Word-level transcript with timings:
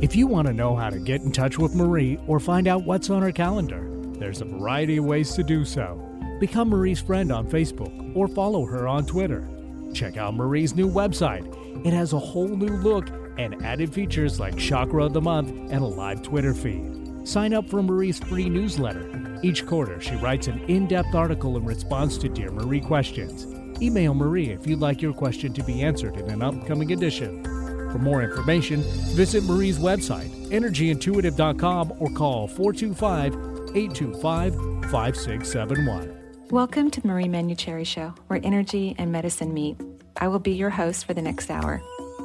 If 0.00 0.16
you 0.16 0.26
want 0.26 0.46
to 0.48 0.54
know 0.54 0.74
how 0.76 0.90
to 0.90 0.98
get 0.98 1.22
in 1.22 1.32
touch 1.32 1.58
with 1.58 1.74
Marie 1.74 2.18
or 2.26 2.40
find 2.40 2.66
out 2.66 2.84
what's 2.84 3.10
on 3.10 3.22
her 3.22 3.32
calendar, 3.32 3.86
there's 4.18 4.40
a 4.40 4.46
variety 4.46 4.96
of 4.96 5.04
ways 5.04 5.34
to 5.34 5.42
do 5.42 5.64
so. 5.64 6.00
Become 6.40 6.70
Marie's 6.70 7.00
friend 7.00 7.30
on 7.30 7.50
Facebook 7.50 8.16
or 8.16 8.26
follow 8.26 8.64
her 8.64 8.88
on 8.88 9.04
Twitter. 9.04 9.48
Check 9.92 10.16
out 10.16 10.34
Marie's 10.34 10.74
new 10.74 10.90
website. 10.90 11.46
It 11.86 11.92
has 11.92 12.12
a 12.12 12.18
whole 12.18 12.48
new 12.48 12.76
look 12.78 13.08
and 13.36 13.62
added 13.62 13.92
features 13.92 14.40
like 14.40 14.56
Chakra 14.56 15.04
of 15.04 15.12
the 15.12 15.20
Month 15.20 15.50
and 15.50 15.82
a 15.82 15.86
live 15.86 16.22
Twitter 16.22 16.54
feed. 16.54 17.26
Sign 17.28 17.52
up 17.52 17.68
for 17.68 17.82
Marie's 17.82 18.18
free 18.18 18.48
newsletter. 18.48 19.38
Each 19.42 19.66
quarter, 19.66 20.00
she 20.00 20.14
writes 20.16 20.48
an 20.48 20.60
in 20.64 20.86
depth 20.86 21.14
article 21.14 21.56
in 21.56 21.64
response 21.64 22.16
to 22.18 22.28
Dear 22.28 22.50
Marie 22.50 22.80
questions. 22.80 23.46
Email 23.82 24.14
Marie 24.14 24.50
if 24.50 24.66
you'd 24.66 24.80
like 24.80 25.02
your 25.02 25.12
question 25.12 25.52
to 25.52 25.62
be 25.62 25.82
answered 25.82 26.16
in 26.16 26.30
an 26.30 26.42
upcoming 26.42 26.92
edition. 26.92 27.53
For 27.94 28.00
more 28.00 28.24
information, 28.24 28.82
visit 29.14 29.44
Marie's 29.44 29.78
website, 29.78 30.28
energyintuitive.com, 30.48 31.92
or 32.00 32.10
call 32.10 32.48
425 32.48 33.32
825 33.76 34.54
5671. 34.90 36.48
Welcome 36.50 36.90
to 36.90 37.00
the 37.00 37.06
Marie 37.06 37.26
Manuchehri 37.26 37.86
Show, 37.86 38.12
where 38.26 38.40
energy 38.42 38.96
and 38.98 39.12
medicine 39.12 39.54
meet. 39.54 39.76
I 40.16 40.26
will 40.26 40.40
be 40.40 40.50
your 40.50 40.70
host 40.70 41.04
for 41.04 41.14
the 41.14 41.22
next 41.22 41.48
hour. 41.52 41.80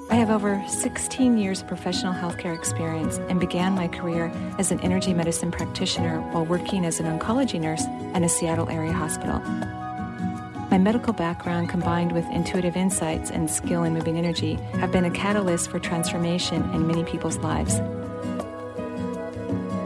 I 0.09 0.15
have 0.15 0.31
over 0.31 0.59
16 0.67 1.37
years 1.37 1.61
of 1.61 1.67
professional 1.67 2.13
healthcare 2.13 2.57
experience 2.57 3.19
and 3.29 3.39
began 3.39 3.75
my 3.75 3.89
career 3.89 4.31
as 4.57 4.71
an 4.71 4.79
energy 4.79 5.13
medicine 5.13 5.51
practitioner 5.51 6.19
while 6.31 6.47
working 6.47 6.83
as 6.83 6.99
an 6.99 7.05
oncology 7.05 7.61
nurse 7.61 7.83
at 8.15 8.23
a 8.23 8.29
Seattle 8.29 8.69
area 8.69 8.91
hospital. 8.91 9.39
My 10.69 10.77
medical 10.77 11.13
background 11.13 11.67
combined 11.67 12.11
with 12.11 12.25
intuitive 12.29 12.77
insights 12.77 13.31
and 13.31 13.49
skill 13.49 13.83
in 13.85 13.93
moving 13.95 14.19
energy 14.19 14.53
have 14.73 14.91
been 14.91 15.03
a 15.03 15.09
catalyst 15.09 15.71
for 15.71 15.79
transformation 15.79 16.61
in 16.75 16.85
many 16.85 17.03
people's 17.03 17.37
lives. 17.37 17.79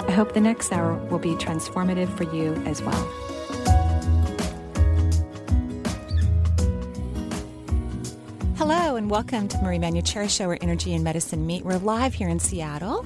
I 0.03 0.11
hope 0.11 0.33
the 0.33 0.41
next 0.41 0.73
hour 0.73 0.95
will 1.05 1.19
be 1.19 1.35
transformative 1.35 2.09
for 2.17 2.25
you 2.35 2.55
as 2.65 2.81
well. 2.81 3.01
Hello, 8.57 8.97
and 8.97 9.09
welcome 9.09 9.47
to 9.47 9.57
Marie 9.59 9.79
Manuchehri 9.79 10.29
Show, 10.29 10.47
where 10.47 10.57
energy 10.62 10.93
and 10.93 11.01
medicine 11.01 11.47
meet. 11.47 11.63
We're 11.63 11.77
live 11.77 12.13
here 12.13 12.27
in 12.27 12.40
Seattle. 12.40 13.05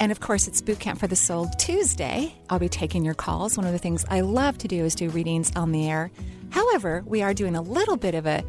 And 0.00 0.10
of 0.10 0.20
course, 0.20 0.48
it's 0.48 0.62
Boot 0.62 0.80
Camp 0.80 0.98
for 0.98 1.06
the 1.06 1.14
Soul 1.14 1.46
Tuesday. 1.58 2.34
I'll 2.48 2.58
be 2.58 2.70
taking 2.70 3.04
your 3.04 3.12
calls. 3.12 3.58
One 3.58 3.66
of 3.66 3.72
the 3.72 3.78
things 3.78 4.06
I 4.08 4.22
love 4.22 4.56
to 4.58 4.66
do 4.66 4.82
is 4.86 4.94
do 4.94 5.10
readings 5.10 5.52
on 5.54 5.72
the 5.72 5.90
air. 5.90 6.10
However, 6.48 7.04
we 7.06 7.20
are 7.20 7.34
doing 7.34 7.54
a 7.54 7.60
little 7.60 7.98
bit 7.98 8.14
of 8.14 8.24
a 8.24 8.42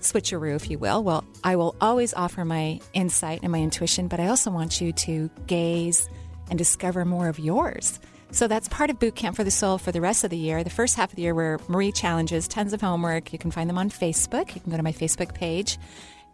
switcheroo, 0.00 0.56
if 0.56 0.70
you 0.70 0.78
will. 0.78 1.04
Well, 1.04 1.24
I 1.44 1.56
will 1.56 1.76
always 1.78 2.14
offer 2.14 2.46
my 2.46 2.80
insight 2.94 3.40
and 3.42 3.52
my 3.52 3.60
intuition, 3.60 4.08
but 4.08 4.18
I 4.18 4.28
also 4.28 4.50
want 4.50 4.80
you 4.80 4.92
to 4.92 5.28
gaze 5.46 6.08
and 6.48 6.58
discover 6.58 7.04
more 7.04 7.28
of 7.28 7.38
yours. 7.38 8.00
So 8.30 8.48
that's 8.48 8.66
part 8.68 8.88
of 8.88 8.98
Boot 8.98 9.16
Camp 9.16 9.36
for 9.36 9.44
the 9.44 9.50
Soul 9.50 9.76
for 9.76 9.92
the 9.92 10.00
rest 10.00 10.24
of 10.24 10.30
the 10.30 10.38
year. 10.38 10.64
The 10.64 10.70
first 10.70 10.96
half 10.96 11.10
of 11.10 11.16
the 11.16 11.22
year 11.22 11.34
where 11.34 11.58
Marie 11.68 11.92
challenges, 11.92 12.48
tons 12.48 12.72
of 12.72 12.80
homework. 12.80 13.34
You 13.34 13.38
can 13.38 13.50
find 13.50 13.68
them 13.68 13.76
on 13.76 13.90
Facebook. 13.90 14.54
You 14.54 14.62
can 14.62 14.70
go 14.70 14.78
to 14.78 14.82
my 14.82 14.92
Facebook 14.92 15.34
page 15.34 15.78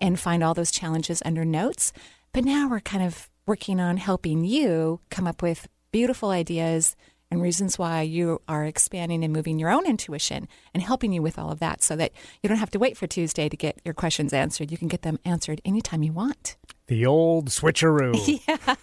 and 0.01 0.21
find 0.21 0.45
all 0.45 0.55
those 0.55 0.71
challenges 0.71 1.23
under 1.25 1.45
notes. 1.45 1.93
But 2.33 2.45
now 2.45 2.69
we're 2.69 2.81
kind 2.81 3.03
of 3.03 3.29
working 3.47 3.81
on 3.81 3.97
helping 3.97 4.45
you 4.45 5.01
come 5.11 5.27
up 5.27 5.43
with 5.43 5.69
beautiful 5.93 6.31
ideas 6.31 6.97
and 7.31 7.43
reasons 7.43 7.79
why 7.79 8.03
you 8.03 8.41
are 8.47 8.65
expanding 8.65 9.25
and 9.25 9.33
moving 9.33 9.59
your 9.59 9.71
own 9.71 9.87
intuition 9.87 10.47
and 10.73 10.83
helping 10.83 11.13
you 11.13 11.23
with 11.23 11.39
all 11.39 11.51
of 11.51 11.59
that 11.59 11.83
so 11.83 11.97
that 11.97 12.13
you 12.43 12.49
don't 12.49 12.59
have 12.59 12.71
to 12.71 12.79
wait 12.79 12.97
for 12.97 13.07
Tuesday 13.07 13.49
to 13.49 13.57
get 13.57 13.81
your 13.85 13.95
questions 13.95 14.33
answered. 14.33 14.71
You 14.71 14.79
can 14.79 14.89
get 14.89 15.03
them 15.03 15.19
answered 15.25 15.61
anytime 15.65 16.03
you 16.03 16.13
want. 16.13 16.57
The 16.87 17.07
old 17.07 17.49
switcheroo. 17.51 18.15
Yeah. 18.47 18.75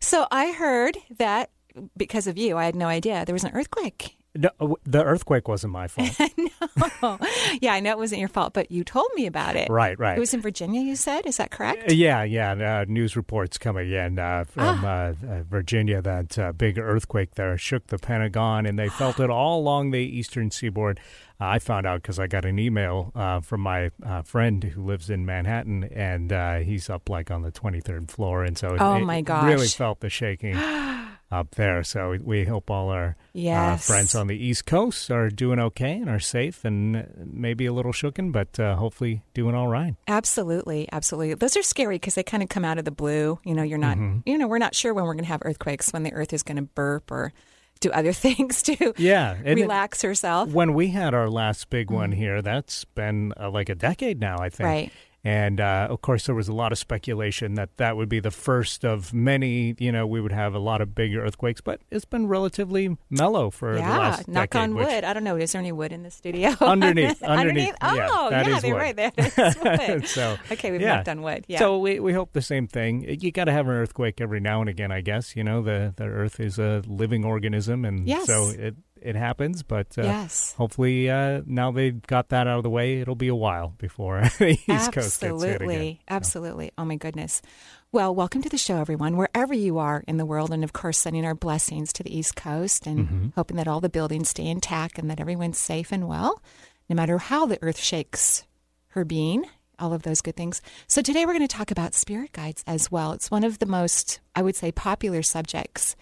So 0.00 0.26
I 0.30 0.52
heard 0.52 0.96
that 1.18 1.50
because 1.96 2.26
of 2.26 2.38
you, 2.38 2.56
I 2.56 2.64
had 2.64 2.76
no 2.76 2.86
idea 2.86 3.24
there 3.24 3.32
was 3.34 3.44
an 3.44 3.52
earthquake. 3.54 4.16
No, 4.36 4.76
the 4.84 5.02
earthquake 5.02 5.48
wasn't 5.48 5.72
my 5.72 5.88
fault. 5.88 6.10
no. 7.02 7.18
Yeah, 7.60 7.74
I 7.74 7.80
know 7.80 7.90
it 7.90 7.98
wasn't 7.98 8.20
your 8.20 8.28
fault, 8.28 8.52
but 8.54 8.70
you 8.70 8.84
told 8.84 9.08
me 9.16 9.26
about 9.26 9.56
it. 9.56 9.68
Right, 9.68 9.98
right. 9.98 10.16
It 10.16 10.20
was 10.20 10.32
in 10.32 10.40
Virginia, 10.40 10.80
you 10.80 10.94
said? 10.94 11.26
Is 11.26 11.38
that 11.38 11.50
correct? 11.50 11.90
Uh, 11.90 11.94
Yeah, 11.94 12.22
yeah. 12.22 12.52
Uh, 12.52 12.84
news 12.86 13.16
reports 13.16 13.58
coming 13.58 13.90
in 13.90 14.20
uh, 14.20 14.44
from 14.44 14.84
uh, 14.84 14.88
uh, 14.88 15.14
Virginia 15.48 16.00
that 16.00 16.38
uh, 16.38 16.52
big 16.52 16.78
earthquake 16.78 17.34
there 17.34 17.58
shook 17.58 17.88
the 17.88 17.98
Pentagon, 17.98 18.66
and 18.66 18.78
they 18.78 18.88
felt 19.00 19.18
it 19.18 19.30
all 19.30 19.58
along 19.58 19.90
the 19.90 19.98
eastern 19.98 20.52
seaboard. 20.52 21.00
Uh, 21.40 21.46
I 21.46 21.58
found 21.58 21.84
out 21.86 22.02
because 22.02 22.20
I 22.20 22.28
got 22.28 22.44
an 22.44 22.60
email 22.60 23.10
uh, 23.16 23.40
from 23.40 23.62
my 23.62 23.90
uh, 24.06 24.22
friend 24.22 24.62
who 24.62 24.84
lives 24.84 25.10
in 25.10 25.26
Manhattan, 25.26 25.84
and 25.84 26.32
uh, 26.32 26.58
he's 26.58 26.88
up 26.88 27.08
like 27.08 27.32
on 27.32 27.42
the 27.42 27.50
23rd 27.50 28.08
floor, 28.08 28.44
and 28.44 28.56
so 28.56 28.74
it, 28.74 28.80
Oh, 28.80 28.94
it 28.94 29.00
my 29.00 29.24
really 29.44 29.66
felt 29.66 29.98
the 29.98 30.10
shaking 30.10 30.54
up 31.32 31.54
there. 31.54 31.82
So 31.84 32.16
we 32.22 32.44
hope 32.44 32.70
all 32.70 32.88
our 32.88 33.16
uh, 33.36 33.76
friends 33.76 34.14
on 34.14 34.26
the 34.26 34.36
East 34.36 34.66
Coast 34.66 35.10
are 35.10 35.28
doing 35.30 35.60
okay 35.60 35.92
and 35.92 36.08
are 36.10 36.18
safe, 36.18 36.64
and 36.64 37.06
maybe 37.32 37.66
a 37.66 37.72
little 37.72 37.92
shooken, 37.92 38.32
but 38.32 38.58
uh, 38.58 38.74
hopefully 38.76 39.22
doing 39.32 39.54
all 39.54 39.68
right. 39.68 39.94
Absolutely, 40.08 40.88
absolutely. 40.92 41.34
Those 41.34 41.56
are 41.56 41.62
scary 41.62 41.96
because 41.96 42.14
they 42.16 42.22
kind 42.22 42.42
of 42.42 42.48
come 42.48 42.64
out 42.64 42.78
of 42.78 42.84
the 42.84 42.90
blue. 42.90 43.38
You 43.44 43.54
know, 43.54 43.62
you're 43.62 43.78
not, 43.78 43.96
Mm-hmm. 43.96 44.28
you 44.28 44.38
know, 44.38 44.48
we're 44.48 44.58
not 44.58 44.74
sure 44.74 44.92
when 44.92 45.04
we're 45.04 45.14
going 45.14 45.24
to 45.24 45.28
have 45.30 45.42
earthquakes, 45.44 45.92
when 45.92 46.02
the 46.02 46.12
earth 46.12 46.32
is 46.32 46.42
going 46.42 46.56
to 46.56 46.62
burp 46.62 47.10
or 47.10 47.32
do 47.80 47.90
other 47.92 48.12
things 48.26 48.62
to 48.64 48.92
Yeah, 48.98 49.36
and 49.44 49.58
it- 49.58 49.62
relax 49.62 50.02
herself. 50.02 50.50
when 50.50 50.74
we 50.74 50.88
had 50.88 51.14
our 51.14 51.30
last 51.30 51.70
big 51.70 51.90
one 51.90 52.12
here, 52.12 52.42
that's 52.42 52.84
been 52.84 53.32
uh, 53.40 53.50
like 53.50 53.68
a 53.68 53.74
decade 53.74 54.20
now, 54.20 54.36
I 54.40 54.48
think. 54.50 54.66
Right. 54.66 54.92
And 55.22 55.60
uh, 55.60 55.86
of 55.90 56.00
course, 56.00 56.24
there 56.24 56.34
was 56.34 56.48
a 56.48 56.52
lot 56.54 56.72
of 56.72 56.78
speculation 56.78 57.54
that 57.54 57.76
that 57.76 57.94
would 57.96 58.08
be 58.08 58.20
the 58.20 58.30
first 58.30 58.84
of 58.86 59.12
many. 59.12 59.74
You 59.78 59.92
know, 59.92 60.06
we 60.06 60.18
would 60.20 60.32
have 60.32 60.54
a 60.54 60.58
lot 60.58 60.80
of 60.80 60.94
big 60.94 61.14
earthquakes, 61.14 61.60
but 61.60 61.82
it's 61.90 62.06
been 62.06 62.26
relatively 62.26 62.96
mellow 63.10 63.50
for 63.50 63.74
the 63.74 63.80
last. 63.80 64.26
yeah, 64.28 64.32
knock 64.34 64.50
decade. 64.50 64.62
on 64.62 64.74
which- 64.76 64.86
wood. 64.86 65.04
I 65.04 65.12
don't 65.12 65.24
know. 65.24 65.36
Is 65.36 65.52
there 65.52 65.60
any 65.60 65.72
wood 65.72 65.92
in 65.92 66.04
the 66.04 66.10
studio? 66.10 66.54
Underneath, 66.60 67.22
underneath, 67.22 67.74
Oh, 67.82 67.94
yeah, 67.94 68.30
yeah, 68.48 68.60
they're 68.60 68.72
wood. 68.72 68.78
right. 68.80 68.96
There. 68.96 69.10
That 69.10 69.38
is 69.86 69.88
wood. 69.88 70.08
So, 70.08 70.36
okay, 70.52 70.70
we've 70.70 70.80
yeah. 70.80 70.96
knocked 70.96 71.08
on 71.10 71.20
wood. 71.20 71.44
Yeah. 71.48 71.58
So 71.58 71.78
we, 71.78 72.00
we 72.00 72.12
hope 72.14 72.32
the 72.32 72.40
same 72.42 72.66
thing. 72.66 73.04
You 73.20 73.30
got 73.30 73.44
to 73.44 73.52
have 73.52 73.66
an 73.68 73.74
earthquake 73.74 74.20
every 74.22 74.40
now 74.40 74.60
and 74.62 74.70
again, 74.70 74.90
I 74.90 75.02
guess. 75.02 75.36
You 75.36 75.44
know, 75.44 75.60
the 75.62 75.92
the 75.96 76.04
Earth 76.04 76.40
is 76.40 76.58
a 76.58 76.82
living 76.86 77.24
organism, 77.26 77.84
and 77.84 78.06
Yes. 78.08 78.26
so 78.26 78.48
it 78.48 78.74
it 79.02 79.16
happens. 79.16 79.62
But 79.62 79.96
uh, 79.98 80.02
yes. 80.02 80.54
hopefully, 80.56 81.08
uh, 81.10 81.42
now 81.46 81.70
they've 81.72 82.00
got 82.02 82.28
that 82.30 82.46
out 82.46 82.58
of 82.58 82.62
the 82.62 82.70
way, 82.70 83.00
it'll 83.00 83.14
be 83.14 83.28
a 83.28 83.34
while 83.34 83.74
before 83.78 84.20
the 84.38 84.58
East 84.68 84.92
Coast 84.92 85.20
gets 85.20 85.20
hit 85.20 85.30
Absolutely. 85.32 85.74
again. 85.76 85.98
Absolutely. 86.08 86.70
Oh 86.78 86.84
my 86.84 86.96
goodness. 86.96 87.42
Well, 87.92 88.14
welcome 88.14 88.40
to 88.42 88.48
the 88.48 88.56
show, 88.58 88.76
everyone, 88.80 89.16
wherever 89.16 89.52
you 89.52 89.78
are 89.78 90.04
in 90.06 90.16
the 90.16 90.24
world. 90.26 90.52
And 90.52 90.62
of 90.62 90.72
course, 90.72 90.98
sending 90.98 91.24
our 91.24 91.34
blessings 91.34 91.92
to 91.94 92.02
the 92.04 92.16
East 92.16 92.36
Coast 92.36 92.86
and 92.86 93.00
Mm-hmm. 93.00 93.26
hoping 93.36 93.56
that 93.56 93.66
all 93.68 93.80
the 93.80 93.88
buildings 93.88 94.28
stay 94.28 94.46
intact 94.46 94.98
and 94.98 95.10
that 95.10 95.18
everyone's 95.20 95.58
safe 95.58 95.90
and 95.92 96.06
well, 96.06 96.40
no 96.88 96.94
matter 96.94 97.18
how 97.18 97.46
the 97.46 97.58
earth 97.62 97.78
shakes 97.78 98.44
her 98.88 99.04
being, 99.04 99.44
all 99.78 99.92
of 99.92 100.02
those 100.02 100.20
good 100.20 100.36
things. 100.36 100.60
So 100.86 101.00
today 101.02 101.24
we're 101.24 101.32
going 101.32 101.46
to 101.48 101.56
talk 101.56 101.70
about 101.70 101.94
spirit 101.94 102.32
guides 102.32 102.62
as 102.66 102.90
well. 102.92 103.12
It's 103.12 103.30
one 103.30 103.44
of 103.44 103.58
the 103.58 103.66
most, 103.66 104.20
I 104.36 104.42
would 104.42 104.54
say, 104.54 104.70
popular 104.70 105.22
subjects 105.22 105.96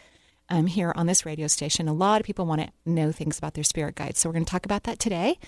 um, 0.48 0.66
here 0.66 0.92
on 0.96 1.06
this 1.06 1.26
radio 1.26 1.46
station. 1.46 1.88
A 1.88 1.92
lot 1.92 2.20
of 2.20 2.26
people 2.26 2.46
want 2.46 2.60
to 2.60 2.70
know 2.84 3.12
things 3.12 3.38
about 3.38 3.54
their 3.54 3.64
spirit 3.64 3.94
guides. 3.94 4.18
So 4.18 4.28
we're 4.28 4.34
going 4.34 4.44
to 4.44 4.50
talk 4.50 4.64
about 4.64 4.84
that 4.84 4.98
today. 4.98 5.38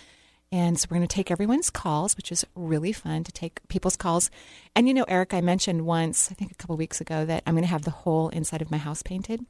And 0.53 0.79
so 0.79 0.89
we're 0.91 0.97
going 0.97 1.07
to 1.07 1.15
take 1.15 1.31
everyone's 1.31 1.71
calls, 1.71 2.17
which 2.17 2.33
is 2.33 2.45
really 2.57 2.93
fun 2.93 3.23
to 3.25 3.33
take 3.33 3.67
people's 3.69 3.97
calls. 3.97 4.31
And 4.75 4.89
you 4.89 4.95
know, 4.95 5.05
Eric, 5.07 5.33
I 5.33 5.41
mentioned 5.41 5.87
once, 5.87 6.31
I 6.31 6.35
think 6.35 6.51
a 6.51 6.57
couple 6.57 6.77
weeks 6.77 7.01
ago, 7.01 7.25
that 7.25 7.45
I'm 7.47 7.55
going 7.55 7.63
to 7.63 7.69
have 7.69 7.83
the 7.83 7.91
whole 7.91 8.31
inside 8.31 8.63
of 8.63 8.71
my 8.71 8.79
house 8.79 9.03
painted. 9.03 9.45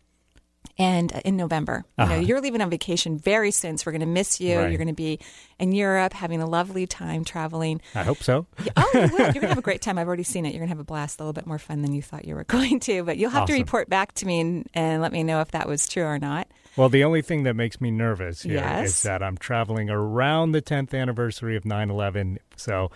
And 0.78 1.12
uh, 1.12 1.20
in 1.24 1.36
November, 1.36 1.84
you 1.98 2.04
know, 2.06 2.12
Uh-huh. 2.12 2.20
you're 2.22 2.40
leaving 2.40 2.60
on 2.62 2.70
vacation 2.70 3.18
very 3.18 3.50
soon, 3.50 3.76
so 3.76 3.84
we're 3.86 3.92
going 3.92 4.00
to 4.00 4.06
miss 4.06 4.40
you. 4.40 4.58
Right. 4.58 4.68
You're 4.70 4.78
going 4.78 4.88
to 4.88 4.94
be 4.94 5.18
in 5.58 5.72
Europe 5.72 6.12
having 6.14 6.40
a 6.40 6.46
lovely 6.46 6.86
time 6.86 7.24
traveling. 7.24 7.80
I 7.94 8.02
hope 8.04 8.22
so. 8.22 8.46
Oh, 8.76 8.90
you 8.94 9.00
will. 9.00 9.18
You're 9.18 9.32
going 9.32 9.40
to 9.42 9.48
have 9.48 9.58
a 9.58 9.62
great 9.62 9.82
time. 9.82 9.98
I've 9.98 10.06
already 10.06 10.22
seen 10.22 10.46
it. 10.46 10.50
You're 10.50 10.60
going 10.60 10.68
to 10.68 10.74
have 10.74 10.80
a 10.80 10.84
blast, 10.84 11.20
a 11.20 11.22
little 11.22 11.32
bit 11.34 11.46
more 11.46 11.58
fun 11.58 11.82
than 11.82 11.92
you 11.92 12.00
thought 12.02 12.24
you 12.24 12.34
were 12.34 12.44
going 12.56 12.80
to. 12.80 13.02
But 13.04 13.18
you'll 13.18 13.30
have 13.30 13.46
to 13.46 13.52
report 13.52 13.88
back 13.90 14.12
to 14.14 14.26
me 14.26 14.40
and, 14.40 14.68
and 14.74 15.02
let 15.02 15.12
me 15.12 15.22
know 15.22 15.40
if 15.40 15.50
that 15.50 15.68
was 15.68 15.86
true 15.88 16.04
or 16.04 16.18
not. 16.18 16.48
Well, 16.76 16.88
the 16.88 17.02
only 17.04 17.20
thing 17.20 17.42
that 17.42 17.54
makes 17.54 17.80
me 17.80 17.90
nervous 17.90 18.42
here 18.42 18.54
is 18.54 18.60
Yes. 18.60 19.02
that 19.02 19.22
I'm 19.24 19.36
traveling 19.36 19.90
around 19.90 20.52
the 20.52 20.62
10th 20.62 20.94
anniversary 20.98 21.56
of 21.56 21.64
9/11. 21.64 22.38
So, 22.56 22.90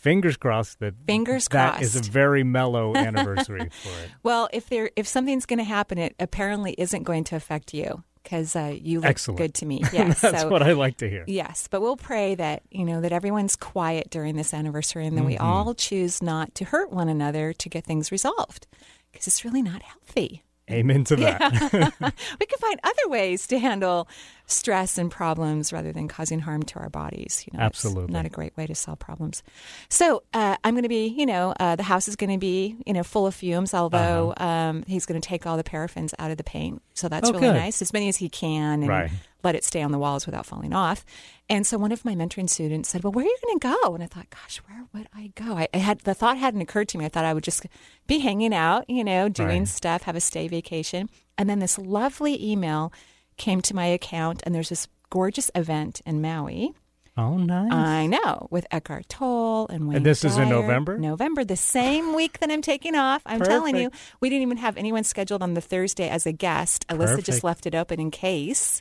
fingers 0.00 0.36
crossed 0.36 0.80
that 0.80 0.94
Fingers 1.06 1.46
that 1.48 1.80
is 1.82 1.94
a 1.96 2.00
very 2.10 2.42
mellow 2.44 2.96
anniversary 3.08 3.68
for 3.82 3.88
it. 3.90 4.10
Well, 4.22 4.48
if 4.52 4.68
there 4.68 4.90
if 4.96 5.06
something's 5.06 5.46
going 5.46 5.58
to 5.58 5.64
happen, 5.64 5.98
it 5.98 6.14
apparently 6.18 6.74
isn't 6.78 7.04
going 7.04 7.24
to 7.24 7.36
affect 7.36 7.72
you 7.74 8.02
because 8.22 8.54
uh, 8.54 8.74
you 8.78 9.00
look 9.00 9.08
Excellent. 9.10 9.38
good 9.38 9.54
to 9.54 9.66
me. 9.66 9.82
Yes, 9.92 10.20
That's 10.20 10.42
so 10.42 10.48
what 10.48 10.62
I 10.62 10.72
like 10.72 10.98
to 10.98 11.08
hear. 11.08 11.24
yes, 11.26 11.68
but 11.70 11.80
we'll 11.80 11.96
pray 11.96 12.34
that 12.34 12.62
you 12.70 12.84
know 12.84 13.00
that 13.00 13.12
everyone's 13.12 13.56
quiet 13.56 14.10
during 14.10 14.36
this 14.36 14.52
anniversary 14.54 15.06
and 15.06 15.16
that 15.16 15.24
we 15.24 15.34
Mm-hmm. 15.36 15.44
all 15.46 15.74
choose 15.74 16.22
not 16.22 16.54
to 16.56 16.64
hurt 16.64 16.90
one 16.92 17.08
another 17.08 17.52
to 17.54 17.68
get 17.68 17.84
things 17.84 18.10
resolved 18.12 18.66
because 19.12 19.26
it's 19.26 19.44
really 19.44 19.62
not 19.62 19.82
healthy. 19.82 20.42
Amen 20.70 21.04
to 21.04 21.16
that. 21.16 21.40
Yeah. 21.40 21.90
we 22.40 22.46
can 22.46 22.58
find 22.58 22.80
other 22.82 23.08
ways 23.08 23.46
to 23.48 23.58
handle 23.58 24.08
stress 24.46 24.98
and 24.98 25.10
problems 25.10 25.72
rather 25.72 25.92
than 25.92 26.08
causing 26.08 26.40
harm 26.40 26.62
to 26.64 26.78
our 26.78 26.88
bodies. 26.90 27.44
You 27.50 27.56
know, 27.58 27.64
Absolutely. 27.64 28.12
not 28.12 28.26
a 28.26 28.28
great 28.28 28.56
way 28.56 28.66
to 28.66 28.74
solve 28.74 28.98
problems. 28.98 29.42
So 29.88 30.22
uh, 30.34 30.56
I'm 30.64 30.74
going 30.74 30.82
to 30.82 30.88
be, 30.88 31.06
you 31.06 31.26
know, 31.26 31.54
uh, 31.60 31.76
the 31.76 31.82
house 31.84 32.08
is 32.08 32.16
going 32.16 32.30
to 32.32 32.38
be, 32.38 32.76
you 32.86 32.92
know, 32.92 33.02
full 33.04 33.26
of 33.26 33.34
fumes, 33.34 33.74
although 33.74 34.34
Uh-huh. 34.36 34.44
um, 34.44 34.84
he's 34.86 35.06
going 35.06 35.20
to 35.20 35.26
take 35.26 35.46
all 35.46 35.56
the 35.56 35.64
paraffins 35.64 36.12
out 36.18 36.30
of 36.30 36.36
the 36.36 36.44
paint. 36.44 36.82
So 36.94 37.08
that's 37.08 37.28
Oh, 37.28 37.32
really 37.32 37.46
good. 37.48 37.54
nice, 37.54 37.80
as 37.82 37.92
many 37.92 38.08
as 38.08 38.16
he 38.16 38.28
can. 38.28 38.80
And 38.82 38.88
Right. 38.88 39.10
Let 39.42 39.54
it 39.54 39.64
stay 39.64 39.82
on 39.82 39.92
the 39.92 39.98
walls 39.98 40.26
without 40.26 40.46
falling 40.46 40.72
off. 40.72 41.04
And 41.48 41.66
so 41.66 41.78
one 41.78 41.92
of 41.92 42.04
my 42.04 42.14
mentoring 42.14 42.48
students 42.48 42.88
said, 42.88 43.02
"Well, 43.02 43.12
where 43.12 43.24
are 43.24 43.28
you 43.28 43.36
going 43.44 43.58
to 43.60 43.68
go?" 43.82 43.94
And 43.94 44.02
I 44.02 44.06
thought, 44.06 44.30
"Gosh, 44.30 44.58
where 44.68 44.84
would 44.92 45.08
I 45.14 45.32
go?" 45.34 45.56
I, 45.56 45.68
I 45.74 45.78
had 45.78 46.00
the 46.00 46.14
thought 46.14 46.38
hadn't 46.38 46.60
occurred 46.60 46.88
to 46.90 46.98
me. 46.98 47.04
I 47.04 47.08
thought 47.08 47.24
I 47.24 47.34
would 47.34 47.44
just 47.44 47.66
be 48.06 48.20
hanging 48.20 48.54
out, 48.54 48.88
you 48.88 49.02
know, 49.04 49.28
doing 49.28 49.60
Right. 49.62 49.68
stuff, 49.68 50.02
have 50.02 50.16
a 50.16 50.20
stay 50.20 50.46
vacation. 50.48 51.08
And 51.36 51.48
then 51.50 51.58
this 51.58 51.78
lovely 51.78 52.42
email 52.52 52.92
came 53.36 53.60
to 53.62 53.74
my 53.74 53.86
account, 53.86 54.42
and 54.44 54.54
there's 54.54 54.68
this 54.68 54.86
gorgeous 55.08 55.50
event 55.54 56.00
in 56.06 56.20
Maui. 56.20 56.72
oh, 57.16 57.36
nice. 57.36 57.72
I 57.72 58.06
know 58.06 58.46
with 58.50 58.66
Eckhart 58.70 59.08
Tolle 59.08 59.66
and 59.68 59.88
Wayne. 59.88 59.96
And 59.98 60.06
this 60.06 60.24
is 60.24 60.38
in 60.38 60.48
November? 60.48 60.96
November, 60.98 61.44
the 61.44 61.56
same 61.56 62.14
week 62.20 62.38
that 62.38 62.50
I'm 62.50 62.62
taking 62.62 62.94
off. 62.94 63.22
I'm 63.26 63.40
telling 63.40 63.76
you, 63.76 63.90
we 64.20 64.28
didn't 64.30 64.42
even 64.42 64.56
have 64.58 64.76
anyone 64.76 65.02
scheduled 65.04 65.42
on 65.42 65.54
the 65.54 65.60
Thursday 65.60 66.08
as 66.08 66.26
a 66.26 66.32
guest. 66.32 66.86
Alyssa 66.88 66.98
Perfect. 66.98 67.26
just 67.26 67.44
left 67.44 67.66
it 67.66 67.74
open 67.74 67.98
in 67.98 68.10
case. 68.10 68.80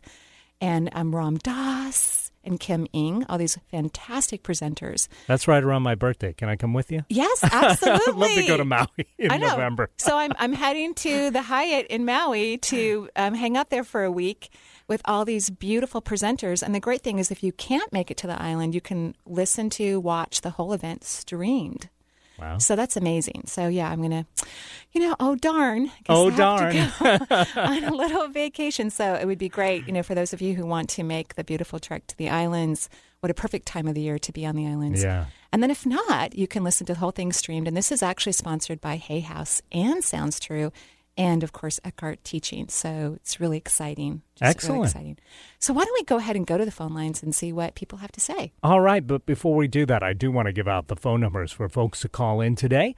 And 0.61 0.89
um, 0.94 1.15
Ram 1.15 1.38
Dass 1.38 2.31
and 2.44 2.59
Kim 2.59 2.88
Eng, 2.94 3.25
all 3.29 3.38
these 3.38 3.57
fantastic 3.69 4.44
presenters. 4.44 5.07
That's 5.27 5.47
right 5.47 5.63
around 5.63 5.83
my 5.83 5.95
birthday. 5.95 6.33
Can 6.33 6.50
I 6.50 6.56
come 6.56 6.73
with 6.73 6.91
you? 6.91 7.03
Yes, 7.09 7.44
absolutely. 7.44 8.01
I'd 8.07 8.15
love 8.15 8.31
to 8.31 8.47
go 8.47 8.57
to 8.57 8.65
Maui 8.65 9.07
in. 9.17 9.41
November. 9.41 9.89
so 9.97 10.17
I'm 10.17 10.31
I'm 10.38 10.53
heading 10.53 10.94
to 10.95 11.31
the 11.31 11.41
Hyatt 11.41 11.88
in 11.88 12.06
Maui 12.06 12.57
to 12.57 13.09
um, 13.15 13.33
hang 13.33 13.57
out 13.57 13.69
there 13.69 13.83
for 13.83 14.03
a 14.03 14.11
week 14.11 14.50
with 14.88 15.01
all 15.06 15.25
these 15.25 15.50
beautiful 15.50 16.01
presenters. 16.01 16.63
And 16.63 16.73
the 16.73 16.79
great 16.79 17.01
thing 17.01 17.19
is, 17.19 17.31
if 17.31 17.44
you 17.44 17.51
can't 17.51 17.91
make 17.94 18.09
it 18.09 18.17
to 18.17 18.27
the 18.27 18.41
island, 18.41 18.73
you 18.73 18.81
can 18.81 19.15
listen 19.25 19.69
to, 19.71 20.00
watch 20.00 20.41
the 20.41 20.51
whole 20.51 20.73
event 20.73 21.03
streamed. 21.03 21.89
Wow. 22.39 22.57
So 22.57 22.75
that's 22.75 22.97
amazing. 22.97 23.44
So 23.45 23.68
yeah, 23.68 23.89
I'm 23.89 24.01
gonna, 24.01 24.25
you 24.91 25.01
know, 25.01 25.15
oh 25.19 25.36
darn, 25.36 25.91
Oh, 26.07 26.30
I 26.30 26.36
go 26.36 27.45
on 27.62 27.83
a 27.83 27.94
little 27.94 28.27
vacation. 28.27 28.89
So 28.89 29.13
it 29.15 29.25
would 29.25 29.38
be 29.38 29.50
great, 29.50 29.86
you 29.88 29.94
know, 29.94 30.03
for 30.03 30.15
those 30.15 30.33
of 30.33 30.41
you 30.41 30.56
who 30.56 30.65
want 30.65 30.89
to 30.91 31.03
make 31.03 31.36
the 31.36 31.44
beautiful 31.44 31.80
trek 31.80 32.07
to 32.07 32.18
the 32.18 32.30
islands. 32.30 32.89
What 33.21 33.30
a 33.30 33.33
perfect 33.33 33.65
time 33.65 33.88
of 33.88 33.95
the 33.95 34.01
year 34.01 34.18
to 34.18 34.31
be 34.31 34.45
on 34.45 34.56
the 34.56 34.65
islands. 34.65 35.03
Yeah. 35.03 35.25
And 35.51 35.62
then 35.62 35.71
if 35.71 35.86
not, 35.86 36.36
you 36.36 36.47
can 36.47 36.63
listen 36.63 36.88
to 36.88 36.94
the 36.94 37.00
whole 37.00 37.12
thing 37.12 37.33
streamed. 37.33 37.68
And 37.68 37.75
this 37.75 37.91
is 37.91 38.01
actually 38.01 38.31
sponsored 38.31 38.80
by 38.80 38.95
Hay 38.95 39.19
House 39.19 39.62
and 39.74 40.01
Sounds 40.03 40.39
True, 40.39 40.71
and 41.19 41.44
of 41.44 41.51
course 41.51 41.80
Eckhart 41.83 42.24
Teaching. 42.24 42.69
So 42.69 43.13
it's 43.18 43.39
really 43.39 43.57
exciting. 43.57 44.24
Just 44.36 44.42
Really 44.42 44.50
Excellent. 44.51 44.86
exciting. 44.86 45.18
So 45.60 45.74
why 45.74 45.83
don't 45.83 45.94
we 46.00 46.06
go 46.06 46.18
ahead 46.18 46.36
and 46.36 46.48
go 46.48 46.57
to 46.57 46.66
the 46.66 46.71
phone 46.71 46.94
lines 46.95 47.21
and 47.21 47.36
see 47.36 47.51
what 47.54 47.75
people 47.75 48.00
have 48.00 48.12
to 48.13 48.21
say? 48.21 48.54
All 48.63 48.80
right, 48.81 49.06
but 49.06 49.25
before 49.25 49.56
we 49.56 49.68
do 49.68 49.86
that, 49.86 50.01
I 50.01 50.13
do 50.13 50.31
want 50.31 50.48
to 50.48 50.54
give 50.54 50.68
out 50.68 50.88
the 50.88 50.95
phone 50.95 51.19
numbers 51.19 51.51
for 51.51 51.68
folks 51.69 52.00
to 52.01 52.10
call 52.10 52.39
in 52.42 52.56
today 52.56 52.95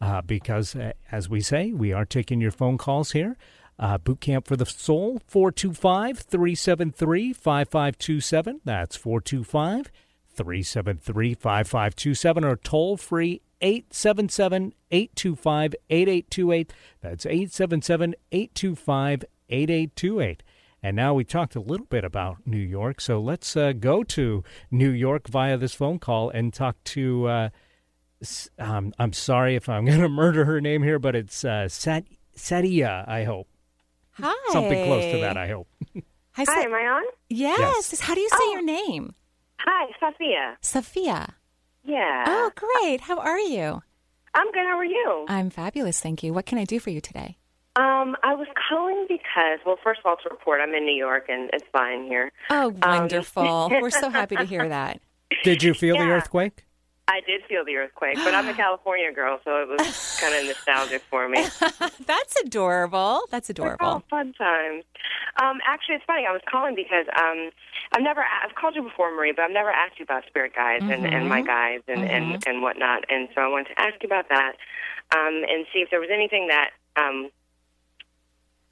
uh, 0.00 0.22
because, 0.22 0.74
uh, 0.76 0.92
as 1.10 1.28
we 1.28 1.40
say, 1.40 1.72
we 1.72 1.92
are 1.92 2.04
taking 2.04 2.40
your 2.40 2.52
phone 2.52 2.78
calls 2.78 3.10
here. 3.12 3.36
Uh, 3.76 3.98
Boot 3.98 4.20
Camp 4.20 4.46
for 4.46 4.54
the 4.56 4.64
Soul, 4.66 5.20
425 5.26 6.20
373 6.20 7.32
5527. 7.32 8.60
That's 8.64 8.94
425 8.96 9.90
373 10.36 11.34
5527 11.34 12.44
or 12.44 12.56
toll 12.56 12.96
free 12.96 13.40
877 13.64 14.74
825 14.90 15.74
8828. 15.90 16.72
That's 17.00 17.26
877 17.26 18.14
825 18.30 19.24
8828. 19.48 20.42
And 20.82 20.94
now 20.96 21.14
we 21.14 21.24
talked 21.24 21.56
a 21.56 21.60
little 21.60 21.86
bit 21.86 22.04
about 22.04 22.46
New 22.46 22.58
York, 22.58 23.00
so 23.00 23.18
let's 23.18 23.56
uh, 23.56 23.72
go 23.72 24.02
to 24.04 24.44
New 24.70 24.90
York 24.90 25.28
via 25.28 25.56
this 25.56 25.72
phone 25.74 25.98
call 25.98 26.28
and 26.28 26.52
talk 26.52 26.76
to. 26.84 27.26
Uh, 27.26 27.48
um, 28.58 28.92
I'm 28.98 29.14
sorry 29.14 29.56
if 29.56 29.66
I'm 29.68 29.84
going 29.86 30.00
to 30.00 30.08
murder 30.10 30.44
her 30.44 30.60
name 30.60 30.82
here, 30.82 30.98
but 30.98 31.16
it's 31.16 31.42
uh, 31.42 31.68
Sat- 31.68 32.04
Sadia, 32.36 33.08
I 33.08 33.24
hope. 33.24 33.48
Hi. 34.12 34.34
Something 34.52 34.84
close 34.84 35.10
to 35.12 35.20
that, 35.22 35.36
I 35.38 35.48
hope. 35.48 35.68
Hi, 36.32 36.44
Hi, 36.46 36.60
am 36.64 36.74
I 36.74 36.78
on? 36.86 37.02
yes. 37.30 37.58
Yes. 37.92 38.00
How 38.00 38.14
do 38.14 38.20
you 38.20 38.28
say 38.28 38.36
Oh. 38.40 38.52
your 38.52 38.62
name? 38.64 39.14
Hi, 39.60 39.90
Sophia. 40.00 40.56
Sophia. 40.60 41.34
Yeah. 41.84 42.24
Oh, 42.26 42.50
great. 42.54 43.02
How 43.02 43.18
are 43.18 43.38
you? 43.38 43.82
I'm 44.34 44.46
good. 44.52 44.64
How 44.66 44.76
are 44.78 44.84
you? 44.84 45.26
I'm 45.28 45.50
fabulous, 45.50 46.00
thank 46.00 46.22
you. 46.22 46.32
What 46.32 46.46
can 46.46 46.58
I 46.58 46.64
do 46.64 46.80
for 46.80 46.90
you 46.90 47.00
today? 47.00 47.36
Um, 47.76 48.16
I 48.22 48.34
was 48.34 48.46
calling 48.68 49.06
because, 49.08 49.58
well, 49.66 49.76
first 49.82 50.00
of 50.00 50.06
all, 50.06 50.16
to 50.22 50.28
report, 50.30 50.60
I'm 50.60 50.74
in 50.74 50.84
New 50.84 50.94
York 50.96 51.26
and 51.28 51.50
it's 51.52 51.64
fine 51.72 52.04
here. 52.06 52.32
Oh, 52.50 52.68
Um, 52.82 53.00
wonderful. 53.00 53.68
We're 53.70 53.90
so 53.90 54.10
happy 54.10 54.36
to 54.36 54.44
hear 54.44 54.68
that. 54.68 55.00
Did 55.42 55.62
you 55.62 55.74
feel 55.74 55.96
the 55.96 56.04
earthquake? 56.04 56.64
I 57.06 57.20
did 57.20 57.42
feel 57.44 57.64
the 57.64 57.76
earthquake, 57.76 58.16
but 58.16 58.34
I'm 58.34 58.48
a 58.48 58.54
California 58.64 59.12
girl, 59.12 59.38
so 59.44 59.62
it 59.62 59.68
was 59.68 60.18
kind 60.20 60.34
of 60.34 60.46
nostalgic 60.46 61.02
for 61.10 61.28
me. 61.28 61.46
That's 62.06 62.40
adorable. 62.44 63.22
That's 63.30 63.50
adorable. 63.50 64.02
fun 64.08 64.32
times. 64.32 64.84
Um, 65.42 65.58
actually, 65.66 65.96
it's 65.96 66.04
funny. 66.06 66.24
I 66.26 66.32
was 66.32 66.40
calling 66.50 66.74
because 66.74 67.06
um, 67.16 67.50
I've 67.92 68.02
never 68.02 68.22
I've 68.22 68.54
called 68.54 68.74
you 68.74 68.82
before, 68.82 69.14
Marie, 69.14 69.32
but 69.32 69.42
I've 69.42 69.50
never 69.50 69.70
asked 69.70 69.98
you 69.98 70.04
about 70.04 70.24
spirit 70.26 70.54
guides 70.54 70.84
and, 70.84 71.06
and 71.06 71.28
my 71.28 71.42
guides 71.42 71.84
and, 71.88 72.04
and 72.04 72.42
and 72.46 72.62
whatnot. 72.62 73.04
And 73.10 73.28
so 73.34 73.40
I 73.42 73.48
wanted 73.48 73.74
to 73.74 73.80
ask 73.80 74.02
you 74.02 74.06
about 74.06 74.28
that 74.30 74.52
um, 75.14 75.42
and 75.48 75.66
see 75.72 75.80
if 75.80 75.90
there 75.90 76.00
was 76.00 76.10
anything 76.12 76.48
that 76.48 76.70
um, 76.96 77.30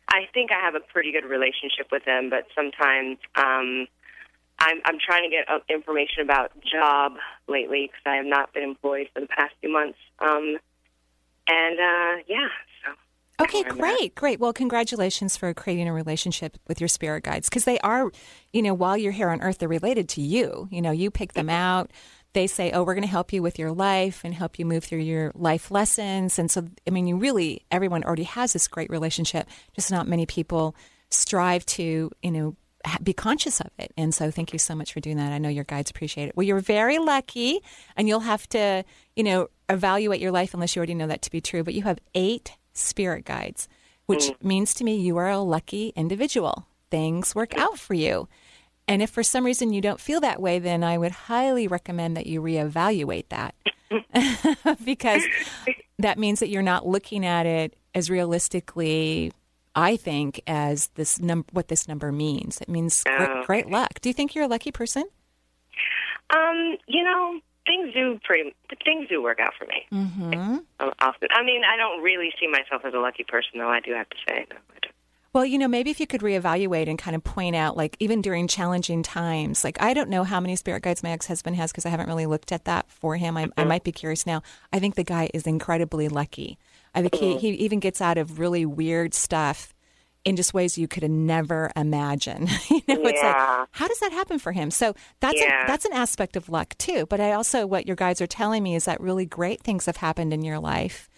I 0.09 0.29
think 0.33 0.53
I 0.53 0.61
have 0.61 0.75
a 0.75 0.81
pretty 0.81 1.13
good 1.13 1.25
relationship 1.25 1.89
with 1.91 2.05
them, 2.05 2.31
but 2.31 2.47
sometimes 2.55 3.19
um, 3.35 3.87
I'm 4.63 4.81
I'm 4.85 4.99
trying 5.05 5.25
to 5.25 5.29
get 5.29 5.49
uh, 5.49 5.59
information 5.69 6.23
about 6.23 6.53
job 6.63 7.15
lately 7.49 7.89
because 7.89 8.03
I 8.07 8.17
have 8.17 8.27
not 8.27 8.55
been 8.55 8.63
employed 8.63 9.09
for 9.13 9.21
the 9.21 9.27
past 9.27 9.55
few 9.61 9.73
months. 9.73 9.99
Um, 10.21 10.59
and 11.49 11.79
uh, 11.79 12.23
yeah, 12.29 12.49
so. 12.85 12.93
Okay, 13.43 13.63
Where 13.63 13.73
I'm 13.73 13.79
at. 13.79 13.81
great, 13.81 14.15
great. 14.15 14.41
Well, 14.41 14.53
congratulations 14.53 15.37
for 15.37 15.53
creating 15.53 15.89
a 15.89 15.93
relationship 15.93 16.59
with 16.69 16.81
your 16.81 16.89
spirit 16.89 17.25
guides 17.25 17.49
because 17.49 17.65
they 17.65 17.79
are, 17.81 18.13
you 18.53 18.63
know, 18.63 18.75
while 18.75 18.97
you're 18.97 19.11
here 19.11 19.31
on 19.31 19.43
earth, 19.43 19.59
they're 19.59 19.69
related 19.69 20.09
to 20.11 20.21
you. 20.21 20.69
You 20.71 20.81
know, 20.81 20.93
you 20.93 21.11
pick 21.11 21.33
them 21.33 21.51
out. 21.51 21.91
They 22.35 22.47
say, 22.47 22.71
oh, 22.71 22.85
we're 22.85 22.95
going 22.95 23.03
to 23.03 23.11
help 23.11 23.33
you 23.33 23.43
with 23.43 23.59
your 23.59 23.73
life 23.73 24.21
and 24.23 24.33
help 24.33 24.59
you 24.59 24.65
move 24.65 24.85
through 24.85 25.01
your 25.01 25.33
life 25.35 25.71
lessons. 25.71 26.39
And 26.39 26.51
so, 26.51 26.69
I 26.87 26.91
mean, 26.91 27.07
you 27.07 27.17
really, 27.17 27.65
everyone 27.71 28.05
already 28.05 28.23
has 28.23 28.53
this 28.53 28.69
great 28.69 28.91
relationship, 28.91 29.49
just 29.75 29.91
not 29.91 30.07
many 30.07 30.25
people 30.25 30.77
strive 31.11 31.67
to, 31.67 32.11
you 32.23 32.31
know, 32.31 32.57
be 33.03 33.13
conscious 33.13 33.61
of 33.61 33.71
it. 33.79 33.93
And 33.97 34.15
so, 34.15 34.31
thank 34.31 34.53
you 34.53 34.59
so 34.59 34.75
much 34.75 34.93
for 34.93 35.01
doing 35.01 35.17
that. 35.17 35.33
I 35.33 35.39
know 35.39 35.49
your 35.49 35.65
guides 35.65 35.91
appreciate 35.91 36.29
it. 36.29 36.37
Well, 36.37 36.47
you're 36.47 36.61
very 36.61 36.99
lucky, 36.99 37.61
and 37.97 38.09
you'll 38.09 38.21
have 38.21 38.49
to, 38.51 38.85
you 39.17 39.25
know, 39.25 39.49
evaluate 39.69 40.21
your 40.21 40.33
life 40.33 40.55
unless 40.55 40.75
you 40.75 40.81
already 40.81 40.95
know 40.95 41.07
that 41.07 41.23
to 41.23 41.31
be 41.31 41.41
true. 41.41 41.63
But 41.63 41.75
you 41.75 41.83
have 41.83 41.99
eight 42.15 42.57
spirit 42.73 43.25
guides, 43.25 43.69
which 44.07 44.25
mm. 44.25 44.43
means 44.43 44.75
to 44.75 44.85
me 44.85 44.97
you 44.97 45.17
are 45.17 45.31
a 45.31 45.39
lucky 45.39 45.93
individual. 45.97 46.67
Things 46.91 47.35
work 47.35 47.57
out 47.57 47.79
for 47.79 47.95
you. 47.95 48.29
And 48.89 49.01
if 49.01 49.11
for 49.11 49.23
some 49.23 49.45
reason 49.45 49.73
you 49.73 49.81
don't 49.81 50.01
feel 50.01 50.21
that 50.21 50.41
way, 50.41 50.59
then 50.59 50.83
I 50.83 50.99
would 50.99 51.13
highly 51.13 51.69
recommend 51.69 52.17
that 52.17 52.27
you 52.27 52.43
reevaluate 52.43 53.29
that 53.29 53.55
because 54.85 55.23
that 55.99 56.19
means 56.19 56.41
that 56.41 56.49
you're 56.49 56.63
not 56.63 56.87
looking 56.87 57.25
at 57.25 57.47
it 57.47 57.77
as 57.95 58.11
realistically. 58.11 59.33
I 59.75 59.97
think 59.97 60.43
as 60.47 60.89
this 60.95 61.21
num- 61.21 61.47
what 61.53 61.69
this 61.69 61.89
number 61.89 62.13
means. 62.13 62.61
It 62.61 62.69
means 62.69 63.03
Oh, 63.09 63.17
great, 63.17 63.47
great 63.47 63.71
luck. 63.71 64.01
Do 64.01 64.09
you 64.09 64.13
think 64.13 64.35
you're 64.35 64.45
a 64.45 64.49
lucky 64.49 64.73
person? 64.73 65.05
Um, 66.31 66.77
you 66.87 67.03
know, 67.05 67.41
things 67.67 67.93
do 67.95 68.19
pretty 68.25 68.55
things 68.85 69.09
do 69.09 69.23
work 69.23 69.41
out 69.41 69.53
for 69.59 69.67
me. 69.67 69.87
Mm-hmm. 69.93 70.59
Often, 71.01 71.29
I 71.33 71.43
mean, 71.45 71.63
I 71.65 71.77
don't 71.77 72.03
really 72.03 72.33
see 72.41 72.47
myself 72.47 72.83
as 72.85 72.95
a 72.95 72.99
lucky 72.99 73.25
person, 73.25 73.59
though. 73.59 73.69
I 73.69 73.81
do 73.81 73.93
have 73.93 74.09
to 74.09 74.17
say, 74.29 74.47
no, 74.51 74.57
Well, 75.33 75.45
you 75.45 75.59
know, 75.59 75.69
maybe 75.69 75.91
if 75.91 76.01
you 76.01 76.07
could 76.07 76.23
reevaluate 76.23 76.89
and 76.89 76.99
kind 76.99 77.15
of 77.15 77.23
point 77.23 77.55
out, 77.55 77.77
like, 77.77 77.97
even 78.01 78.23
during 78.23 78.49
challenging 78.49 79.03
times, 79.03 79.65
like, 79.65 79.81
I 79.81 79.95
don't 79.95 80.11
know 80.11 80.25
how 80.25 80.41
many 80.41 80.57
spirit 80.57 80.83
guides 80.83 81.03
my 81.03 81.11
ex 81.11 81.27
husband 81.27 81.57
has 81.57 81.71
because 81.71 81.87
I 81.87 81.91
haven't 81.91 82.09
really 82.09 82.27
looked 82.27 82.53
at 82.53 82.65
that 82.65 82.91
for 82.91 83.17
him. 83.17 83.37
I, 83.37 83.49
I 83.57 83.65
might 83.65 83.85
be 83.85 83.93
curious 83.93 84.27
now. 84.27 84.43
I 84.73 84.79
think 84.79 84.95
the 84.95 85.05
guy 85.05 85.31
is 85.33 85.47
incredibly 85.47 86.09
lucky. 86.09 86.59
I 86.95 87.01
think 87.03 87.15
he, 87.15 87.37
he 87.39 87.49
even 87.65 87.81
gets 87.81 88.01
out 88.01 88.19
of 88.19 88.39
really 88.39 88.67
weird 88.67 89.15
stuff 89.15 89.73
in 90.25 90.37
just 90.37 90.55
ways 90.55 90.79
you 90.79 90.87
could 90.87 91.09
never 91.11 91.71
imagine. 91.75 92.47
you 92.71 92.83
know, 92.87 93.01
it's 93.03 93.23
like, 93.23 93.35
Yeah. 93.37 93.65
how 93.73 93.89
does 93.89 93.99
that 94.01 94.13
happen 94.13 94.39
for 94.39 94.53
him? 94.53 94.71
So 94.71 94.95
that's 95.21 95.41
Yeah. 95.41 95.65
a, 95.65 95.67
that's 95.67 95.85
an 95.85 95.93
aspect 95.95 96.37
of 96.37 96.49
luck 96.49 96.77
too. 96.79 97.07
But 97.07 97.21
I 97.21 97.33
also, 97.33 97.67
what 97.67 97.87
your 97.87 97.97
guides 97.97 98.21
are 98.21 98.27
telling 98.27 98.63
me 98.63 98.77
is 98.77 98.85
that 98.85 99.01
really 99.01 99.27
great 99.27 99.63
things 99.63 99.87
have 99.87 99.97
happened 99.97 100.33
in 100.33 100.43
your 100.43 100.61
life 100.61 101.09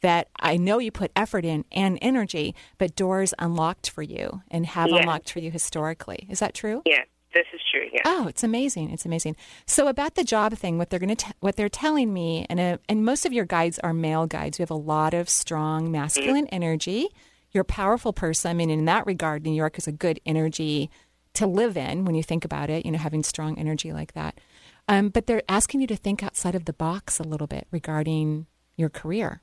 that 0.00 0.28
I 0.38 0.56
know 0.56 0.78
you 0.78 0.90
put 0.92 1.10
effort 1.16 1.44
in 1.44 1.64
and 1.72 1.98
energy, 2.02 2.54
but 2.78 2.94
doors 2.96 3.34
unlocked 3.38 3.88
for 3.90 4.02
you 4.02 4.42
and 4.50 4.66
have 4.66 4.90
Yeah. 4.90 4.98
unlocked 4.98 5.30
for 5.30 5.38
you 5.40 5.50
historically. 5.50 6.26
Is 6.28 6.38
that 6.40 6.54
true? 6.54 6.82
Yeah, 6.84 7.02
this 7.34 7.46
is 7.52 7.60
true. 7.70 7.88
Yeah. 7.92 8.02
Oh, 8.04 8.26
it's 8.28 8.44
amazing! 8.44 8.90
It's 8.90 9.04
amazing. 9.04 9.36
So 9.66 9.88
about 9.88 10.14
the 10.14 10.24
job 10.24 10.54
thing, 10.54 10.78
what 10.78 10.90
they're 10.90 10.98
going 10.98 11.16
to, 11.16 11.34
what 11.40 11.56
they're 11.56 11.68
telling 11.68 12.12
me, 12.12 12.46
and 12.48 12.60
uh 12.60 12.78
and 12.88 13.04
most 13.04 13.26
of 13.26 13.32
your 13.32 13.44
guides 13.44 13.78
are 13.80 13.92
male 13.92 14.26
guides. 14.26 14.58
You 14.58 14.62
have 14.62 14.70
a 14.70 14.74
lot 14.74 15.14
of 15.14 15.28
strong 15.28 15.90
masculine 15.90 16.46
energy. 16.48 17.08
You're 17.52 17.62
a 17.62 17.66
powerful 17.66 18.12
person. 18.12 18.50
I 18.50 18.54
mean, 18.54 18.70
in 18.70 18.86
that 18.86 19.06
regard, 19.06 19.44
New 19.44 19.52
York 19.52 19.76
is 19.78 19.86
a 19.86 19.92
good 19.92 20.20
energy 20.24 20.90
to 21.34 21.46
live 21.46 21.76
in 21.76 22.04
when 22.04 22.14
you 22.14 22.22
think 22.22 22.44
about 22.44 22.70
it, 22.70 22.84
you 22.84 22.92
know, 22.92 22.98
having 22.98 23.22
strong 23.22 23.58
energy 23.58 23.92
like 23.92 24.12
that. 24.12 24.38
Um, 24.88 25.08
but 25.08 25.26
they're 25.26 25.42
asking 25.48 25.80
you 25.80 25.86
to 25.88 25.96
think 25.96 26.22
outside 26.22 26.54
of 26.54 26.64
the 26.64 26.72
box 26.72 27.18
a 27.18 27.22
little 27.22 27.46
bit 27.46 27.66
regarding 27.70 28.46
your 28.76 28.88
career. 28.88 29.40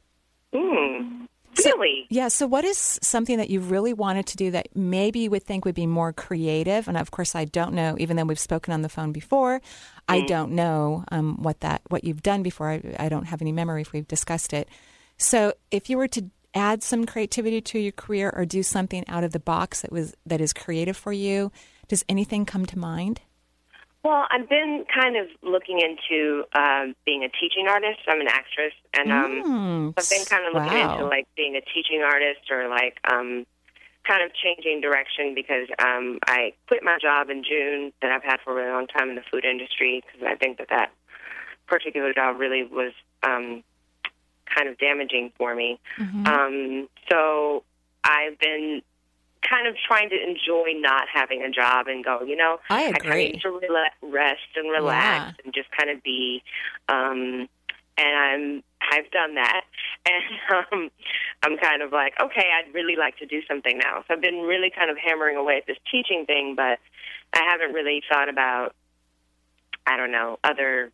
Mm, 0.54 1.19
So- 1.64 1.72
really? 1.72 2.06
yeah. 2.10 2.28
So, 2.28 2.48
what 2.48 2.66
is 2.66 3.00
something 3.02 3.38
that 3.38 3.50
you 3.50 3.60
really 3.60 3.94
wanted 3.94 4.26
to 4.28 4.38
do 4.38 4.52
that 4.52 4.70
maybe 4.76 5.20
you 5.20 5.32
would 5.32 5.44
think 5.44 5.66
would 5.66 5.76
be 5.76 5.88
more 5.88 6.14
creative? 6.14 6.88
And 6.88 6.98
of 6.98 7.12
course, 7.12 7.36
I 7.36 7.46
don't 7.46 7.74
know. 7.74 7.96
Even 8.00 8.18
though 8.18 8.26
we've 8.26 8.40
spoken 8.40 8.74
on 8.74 8.82
the 8.82 8.90
phone 8.90 9.12
before, 9.12 9.62
I 10.08 10.22
don't 10.22 10.54
know 10.54 11.04
um, 11.12 11.42
what 11.42 11.60
that 11.62 11.82
what 11.90 12.04
you've 12.04 12.24
done 12.24 12.44
before. 12.44 12.70
I, 12.70 12.96
I 13.00 13.10
don't 13.10 13.26
have 13.26 13.42
any 13.42 13.52
memory 13.52 13.82
if 13.82 13.94
we've 13.94 14.08
discussed 14.08 14.54
it. 14.54 14.68
So, 15.18 15.54
if 15.72 15.90
you 15.90 15.98
were 15.98 16.08
to 16.10 16.30
add 16.54 16.82
some 16.82 17.06
creativity 17.06 17.62
to 17.62 17.80
your 17.80 17.92
career 17.92 18.34
or 18.36 18.46
do 18.46 18.64
something 18.64 19.08
out 19.08 19.24
of 19.24 19.32
the 19.32 19.40
box 19.40 19.82
that 19.82 19.92
was 19.92 20.16
that 20.26 20.42
is 20.42 20.54
creative 20.54 20.98
for 20.98 21.14
you, 21.14 21.52
does 21.88 22.04
anything 22.10 22.46
come 22.46 22.66
to 22.66 22.80
mind? 22.80 23.22
Well, 24.04 24.26
I've 24.32 24.48
been 24.48 24.86
kind 24.94 25.18
of 25.18 25.28
looking 25.44 25.80
into 25.80 26.46
um, 26.58 26.96
being 27.06 27.24
a 27.24 27.30
teaching 27.30 27.68
artist. 27.68 28.00
I'm 28.08 28.22
an 28.22 28.28
actress, 28.30 28.74
and 28.94 29.12
um, 29.12 29.44
Mm, 29.44 29.94
I've 29.98 30.10
been 30.10 30.26
kind 30.26 30.46
of 30.48 30.54
looking 30.54 30.78
wow. 30.80 30.94
into 30.94 31.06
like 31.06 31.28
being 31.36 31.56
a 31.56 31.62
teaching 31.62 32.02
artist 32.02 32.50
or 32.50 32.70
like 32.70 32.98
um, 33.12 33.46
kind 34.08 34.24
of 34.24 34.32
changing 34.34 34.80
direction 34.80 35.36
because 35.36 35.68
um, 35.84 36.20
I 36.28 36.54
quit 36.68 36.82
my 36.82 36.98
job 37.02 37.30
in 37.30 37.44
June 37.44 37.92
that 38.02 38.12
I've 38.12 38.24
had 38.24 38.38
for 38.44 38.52
a 38.54 38.56
really 38.56 38.72
long 38.72 38.88
time 38.88 39.10
in 39.10 39.16
the 39.16 39.22
food 39.30 39.44
industry 39.44 40.02
because 40.06 40.26
I 40.26 40.36
think 40.36 40.60
that 40.60 40.70
that 40.70 40.92
particular 41.68 42.14
job 42.14 42.40
really 42.40 42.64
was 42.64 42.94
um, 43.24 43.64
kind 44.56 44.70
of 44.70 44.78
damaging 44.78 45.32
for 45.38 45.56
me. 45.56 45.78
Mhm. 46.00 46.26
Um, 46.28 46.90
so 47.10 47.64
I've 48.04 48.40
been 48.40 48.82
kind 49.48 49.68
of 49.68 49.76
trying 49.88 50.10
to 50.10 50.16
enjoy 50.22 50.74
not 50.76 51.08
having 51.14 51.42
a 51.44 51.50
job 51.50 51.88
and 51.88 52.04
go, 52.04 52.22
you 52.24 52.36
know, 52.36 52.58
I 52.70 52.88
I 52.88 52.92
kind 52.92 52.98
of 52.98 53.06
agree. 53.06 53.32
need 53.32 53.42
to 53.42 53.50
rela- 53.50 54.12
rest 54.12 54.42
and 54.56 54.70
relax 54.70 55.38
and 55.44 55.54
just 55.54 55.70
kind 55.78 55.90
of 55.90 56.04
be. 56.04 56.44
Um, 56.88 57.48
and 57.98 58.16
I'm 58.18 58.64
I've 58.92 59.12
done 59.12 59.36
that, 59.36 59.62
and 60.06 60.66
um, 60.72 60.90
I'm 61.44 61.58
kind 61.58 61.82
of 61.82 61.92
like, 61.92 62.14
okay, 62.22 62.46
I'd 62.58 62.74
really 62.74 62.96
like 62.96 63.18
to 63.18 63.26
do 63.26 63.42
something 63.48 63.78
now. 63.78 64.04
So 64.08 64.14
I've 64.14 64.22
been 64.22 64.42
really 64.42 64.72
kind 64.74 64.90
of 64.90 64.98
hammering 64.98 65.36
away 65.36 65.58
at 65.58 65.68
this 65.68 65.78
teaching 65.92 66.26
thing, 66.26 66.54
but 66.56 66.80
I 67.34 67.44
haven't 67.44 67.74
really 67.74 68.02
thought 68.12 68.30
about. 68.30 68.76
I 69.86 69.98
don't 69.98 70.12
know 70.12 70.38
other. 70.44 70.92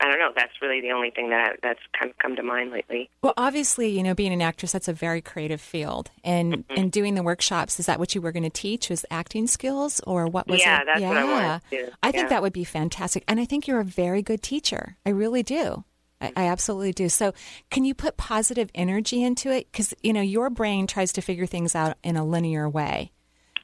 I 0.00 0.10
don't 0.10 0.18
know. 0.18 0.30
That's 0.36 0.52
really 0.60 0.82
the 0.82 0.90
only 0.92 1.10
thing 1.10 1.30
that 1.30 1.58
that's 1.62 1.80
kind 1.98 2.10
of 2.10 2.18
come 2.18 2.36
to 2.36 2.42
mind 2.42 2.70
lately. 2.70 3.08
Well, 3.22 3.32
obviously, 3.38 3.88
you 3.88 4.02
know, 4.02 4.14
being 4.14 4.32
an 4.34 4.42
actress, 4.42 4.72
that's 4.72 4.88
a 4.88 4.92
very 4.92 5.22
creative 5.22 5.60
field. 5.60 6.10
And 6.22 6.52
Mm-hmm. 6.66 6.74
and 6.80 6.92
doing 6.92 7.14
the 7.14 7.22
workshops, 7.22 7.80
is 7.80 7.86
that 7.86 7.98
what 7.98 8.14
you 8.14 8.20
were 8.20 8.30
going 8.32 8.42
to 8.42 8.50
teach? 8.50 8.90
Was 8.90 9.06
acting 9.10 9.46
skills 9.46 10.00
or 10.06 10.26
what 10.26 10.46
was 10.48 10.60
yeah, 10.60 10.80
it? 10.82 10.84
that's 10.86 11.00
yeah. 11.00 11.08
what 11.08 11.16
I 11.16 11.24
wanted 11.24 11.62
to 11.70 11.86
do. 11.86 11.92
I 12.02 12.12
think 12.12 12.28
that 12.28 12.42
would 12.42 12.52
be 12.52 12.64
fantastic. 12.64 13.24
And 13.26 13.40
I 13.40 13.46
think 13.46 13.66
you're 13.66 13.80
a 13.80 13.84
very 13.84 14.20
good 14.22 14.42
teacher. 14.42 14.96
I 15.06 15.10
really 15.10 15.42
do. 15.42 15.84
I, 16.20 16.32
I 16.36 16.46
absolutely 16.48 16.92
do. 16.92 17.08
So, 17.08 17.32
can 17.70 17.84
you 17.84 17.94
put 17.94 18.16
positive 18.18 18.70
energy 18.74 19.22
into 19.22 19.50
it? 19.50 19.70
Because, 19.72 19.94
you 20.02 20.12
know, 20.12 20.20
your 20.22 20.50
brain 20.50 20.86
tries 20.86 21.12
to 21.14 21.20
figure 21.22 21.46
things 21.46 21.74
out 21.74 21.96
in 22.02 22.16
a 22.16 22.24
linear 22.24 22.68
way. 22.68 23.12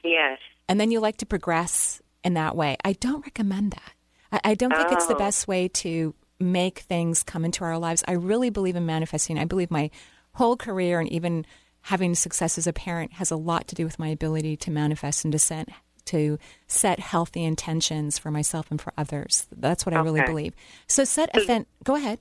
Yes. 0.03 0.39
And 0.67 0.79
then 0.79 0.91
you 0.91 0.99
like 0.99 1.17
to 1.17 1.25
progress 1.25 2.01
in 2.23 2.33
that 2.35 2.55
way. 2.55 2.77
I 2.83 2.93
don't 2.93 3.23
recommend 3.25 3.71
that. 3.73 3.93
I, 4.31 4.51
I 4.51 4.55
don't 4.55 4.75
think 4.75 4.91
it's 4.91 5.07
the 5.07 5.15
Oh. 5.15 5.19
best 5.19 5.47
way 5.47 5.67
to 5.67 6.13
make 6.43 6.79
things 6.79 7.23
come 7.23 7.45
into 7.45 7.63
our 7.63 7.77
lives. 7.79 8.03
I 8.07 8.13
really 8.13 8.49
believe 8.49 8.75
in 8.75 8.85
manifesting. 8.85 9.39
I 9.39 9.45
believe 9.45 9.71
my 9.71 9.89
whole 10.33 10.57
career 10.57 10.99
and 10.99 11.11
even 11.11 11.45
having 11.81 12.15
success 12.15 12.57
as 12.57 12.67
a 12.67 12.73
parent 12.73 13.13
has 13.13 13.31
a 13.31 13.35
lot 13.35 13.67
to 13.67 13.75
do 13.75 13.83
with 13.85 13.99
my 13.99 14.07
ability 14.07 14.55
to 14.57 14.71
manifest 14.71 15.25
and 15.25 15.31
to 15.31 15.39
set, 15.39 15.69
to 16.05 16.37
set 16.67 16.99
healthy 16.99 17.43
intentions 17.43 18.17
for 18.17 18.31
myself 18.31 18.71
and 18.71 18.79
for 18.81 18.93
others. 18.97 19.47
That's 19.55 19.85
what 19.85 19.93
I 19.93 19.99
really 20.01 20.21
believe. 20.21 20.53
So 20.87 21.03
set 21.03 21.29
event. 21.33 21.67
Go 21.83 21.95
ahead. 21.95 22.19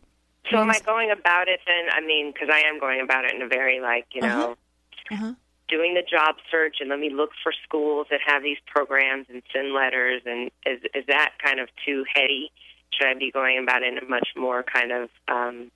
So 0.51 0.59
am 0.59 0.71
I 0.71 0.81
going 0.81 1.11
about 1.13 1.47
it 1.49 1.61
then? 1.67 1.87
I 1.93 2.01
mean, 2.05 2.33
because 2.33 2.49
I 2.53 2.61
am 2.69 2.81
going 2.81 3.01
about 3.01 3.25
it 3.25 3.35
in 3.35 3.43
a 3.43 3.49
very 3.49 3.81
like 3.81 4.07
you 4.13 4.21
know, 4.23 4.57
Uh-huh. 5.11 5.35
doing 5.69 5.95
the 5.95 6.03
job 6.03 6.35
search 6.51 6.77
and 6.81 6.91
let 6.91 6.99
me 6.99 7.11
look 7.11 7.31
for 7.43 7.53
schools 7.65 8.09
that 8.11 8.21
have 8.27 8.43
these 8.43 8.59
programs 8.67 9.27
and 9.31 9.43
send 9.53 9.73
letters. 9.73 10.23
And 10.27 10.51
is 10.67 10.81
is 10.95 11.07
that 11.07 11.35
kind 11.43 11.61
of 11.61 11.69
too 11.87 12.05
heady? 12.13 12.51
Should 12.93 13.09
I 13.09 13.15
be 13.15 13.31
going 13.31 13.59
about 13.59 13.83
it 13.83 13.93
in 13.93 13.99
a 13.99 14.09
much 14.09 14.29
more 14.37 14.63
kind 14.63 14.93
of 14.93 15.09
um, 15.29 15.71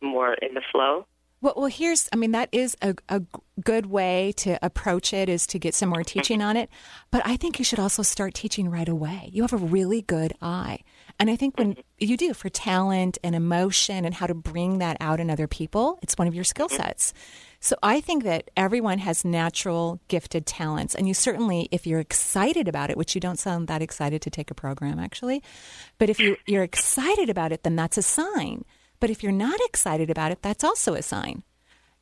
more 0.00 0.34
in 0.34 0.54
the 0.54 0.62
flow? 0.72 1.06
Well, 1.40 1.54
well, 1.56 1.66
here's, 1.66 2.08
I 2.12 2.16
mean—that 2.16 2.50
is 2.52 2.76
a 2.82 3.22
good 3.64 3.86
way 3.86 4.32
to 4.36 4.64
approach 4.64 5.12
it 5.12 5.28
is 5.28 5.44
to 5.48 5.58
get 5.58 5.74
some 5.74 5.88
more 5.88 6.04
teaching 6.04 6.40
on 6.40 6.56
it. 6.56 6.70
But 7.10 7.22
I 7.24 7.36
think 7.36 7.58
you 7.58 7.64
should 7.64 7.80
also 7.80 8.02
start 8.02 8.34
teaching 8.34 8.70
right 8.70 8.88
away. 8.88 9.28
You 9.32 9.42
have 9.42 9.52
a 9.52 9.56
really 9.56 10.02
good 10.02 10.34
eye. 10.40 10.80
And 11.22 11.30
I 11.30 11.36
think 11.36 11.56
when 11.56 11.74
mm-hmm. 11.74 11.80
you 12.00 12.16
do 12.16 12.34
for 12.34 12.48
talent 12.48 13.16
and 13.22 13.36
emotion 13.36 14.04
and 14.04 14.12
how 14.12 14.26
to 14.26 14.34
bring 14.34 14.78
that 14.78 14.96
out 14.98 15.20
in 15.20 15.30
other 15.30 15.46
people, 15.46 16.00
it's 16.02 16.18
one 16.18 16.26
of 16.26 16.34
your 16.34 16.42
skill 16.42 16.66
mm-hmm. 16.66 16.82
sets. 16.82 17.14
So 17.60 17.76
I 17.80 18.00
think 18.00 18.24
that 18.24 18.50
everyone 18.56 18.98
has 18.98 19.24
natural 19.24 20.00
gifted 20.08 20.46
talents. 20.46 20.96
And 20.96 21.06
you 21.06 21.14
certainly, 21.14 21.68
if 21.70 21.86
you're 21.86 22.00
excited 22.00 22.66
about 22.66 22.90
it, 22.90 22.96
which 22.96 23.14
you 23.14 23.20
don't 23.20 23.38
sound 23.38 23.68
that 23.68 23.82
excited 23.82 24.20
to 24.22 24.30
take 24.30 24.50
a 24.50 24.54
program 24.54 24.98
actually, 24.98 25.44
but 25.98 26.10
if 26.10 26.18
you, 26.18 26.36
you're 26.44 26.64
excited 26.64 27.30
about 27.30 27.52
it, 27.52 27.62
then 27.62 27.76
that's 27.76 27.96
a 27.96 28.02
sign. 28.02 28.64
But 28.98 29.10
if 29.10 29.22
you're 29.22 29.30
not 29.30 29.60
excited 29.66 30.10
about 30.10 30.32
it, 30.32 30.42
that's 30.42 30.64
also 30.64 30.94
a 30.94 31.02
sign. 31.02 31.44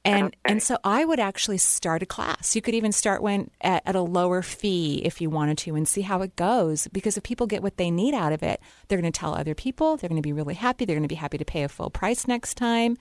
And 0.04 0.28
Okay. 0.28 0.36
and 0.46 0.62
so 0.62 0.78
I 0.82 1.04
would 1.04 1.20
actually 1.20 1.58
start 1.58 2.02
a 2.02 2.06
class. 2.06 2.56
You 2.56 2.62
could 2.62 2.74
even 2.74 2.90
start 2.90 3.22
one 3.22 3.50
at, 3.60 3.82
at 3.84 3.94
a 3.94 4.00
lower 4.00 4.40
fee 4.40 5.02
if 5.04 5.20
you 5.20 5.28
wanted 5.28 5.58
to 5.58 5.74
and 5.74 5.86
see 5.86 6.00
how 6.00 6.22
it 6.22 6.36
goes. 6.36 6.88
Because 6.88 7.18
if 7.18 7.22
people 7.22 7.46
get 7.46 7.62
what 7.62 7.76
they 7.76 7.90
need 7.90 8.14
out 8.14 8.32
of 8.32 8.42
it, 8.42 8.60
they're 8.88 9.00
going 9.00 9.12
to 9.12 9.18
tell 9.18 9.34
other 9.34 9.54
people. 9.54 9.96
They're 9.98 10.08
going 10.08 10.22
to 10.22 10.26
be 10.26 10.32
really 10.32 10.54
happy. 10.54 10.84
They're 10.86 10.96
going 10.96 11.02
to 11.02 11.08
be 11.08 11.14
happy 11.16 11.36
to 11.36 11.44
pay 11.44 11.64
a 11.64 11.68
full 11.68 11.90
price 11.90 12.26
next 12.26 12.54
time. 12.54 12.96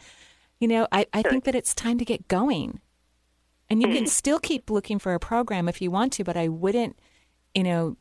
You 0.59 0.67
know, 0.67 0.87
I, 0.91 1.05
I 1.13 1.21
think 1.21 1.45
that 1.45 1.55
it's 1.55 1.73
time 1.73 1.99
to 1.99 2.05
get 2.05 2.27
going. 2.27 2.81
And 3.69 3.81
you 3.81 3.87
can 3.93 4.07
still 4.07 4.39
keep 4.39 4.69
looking 4.69 4.99
for 4.99 5.13
a 5.13 5.19
program 5.19 5.69
if 5.69 5.81
you 5.81 5.91
want 5.91 6.11
to, 6.13 6.23
but 6.25 6.35
I 6.35 6.47
wouldn't, 6.49 6.99
you 7.55 7.63
know, 7.63 7.95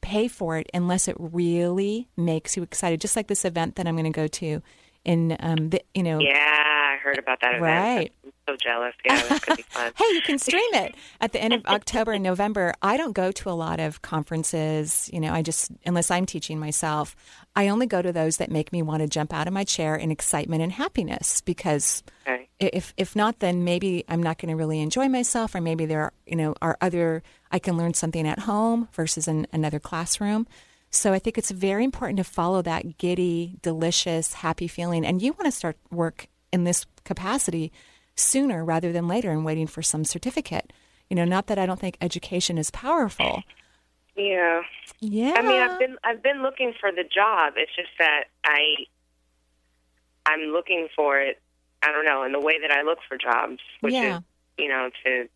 pay 0.00 0.26
for 0.26 0.56
it 0.56 0.68
unless 0.74 1.06
it 1.06 1.16
really 1.18 2.08
makes 2.16 2.56
you 2.56 2.62
excited. 2.64 3.00
Just 3.00 3.14
like 3.14 3.28
this 3.28 3.44
event 3.44 3.76
that 3.76 3.86
I'm 3.86 3.94
going 3.94 4.10
to 4.10 4.16
go 4.16 4.26
to 4.26 4.62
in, 5.04 5.36
um, 5.38 5.70
the, 5.70 5.82
you 5.94 6.02
know, 6.02 6.18
Yeah, 6.18 6.85
I 6.96 6.98
heard 6.98 7.18
about 7.18 7.40
that 7.40 7.54
event. 7.56 7.62
Right. 7.62 8.12
I'm 8.24 8.32
so 8.48 8.56
jealous. 8.56 8.94
Yeah, 9.04 9.20
gonna 9.28 9.56
be 9.56 9.62
fun. 9.68 9.92
hey, 9.96 10.04
you 10.14 10.22
can 10.22 10.38
stream 10.38 10.74
it 10.74 10.94
at 11.20 11.32
the 11.32 11.42
end 11.42 11.52
of 11.52 11.64
October 11.66 12.12
and 12.12 12.22
November. 12.22 12.72
I 12.82 12.96
don't 12.96 13.12
go 13.12 13.30
to 13.32 13.50
a 13.50 13.52
lot 13.52 13.80
of 13.80 14.02
conferences, 14.02 15.10
you 15.12 15.20
know, 15.20 15.32
I 15.32 15.42
just, 15.42 15.70
unless 15.84 16.10
I'm 16.10 16.26
teaching 16.26 16.58
myself, 16.58 17.16
I 17.54 17.68
only 17.68 17.86
go 17.86 18.02
to 18.02 18.12
those 18.12 18.36
that 18.38 18.50
make 18.50 18.72
me 18.72 18.82
want 18.82 19.02
to 19.02 19.08
jump 19.08 19.32
out 19.32 19.46
of 19.46 19.52
my 19.52 19.64
chair 19.64 19.96
in 19.96 20.10
excitement 20.10 20.62
and 20.62 20.72
happiness 20.72 21.40
because 21.40 22.02
Okay. 22.28 22.48
if 22.58 22.92
if 22.96 23.14
not 23.14 23.38
then 23.38 23.62
maybe 23.64 24.04
I'm 24.08 24.22
not 24.22 24.38
going 24.38 24.48
to 24.48 24.56
really 24.56 24.80
enjoy 24.80 25.08
myself 25.08 25.54
or 25.54 25.60
maybe 25.60 25.86
there 25.86 26.02
are, 26.02 26.12
you 26.26 26.34
know 26.36 26.54
are 26.60 26.76
other 26.80 27.22
I 27.52 27.58
can 27.60 27.76
learn 27.76 27.94
something 27.94 28.26
at 28.26 28.40
home 28.40 28.88
versus 28.92 29.28
in 29.28 29.46
another 29.52 29.78
classroom. 29.78 30.46
So 30.90 31.12
I 31.12 31.18
think 31.20 31.38
it's 31.38 31.50
very 31.50 31.84
important 31.84 32.16
to 32.18 32.24
follow 32.24 32.62
that 32.62 32.98
giddy, 32.98 33.58
delicious, 33.62 34.32
happy 34.34 34.66
feeling 34.66 35.04
and 35.06 35.22
you 35.22 35.32
want 35.32 35.44
to 35.44 35.52
start 35.52 35.76
work 35.90 36.26
in 36.56 36.64
this 36.64 36.86
capacity 37.04 37.70
sooner 38.16 38.64
rather 38.64 38.90
than 38.92 39.06
later 39.06 39.30
and 39.30 39.44
waiting 39.44 39.66
for 39.68 39.82
some 39.82 40.04
certificate. 40.04 40.72
You 41.08 41.14
know, 41.16 41.24
not 41.24 41.46
that 41.46 41.58
I 41.58 41.66
don't 41.66 41.78
think 41.78 41.96
education 42.00 42.58
is 42.58 42.70
powerful. 42.72 43.42
Yeah. 44.16 44.62
Yeah. 45.00 45.34
I 45.36 45.42
mean, 45.42 45.60
I've 45.62 45.78
been 45.78 45.96
I've 46.02 46.22
been 46.22 46.42
looking 46.42 46.72
for 46.80 46.90
the 46.90 47.04
job. 47.04 47.52
It's 47.56 47.70
just 47.76 47.90
that 47.98 48.24
I 48.44 48.86
I'm 50.24 50.40
looking 50.52 50.88
for 50.96 51.20
it. 51.20 51.40
I 51.82 51.92
don't 51.92 52.04
know 52.04 52.24
in 52.24 52.32
the 52.32 52.40
way 52.40 52.60
that 52.60 52.70
I 52.72 52.82
look 52.82 52.98
for 53.08 53.16
jobs, 53.18 53.60
which 53.80 53.94
Yeah. 53.94 54.16
is 54.18 54.22
you 54.58 54.68
know 54.68 54.90
to 55.04 55.28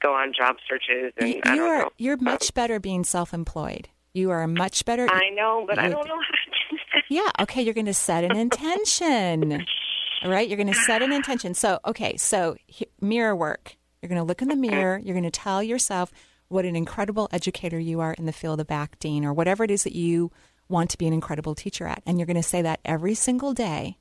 go 0.00 0.14
on 0.14 0.32
job 0.36 0.56
searches 0.68 1.12
and 1.18 1.28
you, 1.28 1.40
I 1.44 1.50
you 1.54 1.56
don't 1.60 1.70
are 1.70 1.78
know. 1.82 1.90
you're 1.98 2.16
much 2.16 2.54
better 2.54 2.80
being 2.80 3.04
self-employed. 3.04 3.88
You 4.14 4.30
are 4.30 4.46
much 4.48 4.84
better 4.86 5.06
I 5.08 5.28
know, 5.30 5.64
but 5.68 5.78
I 5.78 5.88
don't 5.88 6.08
know 6.08 6.14
how 6.16 6.20
to 6.20 6.50
do 6.70 6.76
that. 6.94 7.02
Yeah. 7.10 7.30
Okay. 7.42 7.62
You're 7.62 7.74
going 7.74 7.86
to 7.86 7.94
set 7.94 8.24
an 8.24 8.34
intention. 8.34 9.64
All 10.22 10.30
right. 10.30 10.48
You're 10.48 10.56
going 10.56 10.72
to 10.72 10.74
set 10.74 11.02
an 11.02 11.12
intention. 11.12 11.54
So, 11.54 11.78
okay. 11.84 12.16
So, 12.16 12.56
he- 12.66 12.88
mirror 13.00 13.34
work. 13.34 13.76
You're 14.00 14.08
going 14.08 14.20
to 14.20 14.24
look 14.24 14.42
in 14.42 14.48
the 14.48 14.56
mirror. 14.56 14.98
You're 15.02 15.14
going 15.14 15.24
to 15.24 15.30
tell 15.30 15.62
yourself 15.62 16.12
what 16.48 16.64
an 16.64 16.74
incredible 16.74 17.28
educator 17.32 17.78
you 17.78 18.00
are 18.00 18.12
in 18.14 18.26
the 18.26 18.32
field 18.32 18.60
of 18.60 18.70
acting 18.70 19.24
or 19.24 19.32
whatever 19.32 19.62
it 19.62 19.70
is 19.70 19.84
that 19.84 19.94
you 19.94 20.32
want 20.68 20.90
to 20.90 20.98
be 20.98 21.06
an 21.06 21.12
incredible 21.12 21.54
teacher 21.54 21.86
at. 21.86 22.02
And 22.06 22.18
you're 22.18 22.26
going 22.26 22.36
to 22.36 22.42
say 22.42 22.62
that 22.62 22.80
every 22.84 23.14
single 23.14 23.54
day. 23.54 23.98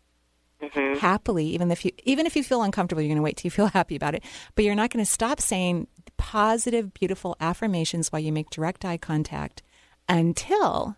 Mm-hmm. 0.61 0.99
Happily, 0.99 1.45
even 1.45 1.71
if 1.71 1.85
you 1.85 1.91
even 2.03 2.25
if 2.25 2.35
you 2.35 2.43
feel 2.43 2.63
uncomfortable, 2.63 3.01
you're 3.01 3.07
going 3.07 3.15
to 3.15 3.21
wait 3.21 3.37
till 3.37 3.47
you 3.47 3.51
feel 3.51 3.67
happy 3.73 3.95
about 3.95 4.13
it. 4.13 4.23
But 4.55 4.65
you're 4.65 4.75
not 4.75 4.89
going 4.89 5.03
to 5.03 5.09
stop 5.09 5.39
saying 5.39 5.87
positive, 6.17 6.93
beautiful 6.93 7.37
affirmations 7.39 8.11
while 8.11 8.21
you 8.21 8.33
make 8.33 8.49
direct 8.49 8.83
eye 8.83 8.97
contact 8.97 9.63
until 10.09 10.97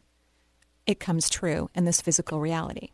it 0.87 0.99
comes 0.99 1.29
true 1.29 1.69
in 1.75 1.85
this 1.85 2.01
physical 2.01 2.39
reality. 2.39 2.89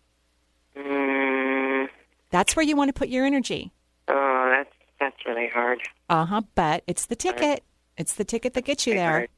That's 2.29 2.55
where 2.55 2.65
you 2.65 2.75
want 2.75 2.89
to 2.89 2.93
put 2.93 3.09
your 3.09 3.25
energy. 3.25 3.71
oh, 4.07 4.49
that's 4.55 4.73
that's 4.99 5.25
really 5.25 5.47
hard. 5.53 5.79
Uh 6.09 6.25
huh. 6.25 6.41
But 6.55 6.83
it's 6.87 7.05
the 7.05 7.15
ticket. 7.15 7.63
It's 7.97 8.13
the 8.15 8.23
ticket 8.25 8.53
that 8.53 8.65
gets 8.65 8.85
you 8.87 8.93
there. 8.93 9.09
hard. 9.09 9.29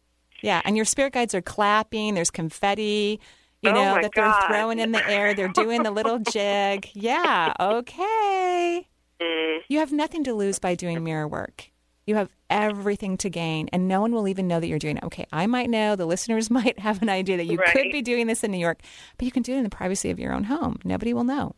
Yeah, 0.41 0.61
and 0.63 0.75
your 0.75 0.85
spirit 0.85 1.13
guides 1.13 1.35
are 1.35 1.41
clapping. 1.41 2.13
There's 2.15 2.31
confetti, 2.31 3.19
you 3.61 3.69
Oh, 3.71 3.73
know, 3.73 3.95
that 4.01 4.11
God. 4.13 4.33
they're 4.41 4.47
throwing 4.49 4.79
in 4.79 4.91
the 4.93 5.05
air. 5.09 5.33
They're 5.33 5.49
doing 5.49 5.83
the 5.83 5.91
little 5.91 6.19
jig. 6.19 6.89
Yeah. 6.93 7.53
Okay. 7.59 8.87
Mm, 9.21 9.57
You 9.67 9.79
have 9.79 9.91
nothing 9.91 10.23
to 10.23 10.33
lose 10.33 10.59
by 10.59 10.75
doing 10.75 11.03
mirror 11.03 11.27
work. 11.27 11.69
You 12.07 12.15
have 12.15 12.29
everything 12.49 13.17
to 13.17 13.29
gain, 13.29 13.69
and 13.73 13.87
no 13.87 13.99
one 14.01 14.13
will 14.13 14.27
even 14.29 14.47
know 14.47 14.59
that 14.61 14.67
you're 14.67 14.79
doing 14.79 14.95
it. 14.97 15.03
Okay, 15.03 15.25
I 15.31 15.45
might 15.45 15.69
know, 15.69 15.95
the 15.97 16.05
listeners 16.05 16.49
might 16.59 16.79
have 16.79 17.01
an 17.01 17.09
idea 17.09 17.35
that 17.37 17.45
you 17.45 17.57
could 17.73 17.91
be 17.91 18.01
doing 18.01 18.27
this 18.27 18.43
in 18.43 18.51
New 18.51 18.57
York, 18.57 18.79
but 19.17 19.25
you 19.25 19.31
can 19.31 19.43
do 19.43 19.53
it 19.53 19.57
in 19.57 19.63
the 19.63 19.69
privacy 19.69 20.09
of 20.09 20.19
your 20.19 20.33
own 20.33 20.45
home. 20.45 20.79
Nobody 20.85 21.13
will 21.13 21.25
know. 21.25 21.53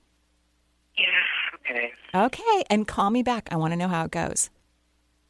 Yeah. 0.97 1.05
Okay. 1.55 1.91
Okay, 2.13 2.63
and 2.69 2.87
call 2.87 3.09
me 3.09 3.23
back. 3.23 3.49
I 3.51 3.55
want 3.57 3.71
to 3.73 3.77
know 3.77 3.87
how 3.87 4.05
it 4.05 4.11
goes. 4.11 4.49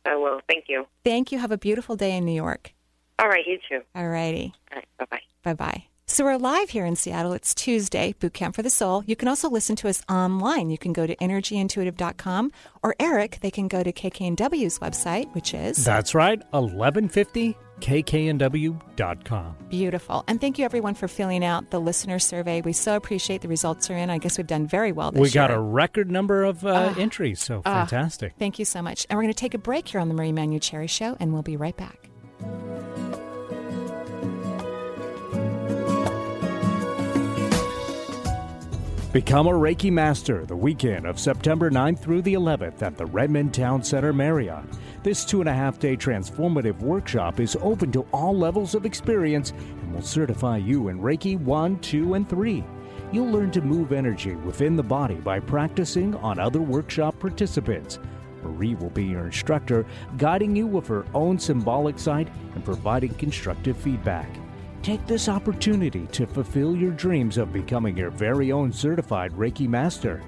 I 0.06 0.16
will. 0.16 0.42
Thank 0.48 0.66
you. 0.68 0.88
Thank 1.04 1.32
you. 1.32 1.40
Have 1.40 1.52
a 1.52 1.58
beautiful 1.58 1.96
day 1.96 2.16
in 2.18 2.26
New 2.26 2.32
York. 2.34 2.74
All 3.20 3.28
right. 3.28 3.46
You 3.46 3.60
too. 3.70 3.82
All 3.94 4.08
righty. 4.08 4.54
All 4.72 4.78
right. 4.78 4.88
Bye 4.98 5.06
bye. 5.12 5.22
Bye 5.44 5.54
bye. 5.54 5.84
So 6.08 6.26
we're 6.26 6.36
live 6.38 6.72
here 6.72 6.86
in 6.86 6.98
Seattle. 6.98 7.32
It's 7.32 7.54
Tuesday, 7.56 8.14
Boot 8.20 8.34
Camp 8.34 8.54
for 8.54 8.62
the 8.62 8.70
Soul. 8.70 9.02
You 9.08 9.16
can 9.16 9.30
also 9.30 9.50
listen 9.50 9.78
to 9.78 9.88
us 9.88 10.04
online. 10.10 10.70
You 10.70 10.78
can 10.78 10.92
go 10.92 11.08
to 11.08 11.16
energyintuitive.com 11.16 12.52
or 12.84 12.96
Eric, 13.00 13.40
they 13.42 13.50
can 13.50 13.70
go 13.70 13.82
to 13.82 13.94
KKNW's 13.94 14.80
website, 14.80 15.34
which 15.34 15.54
is 15.54 15.86
That's 15.86 16.14
right, 16.14 16.40
1150 16.52 17.56
kknw.com. 17.82 19.56
beautiful. 19.70 20.24
And 20.28 20.40
thank 20.40 20.58
you 20.60 20.66
everyone 20.66 20.94
for 20.94 21.08
filling 21.08 21.44
out 21.44 21.70
the 21.72 21.80
listener 21.82 22.20
survey. 22.20 22.62
We 22.62 22.74
so 22.74 22.96
appreciate 22.96 23.42
the 23.42 23.48
results 23.48 23.90
are 23.90 23.98
in. 23.98 24.10
I 24.10 24.18
guess 24.18 24.38
we've 24.38 24.48
done 24.48 24.68
very 24.68 24.92
well 24.92 25.12
this 25.12 25.20
We 25.22 25.30
got 25.32 25.50
year. 25.50 25.60
a 25.60 25.62
record 25.62 26.10
number 26.10 26.44
of 26.44 26.66
uh, 26.66 26.94
entries, 26.98 27.42
so 27.42 27.62
Ah. 27.66 27.86
fantastic. 27.86 28.34
Thank 28.40 28.60
you 28.60 28.66
so 28.66 28.82
much. 28.82 29.06
And 29.10 29.18
we're 29.18 29.24
going 29.24 29.34
to 29.34 29.40
take 29.40 29.54
a 29.54 29.58
break 29.58 29.88
here 29.90 30.00
on 30.00 30.08
the 30.08 30.14
Marie 30.14 30.32
Manuchehri 30.32 30.90
Show, 30.90 31.18
and 31.20 31.34
we'll 31.34 31.42
be 31.42 31.58
right 31.58 31.76
back. 31.76 32.08
Become 39.12 39.48
a 39.48 39.52
Reiki 39.52 39.92
Master 39.92 40.46
the 40.46 40.56
weekend 40.56 41.06
of 41.06 41.20
September 41.20 41.70
9th 41.70 42.00
through 42.00 42.22
the 42.22 42.34
11th 42.36 42.82
at 42.82 42.98
the 42.98 43.06
Redmond 43.06 43.54
Town 43.54 43.84
Center 43.84 44.14
Marriott. 44.14 44.64
This 45.04 45.26
two 45.26 45.40
and 45.40 45.50
a 45.50 45.54
half 45.54 45.80
day 45.80 45.98
transformative 45.98 46.80
workshop 46.80 47.40
is 47.40 47.58
open 47.62 47.92
to 47.94 48.06
all 48.14 48.38
levels 48.38 48.76
of 48.76 48.86
experience 48.86 49.50
and 49.50 49.96
will 49.96 50.04
certify 50.04 50.58
you 50.58 50.90
in 50.90 51.00
Reiki 51.00 51.40
1, 51.40 51.80
2, 51.80 52.14
and 52.14 52.30
3. 52.30 52.64
You'll 53.12 53.32
learn 53.32 53.50
to 53.52 53.62
move 53.62 53.94
energy 53.94 54.36
within 54.36 54.76
the 54.76 54.84
body 54.84 55.16
by 55.16 55.40
practicing 55.40 56.14
on 56.18 56.38
other 56.38 56.62
workshop 56.62 57.18
participants. 57.20 57.98
Marie 58.44 58.76
will 58.76 58.92
be 58.92 59.06
your 59.06 59.26
instructor, 59.26 59.88
guiding 60.20 60.56
you 60.56 60.68
with 60.68 60.86
her 60.86 61.06
own 61.16 61.40
symbolic 61.40 61.98
sight 61.98 62.28
and 62.54 62.64
providing 62.64 63.16
constructive 63.16 63.78
feedback. 63.78 64.30
Take 64.84 65.06
this 65.08 65.28
opportunity 65.28 66.06
to 66.12 66.28
fulfill 66.28 66.76
your 66.76 66.92
dreams 66.92 67.38
of 67.38 67.52
becoming 67.52 67.98
your 67.98 68.12
very 68.12 68.52
own 68.52 68.72
certified 68.72 69.32
Reiki 69.32 69.68
master. 69.68 70.22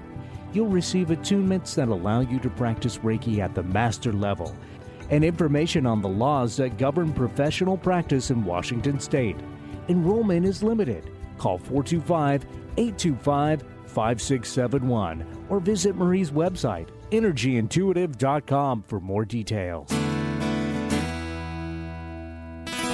You'll 0.54 0.68
receive 0.68 1.08
attunements 1.08 1.74
that 1.74 1.88
allow 1.88 2.20
you 2.20 2.38
to 2.38 2.48
practice 2.48 2.98
Reiki 2.98 3.40
at 3.40 3.56
the 3.56 3.64
master 3.64 4.12
level 4.12 4.54
and 5.10 5.24
information 5.24 5.84
on 5.84 6.00
the 6.00 6.08
laws 6.08 6.56
that 6.58 6.78
govern 6.78 7.12
professional 7.12 7.76
practice 7.76 8.30
in 8.30 8.44
Washington 8.44 9.00
state. 9.00 9.36
Enrollment 9.88 10.46
is 10.46 10.62
limited. 10.62 11.10
Call 11.38 11.58
425 11.58 12.44
825 12.76 13.64
5671 13.86 15.26
or 15.48 15.58
visit 15.58 15.96
Marie's 15.96 16.30
website, 16.30 16.88
energyintuitive.com, 17.10 18.84
for 18.86 19.00
more 19.00 19.24
details. 19.24 19.90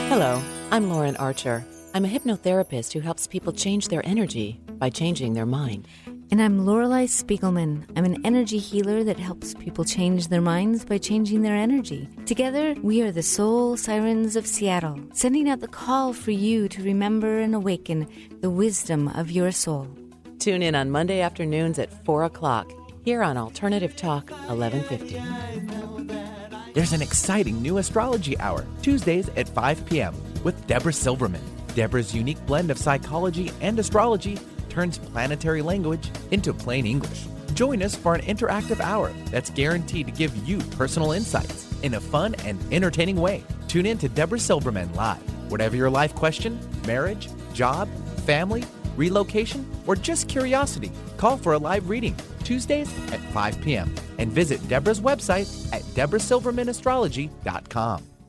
Hello, 0.09 0.43
I'm 0.71 0.91
Lauren 0.91 1.17
Archer. 1.17 1.65
I'm 1.95 2.07
a 2.07 2.09
hypnotherapist 2.09 2.93
who 2.93 3.01
helps 3.01 3.27
people 3.27 3.53
change 3.53 3.89
their 3.89 4.05
energy 4.07 4.61
by 4.81 4.91
changing 4.91 5.35
their 5.35 5.47
mind. 5.47 5.87
And 6.33 6.41
I'm 6.41 6.65
Lorelei 6.65 7.05
Spiegelman. 7.05 7.85
I'm 7.97 8.05
an 8.05 8.25
energy 8.25 8.59
healer 8.59 9.05
that 9.05 9.19
helps 9.19 9.53
people 9.55 9.85
change 9.85 10.29
their 10.29 10.41
minds 10.41 10.85
by 10.85 10.97
changing 10.99 11.43
their 11.43 11.55
energy. 11.55 12.09
Together, 12.25 12.75
we 12.83 13.03
are 13.03 13.13
the 13.13 13.23
Soul 13.23 13.77
Sirens 13.77 14.37
of 14.37 14.47
Seattle, 14.47 14.99
sending 15.13 15.51
out 15.51 15.61
the 15.61 15.69
call 15.69 16.13
for 16.13 16.31
you 16.31 16.67
to 16.69 16.83
remember 16.83 17.39
and 17.41 17.55
awaken 17.55 18.09
the 18.41 18.51
wisdom 18.51 19.09
of 19.09 19.31
your 19.31 19.53
soul. 19.53 19.87
Tune 20.39 20.63
in 20.63 20.75
on 20.75 20.91
Monday 20.91 21.21
afternoons 21.21 21.79
at 21.79 21.93
4 22.05 22.25
o'clock 22.25 22.73
here 23.05 23.23
on 23.23 23.37
Alternative 23.37 23.95
Talk 23.95 24.31
1150. 24.31 25.21
There's 26.73 26.93
an 26.93 27.03
exciting 27.03 27.61
new 27.61 27.79
astrology 27.79 28.39
hour, 28.39 28.65
Tuesdays 28.83 29.29
at 29.37 29.49
5 29.49 29.87
p.m., 29.87 30.15
with 30.45 30.67
Deborah 30.67 30.93
Silverman. 30.93 31.43
Deborah's 31.75 32.15
unique 32.15 32.45
blend 32.47 32.71
of 32.71 32.79
psychology 32.79 33.51
and 33.61 33.79
astrology 33.79 34.39
turns 34.81 34.99
planetary 34.99 35.61
language 35.61 36.11
into 36.31 36.55
plain 36.55 36.87
English. 36.87 37.27
Join 37.53 37.83
us 37.83 37.95
for 37.95 38.15
an 38.15 38.23
interactive 38.23 38.81
hour 38.81 39.13
that's 39.31 39.51
guaranteed 39.51 40.07
to 40.07 40.13
give 40.13 40.35
you 40.49 40.57
personal 40.79 41.13
insights 41.13 41.71
in 41.83 41.93
a 41.95 42.01
fun 42.01 42.35
and 42.47 42.59
entertaining 42.73 43.17
way. 43.17 43.45
Tune 43.69 43.85
in 43.85 43.99
to 43.99 44.09
Deborah 44.09 44.41
Silverman 44.41 44.91
live. 44.95 45.21
Whatever 45.51 45.77
your 45.77 45.91
life 45.91 46.15
question, 46.15 46.59
marriage, 46.87 47.29
job, 47.53 47.91
family, 48.25 48.65
relocation, 48.97 49.71
or 49.87 49.97
just 49.97 50.29
curiosity, 50.29 50.91
call 51.19 51.37
for 51.37 51.53
a 51.53 51.59
live 51.59 51.91
reading 51.91 52.17
Tuesdays 52.43 52.89
at 53.13 53.21
5 53.33 53.61
p.m. 53.61 53.95
and 54.17 54.33
visit 54.33 54.67
Deborah's 54.67 55.03
website 55.03 55.47
at 55.75 55.83
deborahsilvermanastrology.com. 55.95 58.10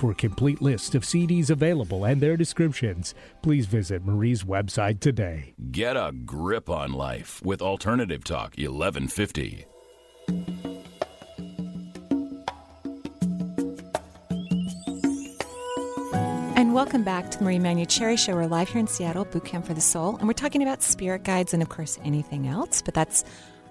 For 0.00 0.12
a 0.12 0.14
complete 0.14 0.62
list 0.62 0.94
of 0.94 1.02
CDs 1.02 1.50
available 1.50 2.06
and 2.06 2.22
their 2.22 2.34
descriptions, 2.34 3.14
please 3.42 3.66
visit 3.66 4.02
Marie's 4.02 4.44
website 4.44 4.98
today. 4.98 5.52
Get 5.72 5.94
a 5.94 6.10
grip 6.24 6.70
on 6.70 6.94
life 6.94 7.42
with 7.44 7.60
Alternative 7.60 8.24
Talk 8.24 8.54
1150. 8.56 9.66
And 16.56 16.72
welcome 16.72 17.04
back 17.04 17.30
to 17.32 17.38
the 17.38 17.44
Marie 17.44 17.58
Manuchehri 17.58 18.18
Show. 18.18 18.36
We're 18.36 18.46
live 18.46 18.70
here 18.70 18.80
in 18.80 18.86
Seattle, 18.86 19.26
Boot 19.26 19.44
Camp 19.44 19.66
for 19.66 19.74
the 19.74 19.82
Soul, 19.82 20.16
and 20.16 20.26
we're 20.26 20.32
talking 20.32 20.62
about 20.62 20.82
spirit 20.82 21.24
guides 21.24 21.52
and, 21.52 21.62
of 21.62 21.68
course, 21.68 21.98
anything 22.06 22.46
else. 22.46 22.80
But 22.80 22.94
that's 22.94 23.22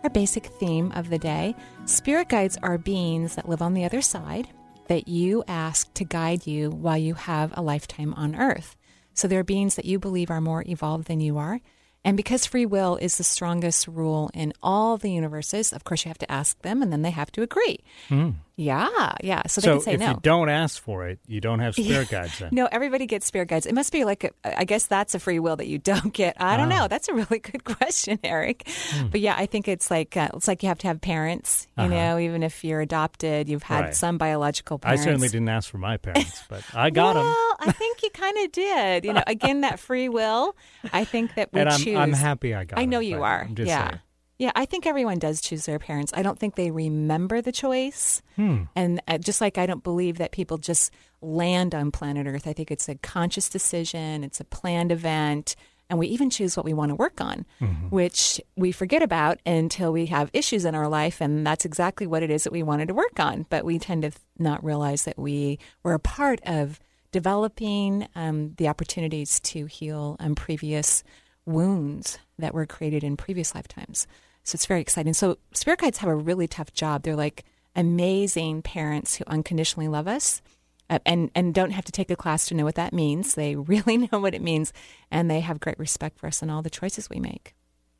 our 0.03 0.11
basic 0.11 0.45
theme 0.45 0.91
of 0.91 1.09
the 1.09 1.17
day. 1.17 1.55
Spirit 1.85 2.29
guides 2.29 2.55
are 2.61 2.77
beings 2.77 3.33
that 3.33 3.49
live 3.49 3.63
on 3.63 3.73
the 3.73 3.83
other 3.83 4.03
side 4.03 4.47
that 4.89 5.07
you 5.07 5.43
ask 5.47 5.93
to 5.93 6.03
guide 6.03 6.47
you 6.47 6.71
while 6.71 6.97
you 6.97 7.13
have 7.13 7.53
a 7.55 7.61
lifetime 7.61 8.13
on 8.15 8.35
Earth. 8.35 8.75
So 9.13 9.27
they're 9.27 9.43
beings 9.43 9.75
that 9.75 9.85
you 9.85 9.99
believe 9.99 10.31
are 10.31 10.41
more 10.41 10.63
evolved 10.67 11.07
than 11.07 11.19
you 11.21 11.37
are. 11.37 11.61
And 12.03 12.17
because 12.17 12.45
free 12.45 12.65
will 12.65 12.95
is 12.95 13.17
the 13.17 13.23
strongest 13.23 13.87
rule 13.87 14.31
in 14.33 14.51
all 14.63 14.97
the 14.97 15.11
universes, 15.11 15.73
of 15.73 15.83
course, 15.83 16.05
you 16.05 16.09
have 16.09 16.17
to 16.19 16.31
ask 16.31 16.59
them, 16.61 16.81
and 16.81 16.91
then 16.91 17.03
they 17.03 17.11
have 17.11 17.31
to 17.33 17.43
agree. 17.43 17.83
Hmm. 18.07 18.31
Yeah, 18.61 19.13
yeah. 19.23 19.43
So 19.47 19.61
they 19.61 19.65
So 19.67 19.73
can 19.75 19.81
say 19.81 19.93
if 19.93 19.99
no. 20.01 20.07
you 20.09 20.19
don't 20.21 20.49
ask 20.49 20.81
for 20.81 21.07
it, 21.07 21.19
you 21.27 21.39
don't 21.39 21.59
have 21.59 21.75
spirit 21.79 22.09
guides 22.09 22.39
then. 22.39 22.49
No, 22.51 22.67
everybody 22.69 23.05
gets 23.05 23.25
spirit 23.25 23.47
guides. 23.47 23.65
It 23.65 23.73
must 23.73 23.93
be 23.93 24.03
like, 24.03 24.25
a, 24.25 24.59
I 24.59 24.65
guess 24.65 24.85
that's 24.87 25.15
a 25.15 25.19
free 25.19 25.39
will 25.39 25.55
that 25.55 25.67
you 25.67 25.77
don't 25.77 26.11
get. 26.13 26.35
I 26.41 26.57
don't 26.57 26.69
Ah. 26.71 26.79
know. 26.81 26.87
That's 26.89 27.07
a 27.07 27.13
really 27.13 27.39
good 27.51 27.63
question, 27.63 28.19
Eric. 28.21 28.67
Hmm. 28.91 29.07
But 29.07 29.21
yeah, 29.21 29.35
I 29.37 29.45
think 29.45 29.69
it's 29.69 29.89
like 29.89 30.17
uh, 30.17 30.27
it's 30.33 30.47
like 30.49 30.61
you 30.61 30.67
have 30.67 30.79
to 30.79 30.87
have 30.87 30.99
parents. 30.99 31.67
You 31.77 31.85
Uh-huh. 31.85 31.93
know, 31.93 32.19
even 32.19 32.43
if 32.43 32.65
you're 32.65 32.81
adopted, 32.81 33.47
you've 33.47 33.63
had 33.63 33.79
Right. 33.85 33.95
some 33.95 34.17
biological 34.17 34.77
parents. 34.77 35.01
I 35.01 35.05
certainly 35.05 35.29
didn't 35.29 35.47
ask 35.49 35.69
for 35.69 35.77
my 35.77 35.95
parents, 35.95 36.43
but 36.49 36.61
I 36.73 36.89
got 37.01 37.13
them. 37.13 37.23
Well, 37.23 37.55
I 37.61 37.71
think 37.71 38.03
you 38.03 38.09
kind 38.09 38.37
of 38.43 38.51
did. 38.51 39.05
You 39.05 39.13
know, 39.13 39.23
again, 39.25 39.61
that 39.61 39.79
free 39.79 40.09
will. 40.09 40.57
I 40.91 41.05
think 41.05 41.35
that 41.35 41.53
we 41.53 41.61
And 41.61 41.69
I'm, 41.69 41.79
choose. 41.79 41.95
I'm 41.97 42.11
happy 42.11 42.53
I 42.53 42.65
got 42.65 42.77
it. 42.77 42.81
I 42.81 42.85
know 42.85 42.97
'em, 42.97 43.03
you 43.03 43.23
are. 43.23 43.47
Yeah. 43.55 43.87
saying. 43.87 43.99
Yeah, 44.39 44.51
I 44.55 44.65
think 44.65 44.87
everyone 44.87 45.19
does 45.19 45.41
choose 45.41 45.65
their 45.65 45.79
parents. 45.79 46.13
I 46.15 46.23
don't 46.23 46.39
think 46.39 46.55
they 46.55 46.71
remember 46.71 47.41
the 47.41 47.51
choice. 47.51 48.21
Hmm. 48.37 48.63
And 48.73 49.01
uh, 49.05 49.17
just 49.17 49.41
like 49.41 49.57
I 49.57 49.65
don't 49.65 49.83
believe 49.83 50.17
that 50.17 50.31
people 50.31 50.57
just 50.57 50.91
land 51.21 51.75
on 51.75 51.91
planet 51.91 52.25
Earth, 52.25 52.47
I 52.47 52.53
think 52.53 52.71
it's 52.71 52.87
a 52.87 52.95
conscious 52.95 53.49
decision, 53.49 54.23
it's 54.23 54.39
a 54.39 54.45
planned 54.45 54.93
event, 54.93 55.57
and 55.89 55.99
we 55.99 56.07
even 56.07 56.29
choose 56.29 56.55
what 56.55 56.65
we 56.65 56.73
want 56.73 56.89
to 56.89 56.95
work 56.95 57.19
on, 57.19 57.45
Mm-hmm. 57.59 57.87
which 57.89 58.39
we 58.55 58.71
forget 58.71 59.01
about 59.01 59.39
until 59.45 59.91
we 59.91 60.05
have 60.05 60.29
issues 60.31 60.63
in 60.63 60.73
our 60.73 60.87
life. 60.87 61.19
And 61.19 61.45
that's 61.45 61.65
exactly 61.65 62.07
what 62.07 62.23
it 62.23 62.31
is 62.31 62.45
that 62.45 62.53
we 62.53 62.63
wanted 62.63 62.87
to 62.87 62.93
work 62.93 63.19
on. 63.19 63.45
But 63.49 63.65
we 63.65 63.77
tend 63.77 64.03
to 64.03 64.11
not 64.37 64.63
realize 64.63 65.03
that 65.03 65.19
we 65.19 65.59
were 65.83 65.95
a 65.95 65.99
part 65.99 66.39
of 66.45 66.79
developing 67.11 68.07
um, 68.15 68.53
the 68.57 68.69
opportunities 68.69 69.39
to 69.41 69.65
heal 69.65 70.15
um, 70.21 70.35
previous 70.35 71.03
wounds 71.45 72.19
that 72.37 72.53
were 72.53 72.65
created 72.65 73.03
in 73.03 73.17
previous 73.17 73.53
lifetimes. 73.53 74.07
So 74.49 74.55
it's 74.55 74.65
very 74.65 74.81
exciting. 74.81 75.13
So 75.13 75.37
spirit 75.53 75.79
guides 75.79 75.99
have 75.99 76.09
a 76.09 76.15
really 76.15 76.47
tough 76.47 76.73
job. 76.73 77.03
They're 77.03 77.15
like 77.15 77.45
amazing 77.75 78.63
parents 78.63 79.15
who 79.15 79.23
unconditionally 79.27 79.87
love 79.87 80.07
us. 80.07 80.41
Uh, 80.89 80.97
and 81.05 81.29
and 81.35 81.53
don't 81.53 81.69
have 81.69 81.85
to 81.85 81.91
take 81.91 82.09
a 82.09 82.15
class 82.15 82.47
to 82.47 82.55
know 82.55 82.63
what 82.63 82.73
that 82.73 82.93
means. 82.93 83.35
They 83.35 83.55
really 83.73 83.97
know 83.97 84.19
what 84.19 84.33
it 84.33 84.41
means, 84.41 84.73
and 85.11 85.29
they 85.29 85.41
have 85.41 85.59
great 85.59 85.77
respect 85.77 86.17
for 86.17 86.25
us 86.25 86.41
and 86.41 86.49
all 86.49 86.63
the 86.63 86.69
choices 86.71 87.11
we 87.11 87.19
make. 87.19 87.53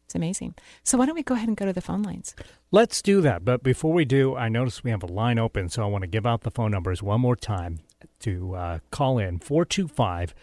It's 0.06 0.16
amazing. 0.16 0.56
So 0.84 0.98
why 0.98 1.06
don't 1.06 1.14
we 1.14 1.22
go 1.22 1.36
ahead 1.36 1.48
and 1.48 1.56
go 1.56 1.68
to 1.68 1.74
the 1.74 1.82
phone 1.82 2.02
lines? 2.02 2.34
Let's 2.72 3.04
do 3.04 3.22
that. 3.22 3.46
But 3.46 3.62
before 3.62 3.94
we 3.94 4.06
do, 4.06 4.36
I 4.36 4.50
notice 4.50 4.84
we 4.84 4.90
have 4.90 5.04
a 5.04 5.08
line 5.08 5.38
open, 5.38 5.70
so 5.70 5.84
I 5.84 5.86
want 5.86 6.02
to 6.02 6.08
give 6.08 6.26
out 6.26 6.42
the 6.42 6.50
phone 6.50 6.72
numbers 6.72 7.04
one 7.04 7.22
more 7.22 7.36
time 7.36 7.82
to 8.22 8.56
uh, 8.56 8.80
call 8.90 9.20
in 9.20 9.38
425 9.38 10.34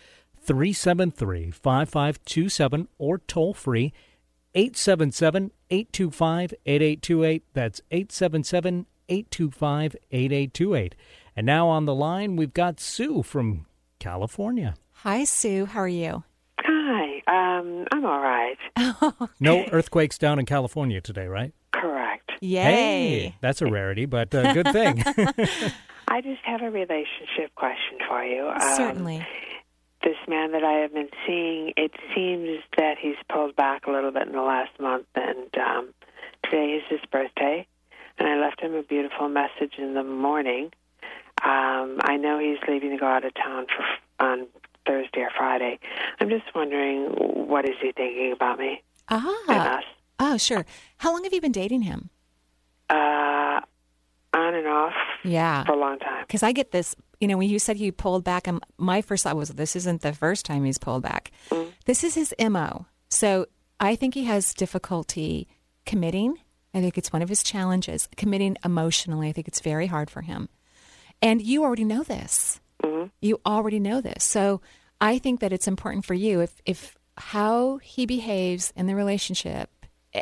373 0.40 1.50
5527 1.50 2.88
or 2.96 3.18
toll 3.18 3.54
free 3.54 3.92
877 4.56 5.52
825 5.70 6.54
8828. 6.64 7.44
That's 7.52 7.80
877 7.90 8.86
825 9.08 9.96
8828. 10.10 10.94
And 11.36 11.46
now 11.46 11.68
on 11.68 11.84
the 11.84 11.94
line, 11.94 12.36
we've 12.36 12.54
got 12.54 12.80
Sue 12.80 13.22
from 13.22 13.66
California. 13.98 14.74
Hi, 15.02 15.24
Sue. 15.24 15.66
How 15.66 15.80
are 15.80 15.88
you? 15.88 16.24
Hi. 16.60 17.22
Um, 17.26 17.84
I'm 17.92 18.04
all 18.04 18.20
right. 18.20 18.56
No 19.40 19.64
earthquakes 19.72 20.16
down 20.16 20.38
in 20.38 20.46
California 20.46 21.00
today, 21.00 21.26
right? 21.26 21.52
Correct. 21.72 22.32
Yay. 22.40 22.62
Hey, 22.62 23.36
that's 23.42 23.60
a 23.60 23.66
rarity, 23.66 24.06
but 24.06 24.32
a 24.32 24.52
good 24.54 24.72
thing. 24.72 25.02
I 26.08 26.20
just 26.22 26.40
have 26.44 26.62
a 26.62 26.70
relationship 26.70 27.54
question 27.56 27.98
for 28.08 28.24
you. 28.24 28.48
Um, 28.48 28.76
Certainly. 28.76 29.26
This 30.06 30.14
man 30.28 30.52
that 30.52 30.62
I 30.62 30.74
have 30.82 30.94
been 30.94 31.08
seeing, 31.26 31.72
it 31.76 31.90
seems 32.14 32.60
that 32.76 32.94
he's 32.96 33.16
pulled 33.28 33.56
back 33.56 33.88
a 33.88 33.90
little 33.90 34.12
bit 34.12 34.28
in 34.28 34.34
the 34.34 34.40
last 34.40 34.70
month, 34.78 35.06
and 35.16 35.48
um, 35.58 35.92
today 36.44 36.74
is 36.74 36.84
his 36.88 37.00
birthday, 37.10 37.66
and 38.16 38.28
I 38.28 38.36
left 38.36 38.60
him 38.60 38.72
a 38.76 38.84
beautiful 38.84 39.28
message 39.28 39.72
in 39.78 39.94
the 39.94 40.04
morning. 40.04 40.66
Um, 41.44 41.98
I 42.04 42.16
know 42.20 42.38
he's 42.38 42.58
leaving 42.68 42.90
to 42.92 42.98
go 42.98 43.06
out 43.06 43.24
of 43.24 43.34
town 43.34 43.66
for 43.66 44.24
on 44.24 44.46
Thursday 44.86 45.22
or 45.22 45.30
Friday. 45.36 45.80
I'm 46.20 46.28
just 46.28 46.54
wondering, 46.54 47.06
what 47.48 47.64
is 47.64 47.74
he 47.82 47.90
thinking 47.90 48.30
about 48.30 48.60
me 48.60 48.84
and 49.10 49.20
Ah. 49.50 49.78
us? 49.78 49.84
Oh, 50.20 50.36
sure. 50.36 50.64
How 50.98 51.12
long 51.12 51.24
have 51.24 51.32
you 51.32 51.40
been 51.40 51.50
dating 51.50 51.82
him? 51.82 52.10
Uh, 52.88 52.94
on 54.46 54.54
and 54.54 54.66
off 54.66 54.92
Yeah. 55.24 55.64
for 55.64 55.72
a 55.72 55.76
long 55.76 55.98
time. 55.98 56.22
Because 56.26 56.42
I 56.42 56.52
get 56.52 56.70
this, 56.72 56.94
you 57.20 57.28
know, 57.28 57.36
when 57.36 57.48
you 57.48 57.58
said 57.58 57.76
he 57.76 57.90
pulled 57.90 58.24
back, 58.24 58.46
um, 58.48 58.60
my 58.78 59.02
first 59.02 59.24
thought 59.24 59.36
was, 59.36 59.48
this 59.50 59.76
isn't 59.76 60.02
the 60.02 60.12
first 60.12 60.44
time 60.46 60.64
he's 60.64 60.78
pulled 60.78 61.02
back. 61.02 61.30
This 61.86 62.02
is 62.04 62.14
his 62.14 62.34
MO. 62.38 62.86
So 63.10 63.46
I 63.80 63.96
think 63.96 64.14
he 64.14 64.24
has 64.24 64.54
difficulty 64.54 65.48
committing. 65.84 66.38
I 66.74 66.80
think 66.80 66.98
it's 66.98 67.12
one 67.12 67.22
of 67.22 67.28
his 67.28 67.42
challenges, 67.42 68.08
committing 68.16 68.56
emotionally. 68.64 69.28
I 69.28 69.32
think 69.32 69.48
it's 69.48 69.60
very 69.60 69.86
hard 69.86 70.10
for 70.10 70.22
him. 70.22 70.48
And 71.22 71.40
you 71.40 71.64
already 71.64 71.84
know 71.84 72.02
this. 72.02 72.60
You 73.20 73.40
already 73.46 73.80
know 73.80 74.00
this. 74.00 74.22
So 74.24 74.60
I 75.00 75.18
think 75.18 75.40
that 75.40 75.52
it's 75.52 75.66
important 75.66 76.04
for 76.04 76.14
you 76.14 76.40
if, 76.40 76.60
if 76.66 76.96
how 77.16 77.78
he 77.78 78.06
behaves 78.06 78.72
in 78.76 78.86
the 78.86 78.94
relationship 78.94 79.70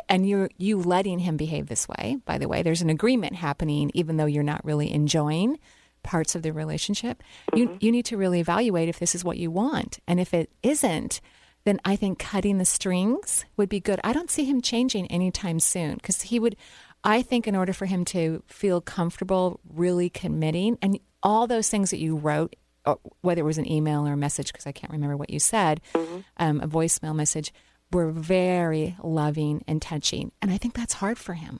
and 0.09 0.27
you're 0.27 0.49
you 0.57 0.77
letting 0.79 1.19
him 1.19 1.37
behave 1.37 1.67
this 1.67 1.87
way 1.87 2.17
by 2.25 2.37
the 2.37 2.47
way 2.47 2.61
there's 2.61 2.81
an 2.81 2.89
agreement 2.89 3.35
happening 3.35 3.91
even 3.93 4.17
though 4.17 4.25
you're 4.25 4.43
not 4.43 4.63
really 4.65 4.91
enjoying 4.91 5.57
parts 6.03 6.35
of 6.35 6.43
the 6.43 6.53
relationship 6.53 7.23
you 7.55 7.67
mm-hmm. 7.67 7.77
you 7.79 7.91
need 7.91 8.05
to 8.05 8.17
really 8.17 8.39
evaluate 8.39 8.89
if 8.89 8.99
this 8.99 9.15
is 9.15 9.23
what 9.23 9.37
you 9.37 9.49
want. 9.49 9.99
And 10.07 10.19
if 10.19 10.33
it 10.33 10.51
isn't 10.61 11.19
then 11.65 11.79
i 11.83 11.95
think 11.95 12.19
cutting 12.19 12.57
the 12.57 12.65
strings 12.65 13.43
would 13.57 13.67
be 13.67 13.79
good. 13.79 13.99
I 14.03 14.13
don't 14.13 14.31
see 14.31 14.45
him 14.45 14.61
changing 14.61 15.07
anytime 15.07 15.59
soon 15.59 15.95
because 15.95 16.21
he 16.21 16.39
would 16.39 16.55
i 17.03 17.21
think 17.21 17.47
in 17.47 17.55
order 17.55 17.73
for 17.73 17.85
him 17.85 18.05
to 18.05 18.43
feel 18.47 18.81
comfortable 18.81 19.59
really 19.73 20.09
committing 20.09 20.77
and 20.81 20.99
all 21.21 21.47
those 21.47 21.69
things 21.69 21.89
that 21.89 21.99
you 21.99 22.15
wrote 22.15 22.55
or 22.85 22.99
whether 23.21 23.41
it 23.41 23.45
was 23.45 23.57
an 23.57 23.69
email 23.69 24.07
or 24.07 24.13
a 24.13 24.17
message 24.17 24.51
because 24.53 24.67
i 24.67 24.71
can't 24.71 24.93
remember 24.93 25.17
what 25.17 25.29
you 25.29 25.39
said 25.39 25.81
mm-hmm. 25.93 26.19
um, 26.37 26.61
a 26.61 26.67
voicemail 26.67 27.15
message 27.15 27.51
were 27.91 28.11
very 28.11 28.95
loving 29.03 29.63
and 29.67 29.81
touching. 29.81 30.31
And 30.41 30.51
I 30.51 30.57
think 30.57 30.73
that's 30.73 30.93
hard 30.93 31.17
for 31.17 31.33
him. 31.33 31.59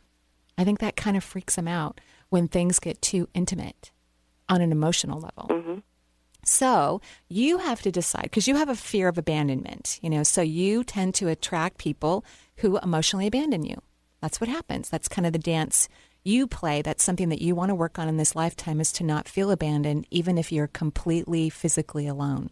I 0.57 0.63
think 0.63 0.79
that 0.79 0.95
kind 0.95 1.17
of 1.17 1.23
freaks 1.23 1.57
him 1.57 1.67
out 1.67 1.99
when 2.29 2.47
things 2.47 2.79
get 2.79 3.01
too 3.01 3.29
intimate 3.33 3.91
on 4.49 4.61
an 4.61 4.71
emotional 4.71 5.19
level. 5.19 5.47
Mm-hmm. 5.49 5.79
So 6.45 7.01
you 7.27 7.57
have 7.57 7.81
to 7.81 7.91
decide 7.91 8.23
because 8.23 8.47
you 8.47 8.55
have 8.55 8.69
a 8.69 8.75
fear 8.75 9.07
of 9.07 9.17
abandonment, 9.17 9.99
you 10.01 10.09
know, 10.09 10.23
so 10.23 10.41
you 10.41 10.83
tend 10.83 11.15
to 11.15 11.27
attract 11.27 11.79
people 11.79 12.23
who 12.57 12.77
emotionally 12.77 13.27
abandon 13.27 13.65
you. 13.65 13.81
That's 14.21 14.39
what 14.39 14.47
happens. 14.47 14.89
That's 14.89 15.07
kind 15.07 15.25
of 15.25 15.33
the 15.33 15.39
dance 15.39 15.89
you 16.23 16.47
play. 16.47 16.81
That's 16.81 17.03
something 17.03 17.29
that 17.29 17.41
you 17.41 17.55
want 17.55 17.69
to 17.69 17.75
work 17.75 17.97
on 17.97 18.07
in 18.07 18.17
this 18.17 18.35
lifetime 18.35 18.79
is 18.79 18.91
to 18.93 19.03
not 19.03 19.27
feel 19.27 19.51
abandoned, 19.51 20.07
even 20.11 20.37
if 20.37 20.51
you're 20.51 20.67
completely 20.67 21.49
physically 21.49 22.07
alone. 22.07 22.49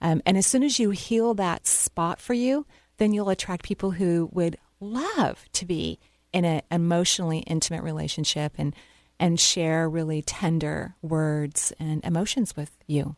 Um, 0.00 0.22
and 0.24 0.36
as 0.36 0.46
soon 0.46 0.62
as 0.62 0.78
you 0.78 0.90
heal 0.90 1.34
that 1.34 1.66
spot 1.66 2.20
for 2.20 2.34
you, 2.34 2.66
then 2.98 3.12
you'll 3.12 3.30
attract 3.30 3.64
people 3.64 3.92
who 3.92 4.28
would 4.32 4.56
love 4.80 5.44
to 5.52 5.64
be 5.64 5.98
in 6.32 6.44
an 6.44 6.62
emotionally 6.70 7.40
intimate 7.40 7.82
relationship 7.82 8.52
and 8.58 8.74
and 9.20 9.40
share 9.40 9.88
really 9.88 10.22
tender 10.22 10.94
words 11.02 11.72
and 11.80 12.04
emotions 12.04 12.56
with 12.56 12.76
you. 12.86 13.16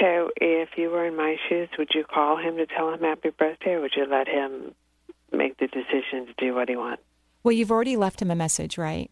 So, 0.00 0.30
if 0.36 0.70
you 0.76 0.90
were 0.90 1.06
in 1.06 1.16
my 1.16 1.36
shoes, 1.48 1.68
would 1.78 1.90
you 1.94 2.04
call 2.04 2.36
him 2.36 2.56
to 2.56 2.66
tell 2.66 2.92
him 2.92 3.00
happy 3.00 3.30
birthday, 3.30 3.72
or 3.72 3.80
would 3.80 3.92
you 3.96 4.06
let 4.06 4.28
him 4.28 4.74
make 5.32 5.58
the 5.58 5.66
decision 5.66 6.26
to 6.26 6.34
do 6.38 6.54
what 6.54 6.68
he 6.68 6.76
wants? 6.76 7.02
Well, 7.42 7.52
you've 7.52 7.70
already 7.70 7.96
left 7.96 8.20
him 8.20 8.30
a 8.30 8.34
message, 8.34 8.76
right? 8.76 9.10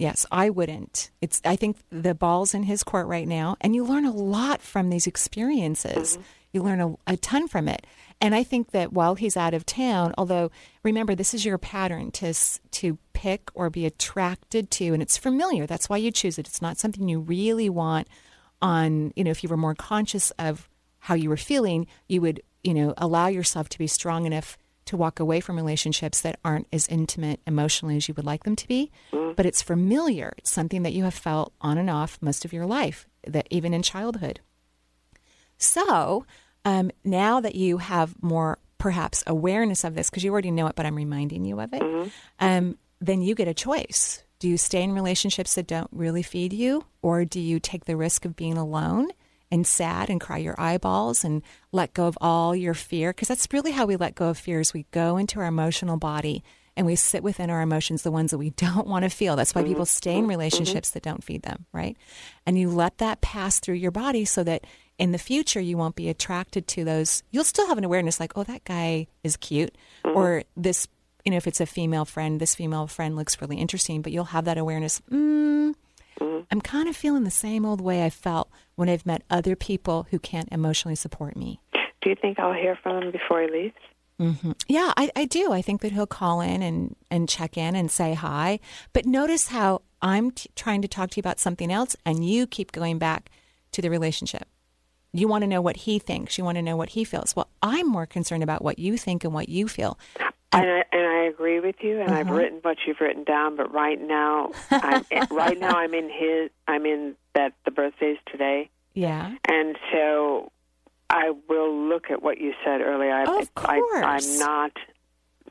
Yes, 0.00 0.24
I 0.32 0.48
wouldn't. 0.48 1.10
It's 1.20 1.42
I 1.44 1.56
think 1.56 1.76
the 1.90 2.14
ball's 2.14 2.54
in 2.54 2.62
his 2.62 2.82
court 2.82 3.06
right 3.06 3.28
now, 3.28 3.58
and 3.60 3.74
you 3.74 3.84
learn 3.84 4.06
a 4.06 4.10
lot 4.10 4.62
from 4.62 4.88
these 4.88 5.06
experiences. 5.06 6.14
Mm-hmm. 6.14 6.22
You 6.52 6.62
learn 6.62 6.80
a, 6.80 6.94
a 7.06 7.16
ton 7.18 7.48
from 7.48 7.68
it, 7.68 7.86
and 8.18 8.34
I 8.34 8.42
think 8.42 8.70
that 8.70 8.94
while 8.94 9.14
he's 9.14 9.36
out 9.36 9.52
of 9.52 9.66
town, 9.66 10.14
although 10.16 10.50
remember 10.82 11.14
this 11.14 11.34
is 11.34 11.44
your 11.44 11.58
pattern 11.58 12.12
to 12.12 12.32
to 12.32 12.96
pick 13.12 13.50
or 13.52 13.68
be 13.68 13.84
attracted 13.84 14.70
to, 14.70 14.94
and 14.94 15.02
it's 15.02 15.18
familiar. 15.18 15.66
That's 15.66 15.90
why 15.90 15.98
you 15.98 16.10
choose 16.10 16.38
it. 16.38 16.48
It's 16.48 16.62
not 16.62 16.78
something 16.78 17.06
you 17.06 17.20
really 17.20 17.68
want. 17.68 18.08
On 18.62 19.12
you 19.16 19.22
know, 19.24 19.30
if 19.30 19.42
you 19.42 19.50
were 19.50 19.58
more 19.58 19.74
conscious 19.74 20.30
of 20.38 20.66
how 21.00 21.14
you 21.14 21.28
were 21.28 21.36
feeling, 21.36 21.86
you 22.08 22.22
would 22.22 22.40
you 22.64 22.72
know 22.72 22.94
allow 22.96 23.26
yourself 23.26 23.68
to 23.68 23.78
be 23.78 23.86
strong 23.86 24.24
enough 24.24 24.56
to 24.90 24.96
walk 24.96 25.20
away 25.20 25.40
from 25.40 25.56
relationships 25.56 26.20
that 26.20 26.38
aren't 26.44 26.66
as 26.72 26.86
intimate 26.88 27.40
emotionally 27.46 27.96
as 27.96 28.08
you 28.08 28.14
would 28.14 28.26
like 28.26 28.44
them 28.44 28.56
to 28.56 28.68
be. 28.68 28.90
But 29.36 29.46
it's 29.46 29.62
familiar. 29.62 30.34
It's 30.36 30.50
something 30.50 30.82
that 30.82 30.92
you 30.92 31.04
have 31.04 31.14
felt 31.14 31.52
on 31.60 31.78
and 31.78 31.88
off 31.88 32.18
most 32.20 32.44
of 32.44 32.52
your 32.52 32.66
life, 32.66 33.06
that 33.26 33.46
even 33.50 33.72
in 33.72 33.82
childhood. 33.82 34.40
So 35.58 36.26
um, 36.64 36.90
now 37.04 37.40
that 37.40 37.54
you 37.54 37.78
have 37.78 38.20
more 38.22 38.58
perhaps 38.78 39.22
awareness 39.26 39.84
of 39.84 39.94
this, 39.94 40.10
because 40.10 40.24
you 40.24 40.32
already 40.32 40.50
know 40.50 40.66
it, 40.66 40.74
but 40.74 40.86
I'm 40.86 40.96
reminding 40.96 41.44
you 41.44 41.60
of 41.60 41.72
it, 41.72 41.82
um, 42.38 42.76
then 43.00 43.22
you 43.22 43.34
get 43.34 43.48
a 43.48 43.54
choice. 43.54 44.22
Do 44.40 44.48
you 44.48 44.56
stay 44.56 44.82
in 44.82 44.92
relationships 44.92 45.54
that 45.54 45.66
don't 45.66 45.90
really 45.92 46.22
feed 46.22 46.52
you, 46.52 46.84
or 47.02 47.24
do 47.24 47.40
you 47.40 47.60
take 47.60 47.84
the 47.84 47.96
risk 47.96 48.24
of 48.24 48.34
being 48.36 48.56
alone 48.56 49.08
and 49.50 49.66
sad 49.66 50.10
and 50.10 50.20
cry 50.20 50.38
your 50.38 50.54
eyeballs 50.58 51.24
and 51.24 51.42
let 51.72 51.94
go 51.94 52.06
of 52.06 52.18
all 52.20 52.54
your 52.54 52.74
fear? 52.74 53.10
Because 53.12 53.28
that's 53.28 53.48
really 53.52 53.72
how 53.72 53.86
we 53.86 53.96
let 53.96 54.14
go 54.14 54.28
of 54.28 54.38
fears. 54.38 54.72
We 54.72 54.86
go 54.90 55.16
into 55.16 55.40
our 55.40 55.46
emotional 55.46 55.96
body 55.96 56.42
and 56.76 56.86
we 56.86 56.96
sit 56.96 57.22
within 57.22 57.50
our 57.50 57.60
emotions, 57.60 58.02
the 58.02 58.10
ones 58.10 58.30
that 58.30 58.38
we 58.38 58.50
don't 58.56 58.86
want 58.86 59.02
to 59.02 59.10
feel. 59.10 59.36
That's 59.36 59.54
why 59.54 59.62
people 59.62 59.86
stay 59.86 60.12
in 60.12 60.16
mm-hmm. 60.16 60.22
Mm-hmm. 60.22 60.30
relationships 60.30 60.90
that 60.90 61.02
don't 61.02 61.24
feed 61.24 61.42
them, 61.42 61.66
right? 61.72 61.96
And 62.46 62.58
you 62.58 62.70
let 62.70 62.98
that 62.98 63.20
pass 63.20 63.60
through 63.60 63.74
your 63.74 63.90
body 63.90 64.24
so 64.24 64.42
that 64.44 64.64
in 64.98 65.12
the 65.12 65.18
future 65.18 65.60
you 65.60 65.76
won't 65.76 65.96
be 65.96 66.08
attracted 66.08 66.68
to 66.68 66.84
those. 66.84 67.22
You'll 67.30 67.44
still 67.44 67.66
have 67.66 67.78
an 67.78 67.84
awareness 67.84 68.20
like, 68.20 68.32
oh, 68.36 68.44
that 68.44 68.64
guy 68.64 69.06
is 69.24 69.36
cute, 69.36 69.76
mm-hmm. 70.04 70.16
or 70.16 70.44
this, 70.56 70.88
you 71.24 71.30
know, 71.30 71.38
if 71.38 71.46
it's 71.46 71.60
a 71.60 71.66
female 71.66 72.04
friend, 72.04 72.40
this 72.40 72.54
female 72.54 72.86
friend 72.86 73.16
looks 73.16 73.40
really 73.40 73.56
interesting, 73.56 74.02
but 74.02 74.12
you'll 74.12 74.24
have 74.24 74.44
that 74.44 74.58
awareness. 74.58 75.00
Mm, 75.10 75.74
I'm 76.50 76.60
kind 76.60 76.88
of 76.88 76.96
feeling 76.96 77.24
the 77.24 77.30
same 77.30 77.64
old 77.64 77.80
way 77.80 78.04
I 78.04 78.10
felt 78.10 78.50
when 78.74 78.88
I've 78.88 79.06
met 79.06 79.22
other 79.30 79.56
people 79.56 80.06
who 80.10 80.18
can't 80.18 80.48
emotionally 80.52 80.96
support 80.96 81.36
me. 81.36 81.60
Do 82.02 82.10
you 82.10 82.16
think 82.20 82.38
I'll 82.38 82.52
hear 82.52 82.78
from 82.82 83.02
him 83.02 83.10
before 83.10 83.42
he 83.42 83.48
leaves? 83.50 83.74
hmm 84.18 84.52
Yeah, 84.68 84.92
I, 84.96 85.10
I 85.16 85.24
do. 85.24 85.52
I 85.52 85.62
think 85.62 85.80
that 85.80 85.92
he'll 85.92 86.06
call 86.06 86.40
in 86.40 86.62
and, 86.62 86.96
and 87.10 87.28
check 87.28 87.56
in 87.56 87.74
and 87.74 87.90
say 87.90 88.14
hi. 88.14 88.60
But 88.92 89.06
notice 89.06 89.48
how 89.48 89.82
I'm 90.02 90.30
t- 90.30 90.50
trying 90.56 90.82
to 90.82 90.88
talk 90.88 91.10
to 91.10 91.16
you 91.16 91.20
about 91.20 91.40
something 91.40 91.72
else 91.72 91.96
and 92.04 92.24
you 92.24 92.46
keep 92.46 92.72
going 92.72 92.98
back 92.98 93.30
to 93.72 93.82
the 93.82 93.90
relationship. 93.90 94.48
You 95.12 95.26
want 95.26 95.42
to 95.42 95.48
know 95.48 95.60
what 95.60 95.76
he 95.76 95.98
thinks. 95.98 96.38
You 96.38 96.44
want 96.44 96.56
to 96.56 96.62
know 96.62 96.76
what 96.76 96.90
he 96.90 97.04
feels. 97.04 97.34
Well, 97.34 97.48
I'm 97.62 97.88
more 97.88 98.06
concerned 98.06 98.42
about 98.42 98.62
what 98.62 98.78
you 98.78 98.96
think 98.96 99.24
and 99.24 99.34
what 99.34 99.48
you 99.48 99.66
feel. 99.68 99.98
And 100.52 100.68
I, 100.68 100.84
and 100.92 101.06
I 101.06 101.22
agree 101.26 101.60
with 101.60 101.76
you, 101.80 102.00
and 102.00 102.10
I've 102.10 102.28
written 102.28 102.58
what 102.62 102.78
you've 102.86 103.00
written 103.00 103.22
down. 103.22 103.56
But 103.56 103.72
right 103.72 104.00
now, 104.00 104.50
I'm 104.70 105.04
right 105.30 105.58
now 105.58 105.76
I'm 105.76 105.94
in 105.94 106.10
his. 106.10 106.50
I'm 106.66 106.86
in 106.86 107.14
that 107.34 107.52
the 107.64 107.70
birthday's 107.70 108.18
today. 108.30 108.68
Yeah. 108.94 109.36
And 109.48 109.76
so 109.92 110.50
I 111.08 111.30
will 111.48 111.72
look 111.88 112.10
at 112.10 112.22
what 112.22 112.38
you 112.40 112.52
said 112.64 112.80
earlier. 112.80 113.12
I, 113.12 113.22
of 113.40 113.54
course. 113.54 114.04
I, 114.04 114.16
am 114.16 114.38
not 114.40 114.72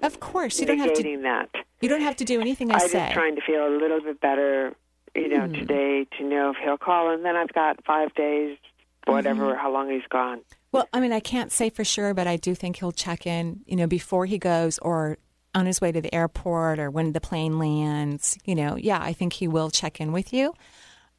Of 0.04 0.20
course, 0.20 0.60
you 0.60 0.66
don't 0.66 0.80
have 0.80 0.94
to. 0.94 1.22
that. 1.24 1.50
You 1.80 1.88
don't 1.88 2.02
have 2.02 2.18
to 2.18 2.26
do 2.26 2.42
anything 2.42 2.70
I 2.72 2.76
I'm 2.76 2.90
say. 2.90 3.00
just 3.00 3.14
trying 3.14 3.36
to 3.36 3.42
feel 3.42 3.66
a 3.66 3.72
little 3.78 4.02
bit 4.02 4.20
better, 4.20 4.76
you 5.16 5.30
know, 5.30 5.46
Hmm. 5.48 5.54
today 5.54 6.06
to 6.18 6.24
know 6.26 6.50
if 6.52 6.58
he'll 6.62 6.78
call, 6.78 7.12
and 7.14 7.24
then 7.24 7.38
I've 7.38 7.54
got 7.54 7.84
five 7.86 8.14
days, 8.16 8.58
whatever, 9.06 9.52
Mm-hmm. 9.54 9.60
how 9.60 9.72
long 9.72 9.90
he's 9.90 10.08
gone. 10.10 10.42
Well, 10.72 10.88
I 10.94 11.00
mean, 11.00 11.12
I 11.14 11.20
can't 11.20 11.52
say 11.52 11.70
for 11.70 11.84
sure, 11.84 12.14
but 12.14 12.28
I 12.28 12.38
do 12.38 12.54
think 12.54 12.78
he'll 12.78 12.92
check 12.92 13.26
in, 13.26 13.62
you 13.66 13.76
know, 13.76 13.88
before 13.88 14.26
he 14.26 14.38
goes 14.38 14.78
or 14.80 15.18
on 15.56 15.66
his 15.66 15.82
way 15.82 15.92
to 15.92 16.00
the 16.02 16.14
airport 16.14 16.78
or 16.80 16.92
when 16.92 17.14
the 17.14 17.22
plane 17.22 17.58
lands. 17.58 18.38
You 18.46 18.56
know, 18.56 18.76
yeah, 18.76 19.00
I 19.02 19.14
think 19.14 19.34
he 19.34 19.48
will 19.48 19.72
check 19.72 20.00
in 20.00 20.12
with 20.12 20.32
you 20.32 20.54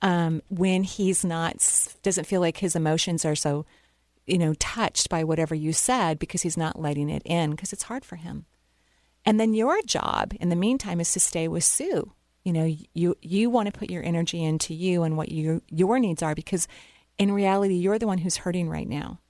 um, 0.03 0.40
when 0.49 0.85
he's 0.85 1.25
not 1.25 1.57
doesn't 2.03 2.27
feel 2.27 2.40
like 2.40 2.59
his 2.59 2.77
emotions 2.77 3.25
are 3.25 3.35
so, 3.35 3.66
you 4.27 4.38
know, 4.38 4.55
touched 4.55 5.09
by 5.09 5.25
whatever 5.25 5.55
you 5.55 5.73
said 5.73 6.19
because 6.21 6.43
he's 6.43 6.57
not 6.57 6.81
letting 6.81 7.11
it 7.11 7.23
in 7.25 7.51
because 7.51 7.73
it's 7.73 7.85
hard 7.85 8.05
for 8.05 8.16
him. 8.16 8.47
And 9.27 9.38
then 9.38 9.53
your 9.53 9.83
job 9.83 10.33
in 10.40 10.49
the 10.49 10.57
meantime 10.57 11.01
is 11.01 11.12
to 11.12 11.21
stay 11.21 11.49
with 11.49 11.64
Sue. 11.64 12.12
You 12.45 12.53
know, 12.53 12.75
you 12.95 13.16
you 13.21 13.51
want 13.51 13.66
to 13.66 13.79
put 13.79 13.90
your 13.90 14.03
energy 14.05 14.43
into 14.43 14.73
you 14.75 15.03
and 15.03 15.16
what 15.16 15.31
you 15.31 15.61
your 15.69 15.99
needs 15.99 16.23
are 16.23 16.35
because 16.35 16.69
in 17.20 17.30
reality 17.33 17.74
you're 17.74 17.98
the 17.98 18.06
one 18.09 18.18
who's 18.18 18.38
hurting 18.38 18.68
right 18.68 18.88
now. 18.88 19.20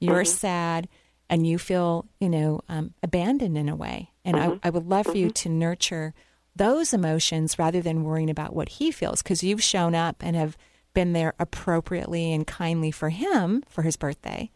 You're 0.00 0.24
sad 0.24 0.88
and 1.30 1.46
you 1.46 1.58
feel, 1.58 2.06
you 2.20 2.28
know, 2.28 2.60
um, 2.68 2.92
abandoned 3.02 3.56
in 3.56 3.68
a 3.68 3.76
way. 3.76 4.10
And 4.24 4.36
I, 4.36 4.58
I 4.62 4.70
would 4.70 4.86
love 4.86 5.06
for 5.06 5.16
you 5.16 5.30
to 5.30 5.48
nurture 5.48 6.12
those 6.56 6.92
emotions 6.92 7.58
rather 7.58 7.80
than 7.80 8.04
worrying 8.04 8.30
about 8.30 8.54
what 8.54 8.68
he 8.68 8.90
feels 8.90 9.22
because 9.22 9.42
you've 9.42 9.62
shown 9.62 9.94
up 9.94 10.16
and 10.22 10.36
have 10.36 10.56
been 10.92 11.12
there 11.12 11.34
appropriately 11.38 12.32
and 12.32 12.46
kindly 12.46 12.90
for 12.90 13.08
him 13.10 13.62
for 13.68 13.82
his 13.82 13.96
birthday. 13.96 14.50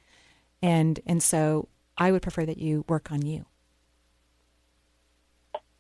And 0.63 1.01
and 1.07 1.23
so 1.23 1.69
I 1.97 2.13
would 2.13 2.23
prefer 2.23 2.45
that 2.47 2.59
you 2.59 2.85
work 2.89 3.11
on 3.11 3.23
you. 3.25 3.47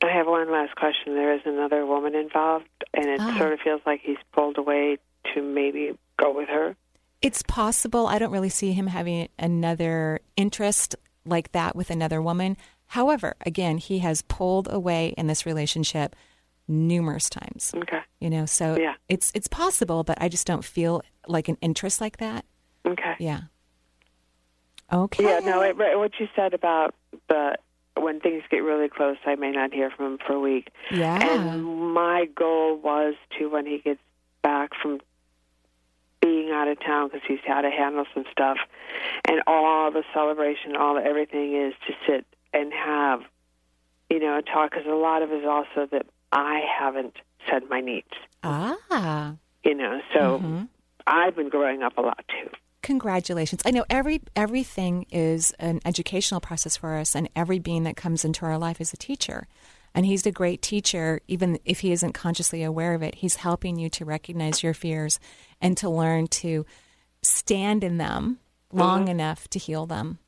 I 0.03 0.11
have 0.13 0.27
one 0.27 0.51
last 0.51 0.75
question. 0.77 1.15
There 1.15 1.35
is 1.35 1.41
another 1.45 1.85
woman 1.85 2.15
involved, 2.15 2.67
and 2.95 3.07
it 3.07 3.21
Ah. 3.21 3.37
sort 3.39 3.53
of 3.53 3.61
feels 3.61 3.81
like 3.85 4.01
he's 4.03 4.17
pulled 4.33 4.57
away 4.59 4.99
to 5.35 5.43
maybe 5.43 5.99
go 6.17 6.33
with 6.33 6.49
her. 6.49 6.77
It's 7.21 7.43
possible. 7.43 8.07
I 8.07 8.19
don't 8.19 8.31
really 8.31 8.49
see 8.49 8.73
him 8.73 8.87
having 8.87 9.29
another 9.39 10.21
interest 10.37 10.95
like 11.25 11.53
that 11.53 11.75
with 11.75 11.91
another 11.91 12.23
woman. 12.23 12.57
However, 12.87 13.35
again, 13.45 13.79
he 13.79 13.99
has 13.99 14.23
pulled 14.23 14.69
away 14.71 15.15
in 15.19 15.27
this 15.27 15.45
relationship 15.45 16.15
numerous 16.69 17.29
times. 17.29 17.73
Okay. 17.77 18.01
You 18.21 18.31
know, 18.31 18.47
so 18.47 18.77
Yeah. 18.79 18.95
it's 19.09 19.33
it's 19.35 19.49
possible, 19.49 20.05
but 20.05 20.19
I 20.21 20.29
just 20.29 20.47
don't 20.47 20.65
feel 20.65 21.03
like 21.27 21.49
an 21.49 21.59
interest 21.61 22.01
like 22.01 22.19
that. 22.19 22.45
Okay. 22.87 23.15
Yeah. 23.19 23.43
Okay. 24.93 25.25
Yeah, 25.25 25.41
no, 25.41 25.61
it, 25.63 25.77
what 25.77 26.13
you 26.19 26.29
said 26.35 26.55
about 26.55 26.95
the 27.29 27.57
when 28.01 28.21
things 28.21 28.43
get 28.51 28.59
really 28.59 28.89
close, 28.89 29.17
I 29.27 29.35
may 29.35 29.51
not 29.51 29.73
hear 29.75 29.91
from 29.91 30.07
him 30.13 30.19
for 30.25 30.35
a 30.35 30.41
week. 30.41 30.69
Yeah. 30.91 31.19
And 31.21 31.93
my 31.93 32.27
goal 32.35 32.77
was 32.79 33.15
to, 33.39 33.49
when 33.51 33.67
he 33.67 33.79
gets 33.79 34.01
back 34.43 34.71
from 34.81 35.01
being 36.29 36.51
out 36.51 36.69
of 36.69 36.79
town, 36.81 37.09
because 37.09 37.25
he's 37.27 37.45
had 37.47 37.63
to 37.63 37.71
handle 37.71 38.05
some 38.15 38.25
stuff, 38.31 38.59
and 39.29 39.41
all 39.47 39.91
the 39.91 40.05
celebration, 40.13 40.77
all 40.77 40.95
the 40.95 41.05
everything 41.13 41.57
is 41.57 41.75
to 41.87 41.93
sit 42.07 42.27
and 42.53 42.73
have, 42.73 43.21
you 44.11 44.21
know, 44.21 44.39
a 44.39 44.43
talk. 44.43 44.71
Because 44.71 44.87
a 44.87 44.95
lot 45.09 45.23
of 45.23 45.31
it 45.33 45.43
is 45.43 45.47
also 45.47 45.87
that 45.91 46.07
I 46.33 46.61
haven't 46.79 47.17
said 47.49 47.63
my 47.71 47.81
needs, 47.81 48.17
ah. 48.43 49.35
you 49.65 49.75
know. 49.75 50.01
So 50.15 50.39
Mm-hmm. 50.39 50.65
I've 51.09 51.35
been 51.35 51.49
growing 51.49 51.83
up 51.83 51.97
a 51.97 52.03
lot 52.03 52.23
too. 52.29 52.51
Congratulations. 52.83 53.63
I 53.65 53.71
know 53.71 53.85
every 53.89 54.21
everything 54.37 55.07
is 55.11 55.53
an 55.59 55.81
educational 55.85 56.41
process 56.41 56.77
for 56.77 56.97
us 56.97 57.17
and 57.17 57.29
every 57.35 57.59
being 57.59 57.85
that 57.85 57.97
comes 57.97 58.25
into 58.25 58.45
our 58.45 58.59
life 58.59 58.81
is 58.81 58.93
a 58.93 58.97
teacher. 58.97 59.47
And 59.95 60.07
he's 60.07 60.27
a 60.27 60.33
great 60.33 60.63
teacher 60.63 61.21
even 61.29 61.59
if 61.65 61.81
he 61.81 61.93
isn't 61.93 62.13
consciously 62.13 62.63
aware 62.63 62.95
of 62.95 63.03
it. 63.03 63.17
He's 63.17 63.37
helping 63.37 63.79
you 63.79 63.89
to 63.91 64.05
recognize 64.05 64.63
your 64.63 64.75
fears 64.75 65.19
and 65.61 65.77
to 65.79 65.89
learn 65.89 66.29
to 66.29 66.65
stand 67.23 67.83
in 67.83 67.99
them 67.99 68.39
long 68.73 69.03
mm-hmm. 69.03 69.11
enough 69.11 69.49
to 69.49 69.59
heal 69.59 69.87
them. 69.87 70.19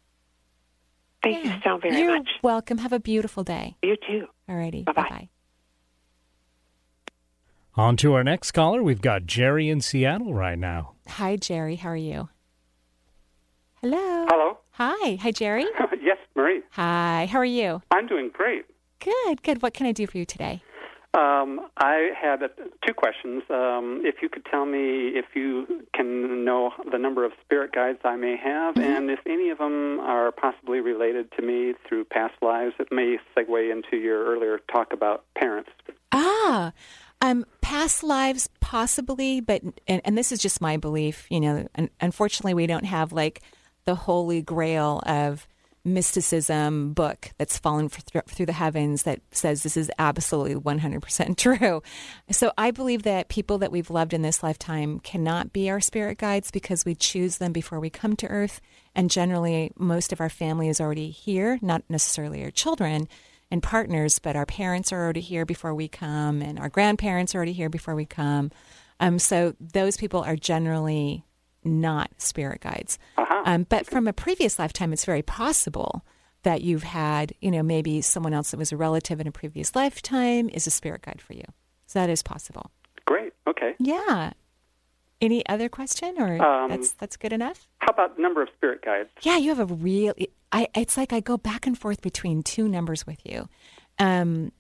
Thank 1.23 1.45
you 1.45 1.53
so 1.63 1.79
very 1.79 2.01
You're 2.01 2.19
much. 2.19 2.29
welcome. 2.43 2.79
Have 2.79 2.93
a 2.93 3.01
beautiful 3.01 3.45
day. 3.45 3.77
You 3.83 3.97
too. 4.09 4.27
Alrighty. 4.49 4.85
Bye-bye. 4.87 5.03
Bye-bye. 5.03 5.29
On 7.77 7.97
to 7.99 8.15
our 8.15 8.25
next 8.25 8.51
caller. 8.53 8.83
We've 8.83 9.01
got 9.01 9.27
Jerry 9.27 9.69
in 9.69 9.81
Seattle 9.81 10.35
right 10.35 10.59
now. 10.59 10.95
Hi 11.09 11.37
Jerry, 11.37 11.77
how 11.77 11.91
are 11.91 11.97
you? 11.97 12.29
Hello. 13.81 14.27
Hello. 14.29 14.59
Hi. 14.73 15.17
Hi 15.17 15.31
Jerry. 15.31 15.65
yes, 16.03 16.19
Marie. 16.35 16.63
Hi. 16.71 17.27
How 17.31 17.39
are 17.39 17.45
you? 17.45 17.81
I'm 17.91 18.07
doing 18.07 18.31
great. 18.33 18.65
Good. 19.01 19.43
Good. 19.43 19.63
What 19.63 19.75
can 19.75 19.87
I 19.87 19.93
do 19.93 20.07
for 20.07 20.19
you 20.19 20.25
today? 20.25 20.63
Um, 21.13 21.67
I 21.77 22.11
had 22.21 22.41
uh, 22.43 22.49
two 22.87 22.95
questions. 22.95 23.43
Um, 23.51 24.03
if 24.05 24.23
you 24.23 24.29
could 24.29 24.45
tell 24.45 24.65
me 24.65 25.09
if 25.09 25.25
you 25.35 25.85
can 25.93 26.45
know 26.45 26.71
the 26.91 26.99
number 26.99 27.25
of 27.25 27.33
spirit 27.45 27.73
guides 27.73 27.99
I 28.05 28.15
may 28.15 28.37
have, 28.37 28.77
and 28.77 29.11
if 29.11 29.19
any 29.27 29.51
of 29.51 29.59
them 29.59 29.99
are 29.99 30.31
possibly 30.31 30.79
related 30.79 31.33
to 31.33 31.43
me 31.43 31.75
through 31.89 32.05
past 32.05 32.35
lives, 32.41 32.75
it 32.79 32.93
may 32.93 33.17
segue 33.37 33.73
into 33.73 33.97
your 33.97 34.25
earlier 34.25 34.61
talk 34.73 34.93
about 34.93 35.25
parents. 35.35 35.71
Ah, 36.13 36.73
um, 37.21 37.45
past 37.61 38.05
lives 38.05 38.49
possibly, 38.61 39.41
but 39.41 39.63
and, 39.89 40.01
and 40.05 40.17
this 40.17 40.31
is 40.31 40.39
just 40.39 40.61
my 40.61 40.77
belief. 40.77 41.27
You 41.29 41.41
know, 41.41 41.69
un- 41.75 41.91
unfortunately, 42.01 42.55
we 42.55 42.69
don't 42.69 42.85
have 42.85 43.13
like 43.13 43.43
the 43.85 43.97
holy 43.97 44.43
grail 44.43 45.03
of 45.07 45.49
mysticism 45.85 46.93
book 46.93 47.31
that's 47.39 47.59
fallen 47.59 47.89
through 47.89 48.47
the 48.47 48.53
heavens 48.53 49.05
that 49.05 49.21
says 49.31 49.63
this 49.63 49.77
is 49.77 49.91
absolutely 49.99 50.55
100% 50.55 51.37
true. 51.59 51.83
So 52.31 52.53
I 52.59 52.71
believe 52.71 53.03
that 53.05 53.29
people 53.29 53.59
that 53.59 53.73
we've 53.73 53.91
loved 53.91 54.13
in 54.13 54.23
this 54.23 54.43
lifetime 54.43 55.01
cannot 55.01 55.53
be 55.53 55.71
our 55.71 55.81
spirit 55.81 56.19
guides 56.19 56.51
because 56.51 56.85
we 56.85 56.95
choose 56.95 57.39
them 57.39 57.53
before 57.53 57.81
we 57.81 57.91
come 57.91 58.17
to 58.17 58.29
earth. 58.29 58.61
And 58.95 59.11
generally, 59.11 59.73
most 59.77 60.13
of 60.13 60.21
our 60.21 60.29
family 60.29 60.69
is 60.69 60.81
already 60.81 61.11
here, 61.11 61.59
not 61.63 61.83
necessarily 61.89 62.45
our 62.45 62.51
children 62.51 63.09
and 63.51 63.63
partners, 63.63 64.19
but 64.19 64.37
our 64.37 64.47
parents 64.47 64.93
are 64.93 65.03
already 65.03 65.21
here 65.21 65.45
before 65.45 65.75
we 65.75 65.89
come, 65.89 66.41
and 66.41 66.59
our 66.59 66.69
grandparents 66.69 67.35
are 67.35 67.39
already 67.39 67.53
here 67.53 67.69
before 67.69 67.95
we 67.95 68.07
come. 68.07 68.51
Um, 69.01 69.19
so 69.19 69.55
those 69.59 69.97
people 69.97 70.23
are 70.23 70.37
generally 70.37 71.25
not 71.65 72.11
spirit 72.19 72.61
guides. 72.61 72.99
Um, 73.45 73.67
but 73.69 73.87
from 73.87 74.07
a 74.07 74.13
previous 74.13 74.59
lifetime, 74.59 74.93
it's 74.93 75.05
very 75.05 75.23
possible 75.23 76.05
that 76.43 76.63
you've 76.63 76.83
had, 76.83 77.33
you 77.41 77.51
know, 77.51 77.63
maybe 77.63 78.01
someone 78.01 78.33
else 78.35 78.51
that 78.51 78.57
was 78.59 78.73
a 78.73 78.77
relative 78.77 79.21
in 79.21 79.27
a 79.27 79.33
previous 79.33 79.75
lifetime 79.75 80.49
is 80.51 80.67
a 80.67 80.71
spirit 80.71 81.03
guide 81.03 81.21
for 81.21 81.35
you. 81.35 81.45
So 81.87 81.99
that 81.99 82.11
is 82.11 82.23
possible. 82.23 82.71
Great. 83.07 83.33
Okay. 83.47 83.75
Yeah. 83.79 84.33
Any 85.21 85.47
other 85.49 85.69
question, 85.69 86.15
or 86.19 86.43
Um, 86.43 86.71
that's 86.71 86.93
that's 86.93 87.19
good 87.19 87.33
enough? 87.35 87.69
How 87.79 87.89
about 87.93 88.17
the 88.17 88.23
number 88.23 88.43
of 88.43 88.49
spirit 88.57 88.83
guides? 88.83 89.11
Yeah, 89.21 89.37
you 89.37 89.51
have 89.55 89.61
a 89.61 89.67
real. 89.67 90.15
I 90.51 90.69
it's 90.75 90.97
like 90.97 91.13
I 91.13 91.21
go 91.21 91.37
back 91.37 91.67
and 91.67 91.79
forth 91.79 92.01
between 92.01 92.43
two 92.43 92.69
numbers 92.69 93.07
with 93.07 93.19
you, 93.27 93.47
um, 93.99 94.51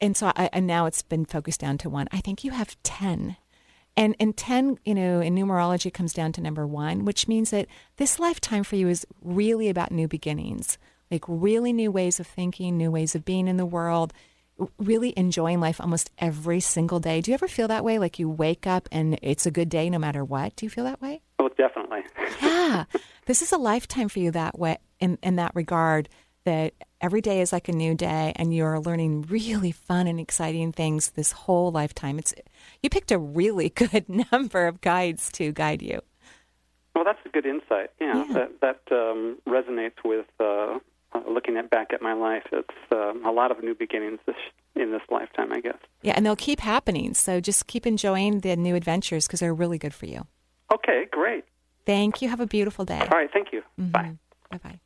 and 0.00 0.16
so 0.16 0.32
I 0.34 0.50
and 0.52 0.66
now 0.66 0.86
it's 0.86 1.02
been 1.02 1.24
focused 1.24 1.60
down 1.60 1.78
to 1.78 1.88
one. 1.90 2.08
I 2.10 2.18
think 2.18 2.42
you 2.42 2.50
have 2.50 2.76
ten, 2.82 3.36
and 3.98 4.16
and 4.20 4.36
ten, 4.36 4.78
you 4.84 4.94
know, 4.94 5.20
in 5.20 5.34
numerology 5.34 5.92
comes 5.92 6.12
down 6.12 6.32
to 6.32 6.40
number 6.40 6.66
one, 6.66 7.04
which 7.04 7.28
means 7.28 7.50
that 7.50 7.66
this 7.96 8.18
lifetime 8.18 8.64
for 8.64 8.76
you 8.76 8.88
is 8.88 9.06
really 9.22 9.68
about 9.68 9.92
new 9.92 10.08
beginnings, 10.08 10.78
like 11.10 11.24
really 11.26 11.72
new 11.72 11.90
ways 11.90 12.20
of 12.20 12.26
thinking, 12.26 12.76
new 12.76 12.90
ways 12.90 13.14
of 13.14 13.24
being 13.24 13.48
in 13.48 13.56
the 13.56 13.66
world. 13.66 14.12
Really 14.76 15.14
enjoying 15.16 15.60
life 15.60 15.80
almost 15.80 16.10
every 16.18 16.58
single 16.58 16.98
day. 16.98 17.20
Do 17.20 17.30
you 17.30 17.34
ever 17.34 17.46
feel 17.46 17.68
that 17.68 17.84
way? 17.84 18.00
Like 18.00 18.18
you 18.18 18.28
wake 18.28 18.66
up 18.66 18.88
and 18.90 19.16
it's 19.22 19.46
a 19.46 19.52
good 19.52 19.68
day 19.68 19.88
no 19.88 20.00
matter 20.00 20.24
what? 20.24 20.56
Do 20.56 20.66
you 20.66 20.70
feel 20.70 20.82
that 20.82 21.00
way? 21.00 21.22
Oh, 21.38 21.48
definitely. 21.50 22.00
yeah 22.42 22.84
this 23.28 23.42
is 23.42 23.52
a 23.52 23.58
lifetime 23.58 24.08
for 24.08 24.18
you 24.18 24.32
that 24.32 24.58
way 24.58 24.78
in, 24.98 25.18
in 25.22 25.36
that 25.36 25.52
regard 25.54 26.08
that 26.50 26.72
every 27.06 27.20
day 27.28 27.38
is 27.44 27.52
like 27.56 27.68
a 27.68 27.72
new 27.84 27.94
day 27.94 28.32
and 28.36 28.46
you're 28.56 28.78
learning 28.88 29.12
really 29.36 29.72
fun 29.88 30.04
and 30.10 30.18
exciting 30.26 30.72
things 30.72 31.10
this 31.10 31.30
whole 31.42 31.70
lifetime 31.80 32.18
it's 32.22 32.32
you 32.82 32.88
picked 32.96 33.12
a 33.12 33.18
really 33.40 33.68
good 33.82 34.06
number 34.32 34.66
of 34.70 34.80
guides 34.90 35.22
to 35.38 35.44
guide 35.62 35.82
you 35.90 35.98
Well, 36.94 37.04
that's 37.08 37.24
a 37.30 37.32
good 37.36 37.46
insight. 37.54 37.90
Yeah, 38.00 38.16
Yeah. 38.18 38.32
that 38.36 38.50
that 38.64 38.80
um, 39.02 39.20
resonates 39.56 40.00
with 40.12 40.26
uh, 40.40 40.78
uh, 41.14 41.22
looking 41.36 41.56
at 41.60 41.66
back 41.76 41.88
at 41.96 42.00
my 42.08 42.14
life. 42.28 42.46
It's 42.60 42.80
um, 43.00 43.16
a 43.24 43.32
lot 43.40 43.48
of 43.52 43.56
new 43.66 43.74
beginnings 43.84 44.18
this, 44.28 44.40
in 44.82 44.88
this 44.94 45.06
lifetime, 45.16 45.50
I 45.58 45.60
guess. 45.66 45.80
yeah 46.06 46.14
and 46.16 46.22
they'll 46.24 46.44
keep 46.50 46.60
happening 46.74 47.08
so 47.24 47.30
just 47.50 47.60
keep 47.72 47.84
enjoying 47.94 48.32
the 48.46 48.54
new 48.66 48.74
adventures 48.82 49.22
because 49.26 49.40
they're 49.42 49.60
really 49.64 49.78
good 49.84 49.94
for 50.00 50.06
you 50.14 50.20
Okay, 50.76 51.00
great. 51.18 51.44
thank 51.92 52.12
you 52.20 52.26
have 52.34 52.42
a 52.48 52.50
beautiful 52.56 52.84
day 52.94 53.02
All 53.12 53.18
right, 53.20 53.32
thank 53.36 53.48
you. 53.54 53.60
Bye. 53.96 54.12
bye-bye 54.50 54.78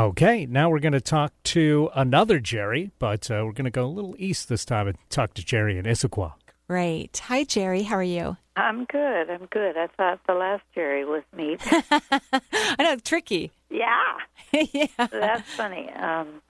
Okay, 0.00 0.46
now 0.46 0.70
we're 0.70 0.78
going 0.78 0.94
to 0.94 1.00
talk 1.02 1.34
to 1.44 1.90
another 1.94 2.40
Jerry, 2.40 2.90
but 2.98 3.30
uh, 3.30 3.42
we're 3.44 3.52
going 3.52 3.66
to 3.66 3.70
go 3.70 3.84
a 3.84 3.92
little 3.92 4.14
east 4.16 4.48
this 4.48 4.64
time 4.64 4.88
and 4.88 4.96
talk 5.10 5.34
to 5.34 5.44
Jerry 5.44 5.76
in 5.76 5.84
Issaquah. 5.84 6.32
great 6.66 7.18
hi 7.24 7.44
jerry 7.44 7.82
how 7.82 7.96
are 7.96 8.02
you 8.02 8.38
I'm 8.56 8.86
good. 8.86 9.28
I'm 9.28 9.46
good. 9.50 9.76
I 9.76 9.88
thought 9.88 10.20
the 10.26 10.32
last 10.32 10.62
Jerry 10.74 11.04
was 11.04 11.22
neat. 11.36 11.60
I 11.70 12.76
know, 12.78 12.92
it's 12.92 13.08
tricky. 13.08 13.52
yeah, 13.68 14.16
yeah. 14.52 14.86
that's 14.96 15.50
funny. 15.50 15.90
Um, 15.90 16.40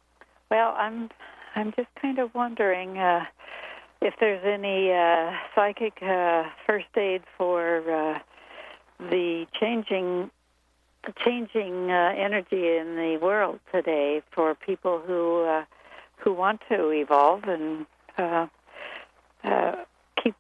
well, 0.49 0.73
I'm 0.79 1.11
I'm 1.57 1.73
just 1.73 1.89
kind 2.01 2.21
of 2.21 2.33
wondering 2.35 2.99
uh, 2.99 3.25
if 4.01 4.15
there's 4.21 4.45
any 4.45 4.93
uh, 4.93 5.33
psychic 5.57 5.95
uh, 6.03 6.45
first 6.69 6.97
aid 6.97 7.23
for 7.37 7.79
uh, 7.91 8.19
the 9.01 9.47
changing 9.61 10.31
changing 11.25 11.91
uh, 11.91 12.15
energy 12.17 12.77
in 12.77 12.97
the 12.97 13.19
world 13.21 13.61
today 13.73 14.23
for 14.33 14.55
people 14.55 15.01
who 15.05 15.45
uh, 15.45 15.65
who 16.17 16.33
want 16.33 16.61
to 16.69 16.91
evolve 16.91 17.45
and 17.45 17.87
uh, 18.19 18.47
uh, 19.45 19.77
keep 20.23 20.35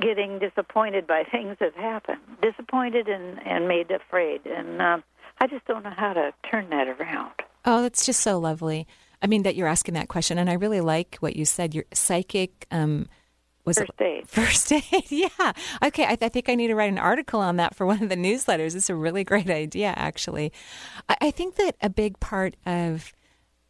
getting 0.00 0.38
disappointed 0.38 1.06
by 1.06 1.22
things 1.30 1.56
that 1.60 1.74
happen, 1.74 2.18
disappointed 2.42 3.08
and 3.08 3.40
and 3.46 3.68
made 3.68 3.90
afraid, 3.90 4.44
and 4.46 4.80
um, 4.82 5.04
I 5.40 5.46
just 5.46 5.64
don't 5.66 5.84
know 5.84 5.94
how 5.96 6.12
to 6.12 6.32
turn 6.50 6.70
that 6.70 6.88
around. 6.88 7.32
Oh, 7.64 7.82
that's 7.82 8.06
just 8.06 8.20
so 8.20 8.38
lovely. 8.38 8.86
I 9.22 9.26
mean, 9.26 9.42
that 9.44 9.56
you're 9.56 9.66
asking 9.66 9.94
that 9.94 10.08
question, 10.08 10.38
and 10.38 10.50
I 10.50 10.54
really 10.54 10.80
like 10.80 11.16
what 11.20 11.36
you 11.36 11.44
said. 11.44 11.74
Your 11.74 11.84
psychic 11.92 12.66
um, 12.70 13.08
was 13.66 13.78
First 13.78 14.00
aid. 14.00 14.28
First 14.28 14.72
aid, 14.72 15.04
yeah. 15.10 15.52
Okay, 15.82 16.04
I, 16.04 16.16
I, 16.20 16.28
think 16.28 16.48
I 16.48 16.54
need 16.54 16.68
to 16.68 16.74
write 16.74 16.92
an 16.92 16.98
article 16.98 17.40
on 17.40 17.56
that 17.56 17.74
for 17.74 17.84
one 17.84 18.02
of 18.02 18.08
the 18.08 18.16
newsletters. 18.16 18.74
It's 18.74 18.88
a 18.88 18.94
really 18.94 19.24
great 19.24 19.50
idea, 19.50 19.92
actually. 19.96 20.52
I, 21.08 21.16
I 21.22 21.30
think 21.30 21.56
that 21.56 21.76
a 21.82 21.90
big 21.90 22.18
part 22.20 22.56
of 22.64 23.12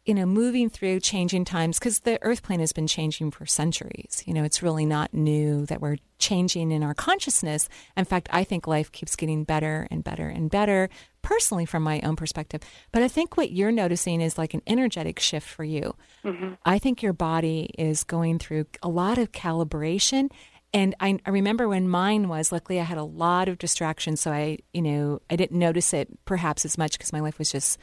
you 0.07 0.13
know, 0.13 0.25
moving 0.25 0.69
through 0.69 1.01
changing 1.01 1.43
times 1.43 1.77
because 1.77 1.99
the 1.99 2.17
earth 2.21 2.41
plane 2.41 2.61
has 2.61 2.71
been 2.71 2.87
changing 2.87 3.29
for 3.29 3.45
centuries. 3.45 4.23
You 4.25 4.33
know, 4.33 4.45
it's 4.45 4.63
really 4.63 4.85
not 4.85 5.13
new 5.13 5.65
that 5.65 5.81
we're 5.81 5.97
changing 6.17 6.71
in 6.71 6.81
our 6.81 6.93
consciousness. 6.93 7.67
In 7.97 8.05
fact, 8.05 8.29
I 8.31 8.45
think 8.45 8.67
life 8.67 8.89
keeps 8.89 9.17
getting 9.17 9.43
better 9.43 9.85
and 9.91 10.05
better 10.05 10.29
and 10.29 10.49
better, 10.49 10.89
personally, 11.27 11.65
from 11.65 11.83
my 11.83 11.99
own 12.05 12.15
perspective. 12.15 12.61
But 12.93 13.03
I 13.03 13.09
think 13.09 13.35
what 13.35 13.51
you're 13.51 13.69
noticing 13.69 14.21
is 14.21 14.37
like 14.37 14.53
an 14.53 14.61
energetic 14.65 15.19
shift 15.19 15.45
for 15.45 15.65
you. 15.65 15.93
Mm-hmm. 16.23 16.53
I 16.65 16.79
think 16.79 17.03
your 17.03 17.11
body 17.11 17.69
is 17.77 18.05
going 18.05 18.39
through 18.39 18.67
a 18.81 18.87
lot 18.87 19.17
of 19.17 19.33
calibration. 19.33 20.31
And 20.73 20.95
I, 21.01 21.19
I 21.25 21.31
remember 21.31 21.67
when 21.67 21.89
mine 21.89 22.29
was, 22.29 22.53
luckily, 22.53 22.79
I 22.79 22.83
had 22.83 22.97
a 22.97 23.03
lot 23.03 23.49
of 23.49 23.57
distractions. 23.57 24.21
So 24.21 24.31
I, 24.31 24.59
you 24.73 24.81
know, 24.81 25.19
I 25.29 25.35
didn't 25.35 25.59
notice 25.59 25.93
it 25.93 26.07
perhaps 26.23 26.63
as 26.63 26.77
much 26.77 26.93
because 26.93 27.11
my 27.11 27.19
life 27.19 27.39
was 27.39 27.51
just 27.51 27.77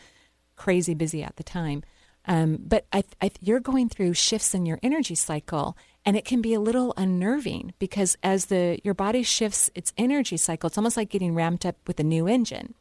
crazy 0.56 0.94
busy 0.94 1.22
at 1.22 1.36
the 1.36 1.44
time. 1.44 1.82
Um, 2.24 2.56
but 2.58 2.86
I, 2.94 3.04
I, 3.20 3.30
you're 3.42 3.60
going 3.60 3.90
through 3.90 4.14
shifts 4.14 4.54
in 4.54 4.64
your 4.64 4.78
energy 4.82 5.14
cycle, 5.14 5.76
and 6.06 6.16
it 6.16 6.24
can 6.24 6.40
be 6.40 6.54
a 6.54 6.60
little 6.60 6.94
unnerving 6.96 7.74
because 7.78 8.16
as 8.22 8.46
the 8.46 8.78
your 8.82 8.94
body 8.94 9.22
shifts 9.22 9.68
its 9.74 9.92
energy 9.98 10.38
cycle, 10.38 10.68
it's 10.68 10.78
almost 10.78 10.96
like 10.96 11.10
getting 11.10 11.34
ramped 11.34 11.66
up 11.66 11.76
with 11.86 12.00
a 12.00 12.04
new 12.04 12.26
engine. 12.26 12.72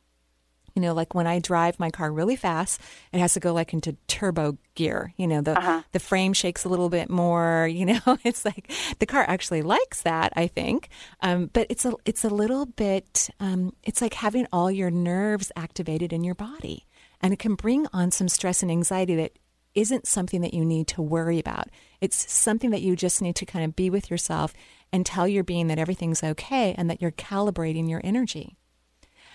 You 0.76 0.82
know, 0.82 0.94
like 0.94 1.14
when 1.14 1.28
I 1.28 1.40
drive 1.40 1.80
my 1.80 1.92
car 1.92 2.12
really 2.12 2.36
fast, 2.36 2.82
it 3.12 3.20
has 3.20 3.34
to 3.34 3.40
go 3.40 3.54
like 3.54 3.74
into 3.74 3.96
turbo 4.08 4.58
gear. 4.76 5.14
You 5.18 5.28
know, 5.28 5.42
the 5.42 5.58
uh-huh. 5.58 5.84
the 5.92 6.00
frame 6.00 6.34
shakes 6.34 6.66
a 6.66 6.70
little 6.70 6.90
bit 6.90 7.10
more. 7.10 7.70
You 7.74 7.86
know, 7.86 8.18
it's 8.24 8.46
like 8.46 8.72
the 9.00 9.06
car 9.06 9.26
actually 9.28 9.62
likes 9.62 10.04
that. 10.04 10.32
I 10.36 10.48
think, 10.48 10.90
um, 11.22 11.50
but 11.52 11.68
it's 11.70 11.86
a 11.86 11.94
it's 12.06 12.24
a 12.24 12.30
little 12.30 12.66
bit. 12.66 13.30
Um, 13.40 13.74
it's 13.84 14.02
like 14.02 14.14
having 14.14 14.48
all 14.54 14.72
your 14.72 14.90
nerves 14.90 15.52
activated 15.56 16.14
in 16.14 16.24
your 16.24 16.36
body 16.36 16.86
and 17.24 17.34
it 17.34 17.40
can 17.40 17.56
bring 17.56 17.88
on 17.94 18.12
some 18.12 18.28
stress 18.28 18.62
and 18.62 18.70
anxiety 18.70 19.16
that 19.16 19.32
isn't 19.74 20.06
something 20.06 20.42
that 20.42 20.54
you 20.54 20.64
need 20.64 20.88
to 20.90 21.02
worry 21.02 21.40
about. 21.40 21.70
It's 22.02 22.32
something 22.32 22.70
that 22.72 22.82
you 22.82 22.96
just 22.96 23.22
need 23.22 23.36
to 23.38 23.46
kind 23.46 23.66
of 23.66 23.76
be 23.76 23.90
with 23.90 24.12
yourself 24.12 24.54
and 24.92 25.06
tell 25.06 25.28
your 25.28 25.44
being 25.44 25.68
that 25.68 25.80
everything's 25.80 26.22
okay 26.22 26.76
and 26.78 26.90
that 26.90 27.02
you're 27.02 27.12
calibrating 27.12 27.90
your 27.90 28.02
energy. 28.04 28.58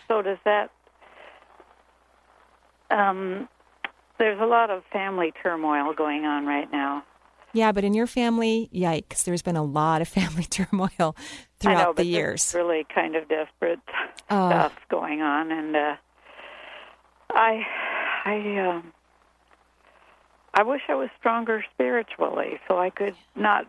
So, 0.06 0.22
does 0.22 0.38
that, 0.44 0.70
um, 2.90 3.48
there's 4.18 4.40
a 4.40 4.46
lot 4.46 4.70
of 4.70 4.82
family 4.92 5.32
turmoil 5.42 5.92
going 5.94 6.24
on 6.24 6.46
right 6.46 6.70
now. 6.72 7.04
Yeah, 7.52 7.72
but 7.72 7.82
in 7.82 7.94
your 7.94 8.06
family, 8.06 8.68
yikes, 8.74 9.24
there's 9.24 9.42
been 9.42 9.56
a 9.56 9.62
lot 9.62 10.02
of 10.02 10.08
family 10.18 10.44
turmoil 10.44 11.16
throughout 11.58 11.96
know, 11.96 12.02
the 12.02 12.04
years. 12.04 12.54
really 12.54 12.86
kind 12.94 13.16
of 13.16 13.28
desperate 13.28 13.80
oh. 14.30 14.48
stuff 14.50 14.72
going 14.90 15.22
on. 15.22 15.50
And, 15.50 15.76
uh, 15.76 15.96
I, 17.30 17.66
I, 18.24 18.58
um, 18.58 18.92
I 20.54 20.62
wish 20.62 20.82
I 20.88 20.94
was 20.94 21.08
stronger 21.18 21.64
spiritually, 21.74 22.58
so 22.66 22.78
I 22.78 22.90
could 22.90 23.14
not 23.36 23.66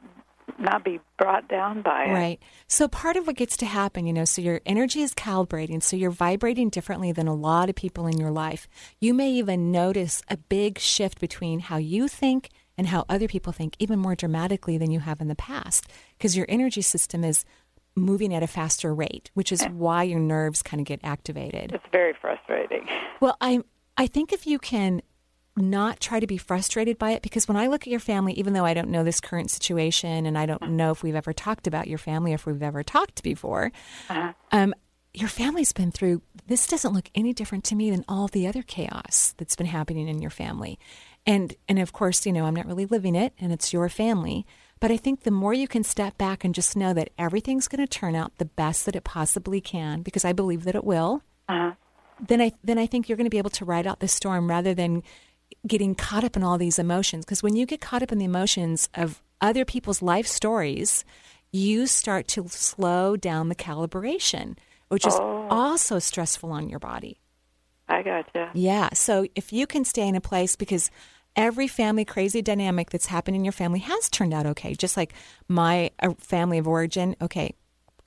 not 0.58 0.84
be 0.84 1.00
brought 1.18 1.48
down 1.48 1.82
by 1.82 2.06
it. 2.06 2.14
Right. 2.14 2.40
So 2.68 2.88
part 2.88 3.16
of 3.16 3.28
what 3.28 3.36
gets 3.36 3.58
to 3.58 3.66
happen, 3.66 4.08
you 4.08 4.14
know, 4.14 4.26
so 4.26 4.42
your 4.42 4.62
energy 4.66 5.02
is 5.02 5.14
calibrating, 5.14 5.84
so 5.84 5.96
you're 5.96 6.12
vibrating 6.12 6.70
differently 6.70 7.12
than 7.12 7.28
a 7.28 7.34
lot 7.34 7.70
of 7.70 7.76
people 7.76 8.08
in 8.08 8.18
your 8.18 8.32
life. 8.32 8.68
You 9.00 9.14
may 9.14 9.32
even 9.32 9.72
notice 9.72 10.22
a 10.30 10.38
big 10.38 10.80
shift 10.80 11.20
between 11.20 11.60
how 11.60 11.78
you 11.78 12.08
think 12.08 12.50
and 12.78 12.88
how 12.88 13.06
other 13.10 13.28
people 13.28 13.52
think, 13.52 13.76
even 13.80 14.00
more 14.00 14.16
dramatically 14.16 14.78
than 14.78 14.90
you 14.90 15.02
have 15.02 15.20
in 15.20 15.28
the 15.28 15.36
past, 15.36 15.86
because 16.18 16.38
your 16.38 16.46
energy 16.48 16.82
system 16.82 17.24
is 17.26 17.44
moving 17.96 18.34
at 18.34 18.44
a 18.44 18.48
faster 18.48 18.94
rate, 18.94 19.30
which 19.34 19.52
is 19.52 19.64
why 19.66 20.04
your 20.04 20.20
nerves 20.20 20.64
kind 20.64 20.80
of 20.80 20.86
get 20.86 21.02
activated. 21.04 21.72
It's 21.74 21.84
very 21.92 22.14
frustrating. 22.20 22.88
Well, 23.22 23.36
I 23.42 23.60
I 23.98 24.08
think 24.08 24.32
if 24.32 24.48
you 24.48 24.60
can 24.60 25.02
not 25.60 26.00
try 26.00 26.20
to 26.20 26.28
be 26.28 26.38
frustrated 26.38 26.98
by 26.98 27.12
it 27.12 27.22
because 27.22 27.48
when 27.48 27.58
I 27.58 27.68
look 27.68 27.84
at 27.84 27.92
your 27.92 28.00
family, 28.00 28.34
even 28.34 28.54
though 28.54 28.66
I 28.66 28.74
don't 28.74 28.90
know 28.90 29.04
this 29.04 29.20
current 29.20 29.52
situation 29.52 30.26
and 30.26 30.38
I 30.38 30.46
don't 30.46 30.72
know 30.72 30.92
if 30.92 31.04
we've 31.04 31.16
ever 31.16 31.34
talked 31.34 31.68
about 31.68 31.88
your 31.88 31.98
family 31.98 32.32
or 32.32 32.36
if 32.36 32.46
we've 32.46 32.64
ever 32.64 32.84
talked 32.84 33.24
before, 33.24 33.72
uh-huh. 34.10 34.34
um, 34.52 34.74
your 35.14 35.30
family's 35.30 35.74
been 35.74 35.92
through 35.92 36.22
this 36.48 36.68
doesn't 36.68 36.94
look 36.94 37.10
any 37.14 37.34
different 37.34 37.64
to 37.66 37.76
me 37.76 37.92
than 37.92 38.06
all 38.08 38.28
the 38.28 38.48
other 38.48 38.62
chaos 38.64 39.34
that's 39.38 39.56
been 39.56 39.68
happening 39.68 40.08
in 40.08 40.22
your 40.22 40.32
family. 40.32 40.80
And 41.26 41.56
and 41.68 41.80
of 41.80 41.94
course, 41.94 42.26
you 42.26 42.34
know, 42.34 42.46
I'm 42.46 42.56
not 42.56 42.66
really 42.66 42.86
living 42.86 43.16
it 43.16 43.34
and 43.40 43.52
it's 43.52 43.74
your 43.74 43.90
family. 43.90 44.46
But 44.80 44.92
I 44.92 44.98
think 44.98 45.24
the 45.24 45.32
more 45.32 45.54
you 45.54 45.68
can 45.68 45.84
step 45.84 46.18
back 46.18 46.46
and 46.46 46.56
just 46.56 46.78
know 46.78 46.94
that 46.94 47.10
everything's 47.18 47.68
going 47.68 47.86
to 47.86 48.00
turn 48.00 48.16
out 48.16 48.38
the 48.38 48.46
best 48.46 48.86
that 48.86 48.96
it 48.96 49.04
possibly 49.04 49.60
can, 49.60 50.02
because 50.04 50.24
I 50.24 50.32
believe 50.32 50.64
that 50.64 50.76
it 50.76 50.86
will, 50.86 51.22
uh-huh. 51.50 51.74
then 52.26 52.42
I 52.42 52.54
then 52.64 52.78
I 52.78 52.86
think 52.86 53.10
you're 53.10 53.18
going 53.18 53.26
to 53.26 53.30
be 53.30 53.38
able 53.40 53.50
to 53.52 53.66
ride 53.66 53.88
out 53.88 54.00
the 54.00 54.08
storm 54.08 54.50
rather 54.50 54.74
than 54.74 55.04
getting 55.68 55.96
caught 55.96 56.24
up 56.24 56.36
in 56.36 56.44
all 56.44 56.58
these 56.58 56.80
emotions. 56.80 57.26
Because 57.26 57.44
when 57.44 57.56
you 57.56 57.66
get 57.66 57.82
caught 57.82 58.04
up 58.04 58.12
in 58.12 58.18
the 58.18 58.26
emotions 58.26 58.90
of 58.94 59.22
other 59.42 59.66
people's 59.66 60.02
life 60.02 60.28
stories, 60.28 61.06
you 61.52 61.88
start 61.88 62.28
to 62.30 62.48
slow 62.50 63.16
down 63.16 63.50
the 63.50 63.56
calibration, 63.56 64.58
which 64.90 65.06
is 65.06 65.16
oh. 65.16 65.48
also 65.50 66.00
stressful 66.00 66.52
on 66.52 66.70
your 66.70 66.80
body. 66.80 67.20
I 67.88 68.04
gotcha. 68.04 68.52
Yeah. 68.54 68.90
So 68.94 69.26
if 69.36 69.52
you 69.52 69.66
can 69.66 69.84
stay 69.84 70.08
in 70.08 70.16
a 70.16 70.22
place 70.22 70.56
because 70.56 70.92
every 71.36 71.68
family 71.68 72.06
crazy 72.06 72.42
dynamic 72.42 72.90
that's 72.90 73.08
happened 73.08 73.36
in 73.36 73.44
your 73.44 73.52
family 73.52 73.80
has 73.80 74.10
turned 74.10 74.34
out 74.34 74.46
okay. 74.46 74.76
Just 74.76 74.96
like 74.96 75.14
my 75.48 75.92
uh, 76.02 76.14
family 76.20 76.58
of 76.60 76.68
origin, 76.68 77.16
okay, 77.22 77.56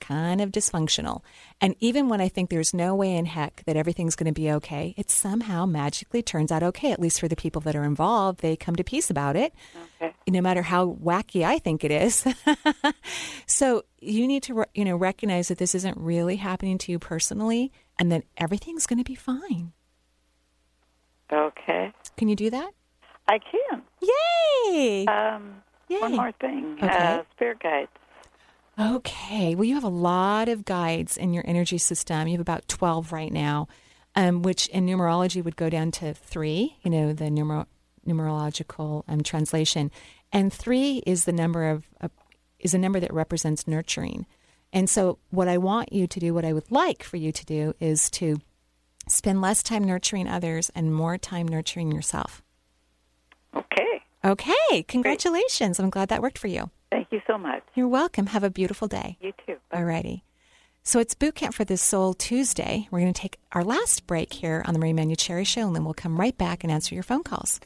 kind 0.03 0.41
of 0.41 0.51
dysfunctional. 0.51 1.21
And 1.61 1.75
even 1.79 2.09
when 2.09 2.19
I 2.19 2.27
think 2.27 2.49
there's 2.49 2.73
no 2.73 2.93
way 2.93 3.15
in 3.15 3.25
heck 3.25 3.63
that 3.65 3.77
everything's 3.77 4.15
going 4.15 4.33
to 4.33 4.33
be 4.33 4.51
okay, 4.51 4.93
it 4.97 5.09
somehow 5.09 5.65
magically 5.65 6.21
turns 6.21 6.51
out 6.51 6.61
okay, 6.61 6.91
at 6.91 6.99
least 6.99 7.19
for 7.19 7.27
the 7.27 7.35
people 7.35 7.61
that 7.61 7.75
are 7.75 7.85
involved. 7.85 8.41
They 8.41 8.55
come 8.55 8.75
to 8.75 8.83
peace 8.83 9.09
about 9.09 9.35
it, 9.35 9.53
okay. 10.01 10.13
no 10.27 10.41
matter 10.41 10.61
how 10.61 10.97
wacky 11.01 11.45
I 11.45 11.57
think 11.57 11.83
it 11.83 11.91
is. 11.91 12.25
so 13.47 13.83
you 13.99 14.27
need 14.27 14.43
to, 14.43 14.65
you 14.73 14.83
know, 14.83 14.97
recognize 14.97 15.47
that 15.47 15.57
this 15.57 15.73
isn't 15.73 15.97
really 15.97 16.35
happening 16.35 16.77
to 16.79 16.91
you 16.91 16.99
personally 16.99 17.71
and 17.97 18.11
that 18.11 18.23
everything's 18.37 18.85
going 18.85 18.99
to 18.99 19.05
be 19.05 19.15
fine. 19.15 19.71
Okay. 21.31 21.93
Can 22.17 22.27
you 22.27 22.35
do 22.35 22.49
that? 22.49 22.71
I 23.27 23.39
can. 23.39 23.81
Yay! 24.01 25.05
Um, 25.05 25.63
Yay. 25.87 25.99
One 25.99 26.15
more 26.15 26.31
thing. 26.33 26.77
Okay. 26.77 26.87
Uh, 26.87 27.23
spirit 27.35 27.59
guides. 27.59 27.89
Okay. 28.79 29.53
Well, 29.55 29.65
you 29.65 29.75
have 29.75 29.83
a 29.83 29.89
lot 29.89 30.49
of 30.49 30.65
guides 30.65 31.17
in 31.17 31.33
your 31.33 31.43
energy 31.45 31.77
system. 31.77 32.27
You 32.27 32.33
have 32.33 32.41
about 32.41 32.67
12 32.67 33.11
right 33.11 33.31
now, 33.31 33.67
um, 34.15 34.41
which 34.41 34.67
in 34.67 34.85
numerology 34.85 35.43
would 35.43 35.55
go 35.55 35.69
down 35.69 35.91
to 35.91 36.13
three, 36.13 36.77
you 36.81 36.89
know, 36.89 37.13
the 37.13 37.25
numer- 37.25 37.67
numerological 38.07 39.03
um, 39.07 39.21
translation. 39.21 39.91
And 40.31 40.51
three 40.51 41.03
is 41.05 41.25
the 41.25 41.31
number 41.31 41.69
of, 41.69 41.85
uh, 42.01 42.07
is 42.59 42.73
a 42.73 42.79
number 42.79 42.99
that 42.99 43.13
represents 43.13 43.67
nurturing. 43.67 44.25
And 44.71 44.89
so, 44.89 45.19
what 45.29 45.47
I 45.47 45.59
want 45.59 45.93
you 45.93 46.07
to 46.07 46.19
do, 46.19 46.33
what 46.33 46.45
I 46.45 46.53
would 46.53 46.71
like 46.71 47.03
for 47.03 47.17
you 47.17 47.31
to 47.31 47.45
do, 47.45 47.75
is 47.79 48.09
to 48.11 48.41
spend 49.07 49.39
less 49.39 49.61
time 49.61 49.83
nurturing 49.83 50.27
others 50.27 50.71
and 50.73 50.95
more 50.95 51.19
time 51.19 51.47
nurturing 51.47 51.91
yourself. 51.91 52.41
Okay. 53.55 54.01
Okay. 54.25 54.83
Congratulations. 54.87 55.77
Great. 55.77 55.83
I'm 55.83 55.89
glad 55.91 56.09
that 56.09 56.23
worked 56.23 56.39
for 56.39 56.47
you. 56.47 56.71
Thank 56.93 57.07
you 57.09 57.21
so 57.25 57.39
much. 57.39 57.63
You're 57.73 57.87
welcome. 57.87 58.27
Have 58.27 58.43
a 58.43 58.51
beautiful 58.51 58.87
day. 58.87 59.17
You 59.19 59.33
too. 59.47 59.55
All 59.73 59.83
righty. 59.83 60.23
So 60.83 60.99
it's 60.99 61.15
Boot 61.15 61.33
Camp 61.33 61.55
for 61.55 61.65
the 61.65 61.75
Soul 61.75 62.13
Tuesday. 62.13 62.87
We're 62.91 62.99
going 62.99 63.11
to 63.11 63.19
take 63.19 63.39
our 63.51 63.63
last 63.63 64.05
break 64.05 64.31
here 64.31 64.63
on 64.67 64.75
the 64.75 64.79
Marie 64.79 64.93
Manuchehri 64.93 65.47
Show, 65.47 65.65
and 65.65 65.75
then 65.75 65.85
we'll 65.85 65.95
come 65.95 66.19
right 66.19 66.37
back 66.37 66.63
and 66.63 66.71
answer 66.71 66.93
your 66.93 67.03
phone 67.03 67.23
calls. 67.23 67.59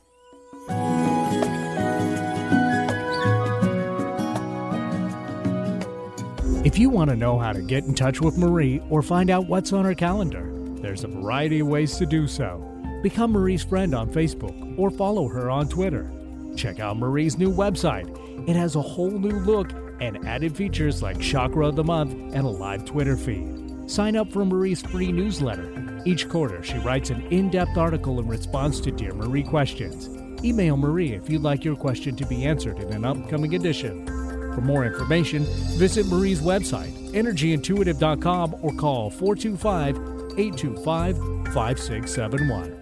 If 6.63 6.77
If 6.77 6.81
you 6.81 6.91
want 6.91 7.09
to 7.09 7.15
know 7.15 7.39
how 7.39 7.53
to 7.53 7.61
get 7.63 7.85
in 7.85 7.95
touch 7.95 8.21
with 8.21 8.37
Marie 8.37 8.83
or 8.91 9.01
find 9.01 9.31
out 9.31 9.47
what's 9.47 9.73
on 9.73 9.83
her 9.83 9.95
calendar, 9.95 10.47
there's 10.79 11.03
a 11.03 11.07
variety 11.07 11.61
of 11.61 11.67
ways 11.67 11.97
to 11.97 12.05
do 12.05 12.27
so. 12.27 12.63
Become 13.01 13.31
Marie's 13.31 13.63
friend 13.63 13.95
on 13.95 14.13
Facebook 14.13 14.77
or 14.77 14.91
follow 14.91 15.27
her 15.27 15.49
on 15.49 15.69
Twitter. 15.69 16.07
Check 16.55 16.79
out 16.79 16.97
Marie's 16.97 17.35
new 17.35 17.51
website. 17.51 18.05
It 18.45 18.55
has 18.55 18.75
a 18.75 18.81
whole 18.81 19.11
new 19.11 19.39
look 19.39 19.71
and 19.99 20.25
added 20.27 20.55
features 20.55 21.01
like 21.01 21.19
Chakra 21.19 21.67
of 21.67 21.75
the 21.75 21.83
Month 21.83 22.13
and 22.13 22.45
a 22.45 22.49
live 22.49 22.85
Twitter 22.85 23.17
feed. 23.17 23.89
Sign 23.89 24.15
up 24.15 24.31
for 24.31 24.45
Marie's 24.45 24.81
free 24.81 25.11
newsletter. 25.11 26.01
Each 26.05 26.27
quarter, 26.29 26.61
she 26.61 26.77
writes 26.79 27.09
an 27.09 27.21
in 27.27 27.49
depth 27.49 27.77
article 27.77 28.19
in 28.19 28.27
response 28.27 28.79
to 28.81 28.91
Dear 28.91 29.13
Marie 29.13 29.43
questions. 29.43 30.09
Email 30.43 30.77
Marie 30.77 31.13
if 31.13 31.29
you'd 31.29 31.41
like 31.41 31.65
your 31.65 31.75
question 31.75 32.15
to 32.15 32.25
be 32.25 32.45
answered 32.45 32.79
in 32.79 32.93
an 32.93 33.05
upcoming 33.05 33.55
edition. 33.55 34.05
For 34.53 34.61
more 34.61 34.85
information, 34.85 35.43
visit 35.77 36.05
Marie's 36.07 36.41
website, 36.41 36.93
energyintuitive.com, 37.11 38.57
or 38.61 38.73
call 38.73 39.09
425 39.09 39.95
825 40.37 41.17
5671. 41.53 42.77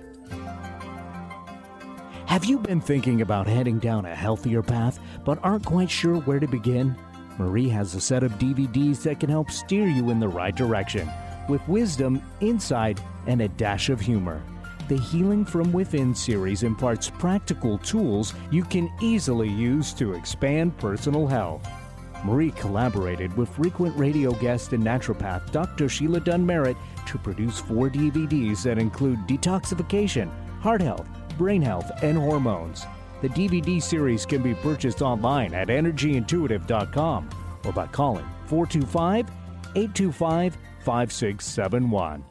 Have 2.28 2.46
you 2.46 2.60
been 2.60 2.82
thinking 2.82 3.22
about 3.22 3.48
heading 3.48 3.80
down 3.80 4.06
a 4.06 4.14
healthier 4.14 4.62
path 4.62 5.00
but 5.26 5.40
aren't 5.44 5.66
quite 5.66 5.92
sure 5.92 6.18
where 6.22 6.40
to 6.40 6.48
begin? 6.48 6.96
Marie 7.38 7.68
has 7.68 7.96
a 7.96 8.00
set 8.00 8.24
of 8.24 8.32
DVDs 8.34 9.04
that 9.04 9.20
can 9.20 9.30
help 9.30 9.52
steer 9.52 9.88
you 9.88 10.10
in 10.10 10.20
the 10.20 10.28
right 10.28 10.56
direction 10.56 11.10
with 11.50 11.68
wisdom, 11.68 12.22
insight, 12.40 13.00
and 13.28 13.42
a 13.42 13.48
dash 13.50 13.90
of 13.90 14.00
humor. 14.00 14.42
The 14.88 14.98
Healing 14.98 15.46
from 15.46 15.72
Within 15.72 16.14
series 16.14 16.64
imparts 16.64 17.10
practical 17.10 17.80
tools 17.80 18.34
you 18.52 18.64
can 18.64 18.92
easily 19.02 19.50
use 19.50 19.94
to 19.94 20.14
expand 20.14 20.78
personal 20.78 21.28
health. 21.28 21.68
Marie 22.24 22.52
collaborated 22.52 23.36
with 23.36 23.50
frequent 23.50 23.98
radio 23.98 24.32
guest 24.34 24.74
and 24.74 24.84
naturopath 24.84 25.52
Dr. 25.52 25.90
Sheila 25.90 26.20
Dunn 26.20 26.46
Merritt 26.46 26.78
to 27.08 27.18
produce 27.18 27.60
four 27.60 27.90
DVDs 27.90 28.64
that 28.64 28.78
include 28.78 29.20
detoxification, 29.28 30.32
heart 30.60 30.82
health, 30.82 31.08
brain 31.38 31.62
health, 31.62 31.92
and 32.02 32.18
hormones. 32.18 32.86
The 33.26 33.50
DVD 33.50 33.82
series 33.82 34.24
can 34.24 34.44
be 34.44 34.54
purchased 34.54 35.02
online 35.02 35.56
at 35.56 35.70
energyintuitive.com 35.70 37.30
or 37.66 37.74
by 37.74 37.88
calling 37.88 38.24
425 38.46 39.28
825 39.76 40.58
5671. 40.82 42.24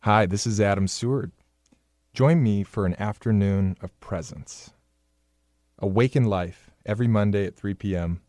Hi, 0.00 0.26
this 0.26 0.46
is 0.46 0.60
Adam 0.60 0.86
Seward. 0.86 1.32
Join 2.12 2.42
me 2.42 2.62
for 2.62 2.84
an 2.84 2.94
afternoon 3.00 3.78
of 3.80 3.98
presence. 3.98 4.74
Awaken 5.78 6.24
Life 6.24 6.71
every 6.86 7.08
Monday 7.08 7.46
at 7.46 7.56
3 7.56 7.74
p.m. 7.74 8.22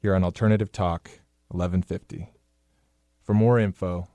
here 0.00 0.14
on 0.14 0.24
Alternative 0.24 0.70
Talk 0.70 1.08
1150. 1.48 2.28
For 3.22 3.34
more 3.34 3.58
info, 3.58 4.08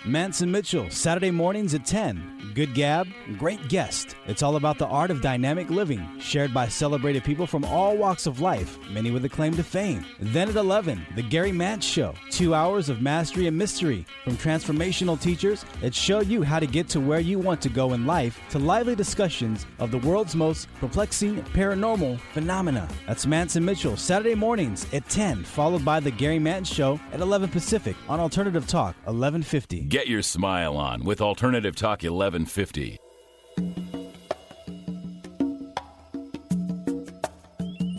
Mantz 0.05 0.41
and 0.41 0.51
Mitchell, 0.51 0.89
Saturday 0.89 1.29
mornings 1.29 1.75
at 1.75 1.85
10. 1.85 2.53
Good 2.55 2.73
gab, 2.73 3.07
great 3.37 3.69
guest. 3.69 4.15
It's 4.25 4.41
all 4.41 4.55
about 4.55 4.79
the 4.79 4.87
art 4.87 5.11
of 5.11 5.21
dynamic 5.21 5.69
living, 5.69 6.03
shared 6.19 6.51
by 6.51 6.67
celebrated 6.67 7.23
people 7.23 7.45
from 7.45 7.63
all 7.65 7.95
walks 7.95 8.25
of 8.25 8.41
life, 8.41 8.79
many 8.89 9.11
with 9.11 9.23
a 9.25 9.29
claim 9.29 9.53
to 9.53 9.63
fame. 9.63 10.03
Then 10.19 10.49
at 10.49 10.55
11, 10.55 11.05
The 11.15 11.21
Gary 11.21 11.51
Mantz 11.51 11.83
Show. 11.83 12.15
Two 12.31 12.55
hours 12.55 12.89
of 12.89 12.99
mastery 12.99 13.45
and 13.45 13.55
mystery 13.55 14.07
from 14.23 14.37
transformational 14.37 15.21
teachers 15.21 15.65
that 15.81 15.93
show 15.93 16.21
you 16.21 16.41
how 16.41 16.57
to 16.57 16.65
get 16.65 16.89
to 16.89 16.99
where 16.99 17.19
you 17.19 17.37
want 17.37 17.61
to 17.61 17.69
go 17.69 17.93
in 17.93 18.07
life 18.07 18.39
to 18.49 18.57
lively 18.57 18.95
discussions 18.95 19.67
of 19.77 19.91
the 19.91 19.99
world's 19.99 20.35
most 20.35 20.67
perplexing 20.79 21.43
paranormal 21.53 22.19
phenomena. 22.33 22.87
That's 23.05 23.27
Mantz 23.27 23.55
and 23.55 23.65
Mitchell, 23.65 23.95
Saturday 23.95 24.33
mornings 24.33 24.87
at 24.93 25.07
10, 25.09 25.43
followed 25.43 25.85
by 25.85 25.99
The 25.99 26.11
Gary 26.11 26.39
Mantz 26.39 26.73
Show 26.73 26.99
at 27.13 27.21
11 27.21 27.49
Pacific 27.49 27.95
on 28.09 28.19
Alternative 28.19 28.65
Talk 28.65 28.95
1150. 29.05 29.90
Get 29.91 30.07
your 30.07 30.21
smile 30.21 30.77
on 30.77 31.03
with 31.03 31.19
Alternative 31.19 31.75
Talk 31.75 32.03
1150. 32.03 32.97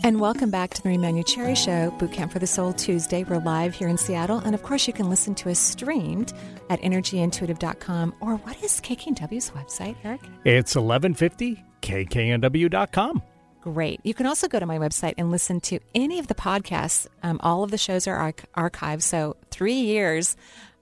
And 0.03 0.19
welcome 0.19 0.49
back 0.49 0.73
to 0.73 0.81
the 0.81 0.89
Marie 0.89 0.97
Manuchehri 0.97 1.55
Show, 1.55 1.91
Boot 1.99 2.11
Camp 2.11 2.31
for 2.31 2.39
the 2.39 2.47
Soul 2.47 2.73
Tuesday. 2.73 3.23
We're 3.23 3.37
live 3.37 3.75
here 3.75 3.87
in 3.87 3.99
Seattle. 3.99 4.39
And 4.39 4.55
of 4.55 4.63
course, 4.63 4.87
you 4.87 4.93
can 4.93 5.07
listen 5.07 5.35
to 5.35 5.51
us 5.51 5.59
streamed 5.59 6.33
at 6.71 6.81
energyintuitive.com. 6.81 8.15
Or 8.21 8.37
what 8.37 8.63
is 8.63 8.81
KKNW's 8.81 9.51
website, 9.51 9.95
Eric? 10.03 10.21
It's 10.45 10.75
1150 10.75 11.63
kknw.com. 11.83 13.21
Great. 13.61 14.01
You 14.03 14.15
can 14.15 14.25
also 14.25 14.47
go 14.47 14.59
to 14.59 14.65
my 14.65 14.79
website 14.79 15.13
and 15.19 15.29
listen 15.29 15.61
to 15.61 15.79
any 15.93 16.17
of 16.17 16.25
the 16.25 16.35
podcasts. 16.35 17.05
Um, 17.21 17.39
all 17.43 17.63
of 17.63 17.69
the 17.69 17.77
shows 17.77 18.07
are 18.07 18.15
arch- 18.15 18.45
archived. 18.57 19.03
So, 19.03 19.37
three 19.51 19.75
years 19.75 20.35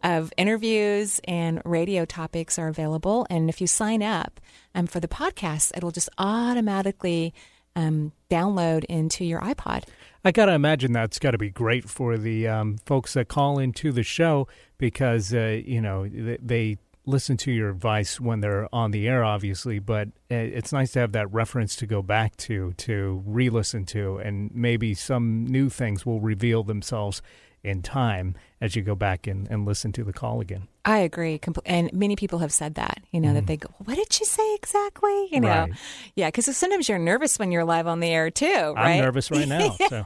of 0.04 0.34
interviews 0.38 1.20
and 1.26 1.62
radio 1.66 2.06
topics 2.06 2.58
are 2.58 2.68
available. 2.68 3.28
And 3.30 3.50
if 3.50 3.62
you 3.62 3.68
sign 3.68 4.02
up 4.04 4.40
um, 4.74 4.88
for 4.88 5.00
the 5.00 5.08
podcast, 5.08 5.76
it'll 5.76 5.92
just 5.92 6.10
automatically 6.18 7.34
um, 7.76 8.12
download 8.30 8.84
into 8.86 9.26
your 9.26 9.42
iPod. 9.42 9.84
I 10.24 10.32
got 10.32 10.46
to 10.46 10.54
imagine 10.54 10.92
that's 10.92 11.20
got 11.20 11.32
to 11.32 11.38
be 11.38 11.50
great 11.50 11.90
for 11.90 12.18
the 12.18 12.48
um, 12.48 12.78
folks 12.86 13.14
that 13.14 13.28
call 13.28 13.58
into 13.58 13.92
the 13.92 14.04
show 14.04 14.48
because, 14.78 15.34
uh, 15.34 15.60
you 15.64 15.82
know, 15.82 16.08
they, 16.08 16.38
they 16.42 16.78
listen 17.06 17.38
to 17.38 17.52
your 17.52 17.70
advice 17.70 18.20
when 18.20 18.42
they're 18.42 18.68
on 18.74 18.92
the 18.92 19.08
air, 19.08 19.24
obviously, 19.24 19.80
but 19.80 20.10
uh, 20.30 20.36
it's 20.36 20.72
nice 20.72 20.92
to 20.92 21.00
have 21.00 21.14
that 21.14 21.32
reference 21.34 21.76
to 21.78 21.88
go 21.88 22.02
back 22.02 22.38
to, 22.38 22.74
to 22.74 23.24
re 23.26 23.50
listen 23.50 23.86
to, 23.86 24.18
and 24.18 24.54
maybe 24.54 24.94
some 24.94 25.46
new 25.46 25.70
things 25.70 26.06
will 26.06 26.20
reveal 26.20 26.64
themselves 26.64 27.22
in 27.64 27.82
time 27.82 28.36
as 28.60 28.76
you 28.76 28.82
go 28.84 28.96
back 28.96 29.28
and, 29.28 29.50
and 29.50 29.66
listen 29.66 29.92
to 29.92 30.04
the 30.04 30.14
call 30.14 30.40
again. 30.40 30.68
I 30.84 31.00
agree. 31.00 31.40
And 31.66 31.94
many 31.94 32.16
people 32.16 32.40
have 32.40 32.52
said 32.52 32.76
that, 32.76 33.00
you 33.12 33.20
know, 33.20 33.30
mm. 33.30 33.34
that 33.36 33.48
they 33.48 33.58
go, 33.58 33.70
what 33.84 33.96
did 33.96 34.20
you 34.20 34.26
say 34.26 34.56
exactly? 34.56 35.28
You 35.32 35.40
know, 35.40 35.48
right. 35.48 35.72
yeah, 36.16 36.28
because 36.28 36.56
sometimes 36.58 36.90
you're 36.90 36.98
nervous 36.98 37.38
when 37.38 37.52
you're 37.52 37.66
live 37.66 37.86
on 37.86 38.00
the 38.00 38.08
air 38.08 38.32
too, 38.32 38.74
right? 38.76 38.96
I'm 38.96 39.02
nervous 39.02 39.30
right 39.32 39.48
now. 39.48 39.78
So. 39.92 40.04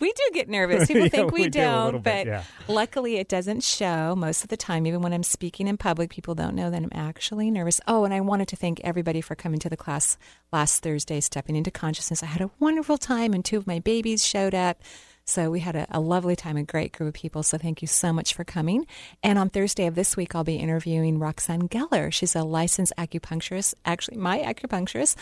we 0.00 0.12
do 0.12 0.22
get 0.32 0.48
nervous. 0.48 0.86
People 0.88 1.02
yeah, 1.02 1.08
think 1.08 1.32
we, 1.32 1.42
we 1.42 1.48
don't, 1.48 1.92
do 1.92 1.98
but 1.98 2.04
bit, 2.04 2.26
yeah. 2.26 2.44
luckily 2.68 3.16
it 3.16 3.28
doesn't 3.28 3.62
show 3.62 4.14
most 4.16 4.42
of 4.42 4.48
the 4.48 4.56
time. 4.56 4.86
Even 4.86 5.02
when 5.02 5.12
I'm 5.12 5.22
speaking 5.22 5.68
in 5.68 5.76
public, 5.76 6.10
people 6.10 6.34
don't 6.34 6.54
know 6.54 6.70
that 6.70 6.82
I'm 6.82 6.90
actually 6.92 7.50
nervous. 7.50 7.80
Oh, 7.86 8.04
and 8.04 8.14
I 8.14 8.20
wanted 8.20 8.48
to 8.48 8.56
thank 8.56 8.80
everybody 8.80 9.20
for 9.20 9.34
coming 9.34 9.58
to 9.60 9.68
the 9.68 9.76
class 9.76 10.16
last 10.52 10.82
Thursday, 10.82 11.20
Stepping 11.20 11.54
into 11.54 11.70
Consciousness. 11.70 12.22
I 12.22 12.26
had 12.26 12.40
a 12.40 12.50
wonderful 12.58 12.98
time, 12.98 13.34
and 13.34 13.44
two 13.44 13.58
of 13.58 13.66
my 13.66 13.78
babies 13.78 14.24
showed 14.24 14.54
up. 14.54 14.80
So 15.28 15.50
we 15.50 15.58
had 15.58 15.74
a, 15.74 15.88
a, 15.90 15.98
lovely 15.98 16.36
time, 16.36 16.56
a 16.56 16.62
great 16.62 16.92
group 16.92 17.08
of 17.08 17.14
people. 17.14 17.42
So 17.42 17.58
thank 17.58 17.82
you 17.82 17.88
so 17.88 18.12
much 18.12 18.32
for 18.32 18.44
coming. 18.44 18.86
And 19.24 19.40
on 19.40 19.50
Thursday 19.50 19.86
of 19.86 19.96
this 19.96 20.16
week, 20.16 20.36
I'll 20.36 20.44
be 20.44 20.54
interviewing 20.54 21.18
Roxanne 21.18 21.68
Geller. 21.68 22.12
She's 22.12 22.36
a 22.36 22.44
licensed 22.44 22.92
acupuncturist, 22.96 23.74
actually 23.84 24.18
my 24.18 24.38
acupuncturist, 24.38 25.16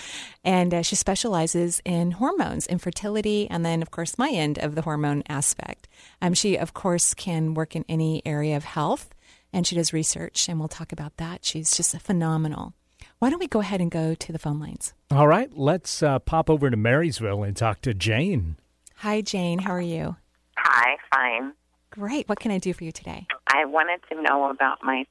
and 0.44 0.74
uh, 0.74 0.82
she 0.82 0.94
specializes 0.94 1.80
in 1.86 2.10
hormones, 2.10 2.66
infertility, 2.66 3.48
and 3.48 3.64
then 3.64 3.80
of 3.80 3.90
course 3.90 4.18
my 4.18 4.28
end 4.28 4.58
of 4.58 4.74
the 4.74 4.82
hormone 4.82 5.22
aspect. 5.26 5.88
Um, 6.20 6.34
she 6.34 6.58
of 6.58 6.74
course 6.74 7.14
can 7.14 7.54
work 7.54 7.74
in 7.74 7.86
any 7.88 8.20
area 8.26 8.58
of 8.58 8.64
health, 8.64 9.08
and 9.54 9.66
she 9.66 9.74
does 9.74 9.94
research, 9.94 10.50
and 10.50 10.58
we'll 10.58 10.68
talk 10.68 10.92
about 10.92 11.16
that. 11.16 11.46
She's 11.46 11.74
just 11.74 11.98
phenomenal. 11.98 12.74
Why 13.20 13.30
don't 13.30 13.40
we 13.40 13.46
go 13.46 13.60
ahead 13.60 13.80
and 13.80 13.90
go 13.90 14.14
to 14.14 14.32
the 14.32 14.38
phone 14.38 14.60
lines? 14.60 14.92
All 15.10 15.28
right, 15.28 15.50
let's 15.56 16.02
uh, 16.02 16.18
pop 16.18 16.50
over 16.50 16.68
to 16.68 16.76
Marysville 16.76 17.42
and 17.42 17.56
talk 17.56 17.80
to 17.82 17.94
Jane. 17.94 18.56
Hi, 19.04 19.20
Jane. 19.20 19.58
How 19.58 19.72
are 19.72 19.82
you? 19.82 20.16
Hi, 20.56 20.96
fine. 21.12 21.52
Great. 21.90 22.26
What 22.26 22.40
can 22.40 22.50
I 22.50 22.56
do 22.56 22.72
for 22.72 22.84
you 22.84 22.90
today? 22.90 23.26
I 23.46 23.66
wanted 23.66 24.00
to 24.10 24.22
know 24.22 24.48
about 24.48 24.78
my, 24.82 25.04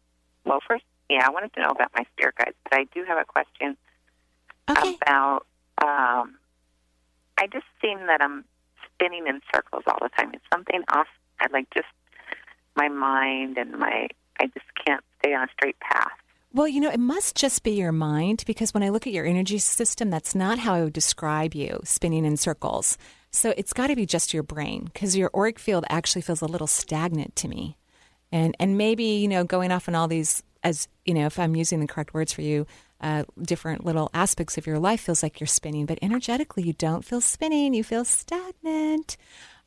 well, 0.45 0.61
first, 0.67 0.83
yeah, 1.11 1.27
I 1.27 1.29
wanted 1.29 1.53
to 1.53 1.61
know 1.61 1.69
about 1.69 1.91
my 1.95 2.03
spirit 2.11 2.33
guides, 2.35 2.55
but 2.63 2.73
I 2.73 2.85
do 2.85 3.03
have 3.07 3.19
a 3.19 3.23
question 3.23 3.77
okay. 4.67 4.97
about, 4.99 5.45
um, 5.83 6.39
I 7.37 7.45
just 7.53 7.65
seem 7.83 7.99
that 8.07 8.19
I'm 8.19 8.45
spinning 8.95 9.27
in 9.27 9.41
circles 9.53 9.83
all 9.85 9.99
the 10.01 10.09
time. 10.17 10.31
It's 10.33 10.43
something 10.51 10.81
off, 10.91 11.05
I 11.39 11.45
like 11.53 11.67
just 11.71 11.85
my 12.75 12.87
mind 12.87 13.59
and 13.59 13.73
my, 13.73 14.07
I 14.39 14.47
just 14.47 14.65
can't 14.87 15.03
stay 15.19 15.35
on 15.35 15.43
a 15.43 15.51
straight 15.55 15.79
path. 15.79 16.17
Well, 16.55 16.67
you 16.67 16.81
know, 16.81 16.91
it 16.91 16.99
must 16.99 17.35
just 17.35 17.63
be 17.63 17.71
your 17.71 17.91
mind 17.91 18.43
because 18.45 18.75
when 18.75 18.83
I 18.83 18.89
look 18.89 19.07
at 19.07 19.13
your 19.13 19.25
energy 19.25 19.57
system, 19.57 20.11
that's 20.11 20.35
not 20.35 20.59
how 20.59 20.75
I 20.75 20.83
would 20.83 20.93
describe 20.93 21.55
you 21.55 21.79
spinning 21.83 22.25
in 22.25 22.37
circles. 22.37 22.95
So 23.31 23.55
it's 23.57 23.73
got 23.73 23.87
to 23.87 23.95
be 23.95 24.05
just 24.05 24.35
your 24.35 24.43
brain 24.43 24.83
because 24.93 25.17
your 25.17 25.31
auric 25.35 25.57
field 25.57 25.83
actually 25.89 26.21
feels 26.21 26.41
a 26.41 26.45
little 26.45 26.67
stagnant 26.67 27.35
to 27.37 27.47
me. 27.47 27.75
And 28.31 28.55
and 28.59 28.77
maybe, 28.77 29.03
you 29.03 29.27
know, 29.27 29.43
going 29.43 29.71
off 29.71 29.87
on 29.87 29.95
all 29.95 30.07
these 30.07 30.43
as, 30.63 30.87
you 31.05 31.15
know, 31.15 31.25
if 31.25 31.39
I'm 31.39 31.55
using 31.55 31.79
the 31.79 31.87
correct 31.87 32.13
words 32.13 32.31
for 32.31 32.41
you, 32.41 32.67
uh, 33.01 33.23
different 33.41 33.83
little 33.83 34.11
aspects 34.13 34.55
of 34.55 34.67
your 34.67 34.77
life 34.77 35.01
feels 35.01 35.23
like 35.23 35.39
you're 35.39 35.47
spinning, 35.47 35.87
but 35.87 35.99
energetically 36.03 36.61
you 36.63 36.73
don't 36.73 37.03
feel 37.03 37.19
spinning, 37.19 37.73
you 37.73 37.83
feel 37.83 38.05
stagnant. 38.05 39.17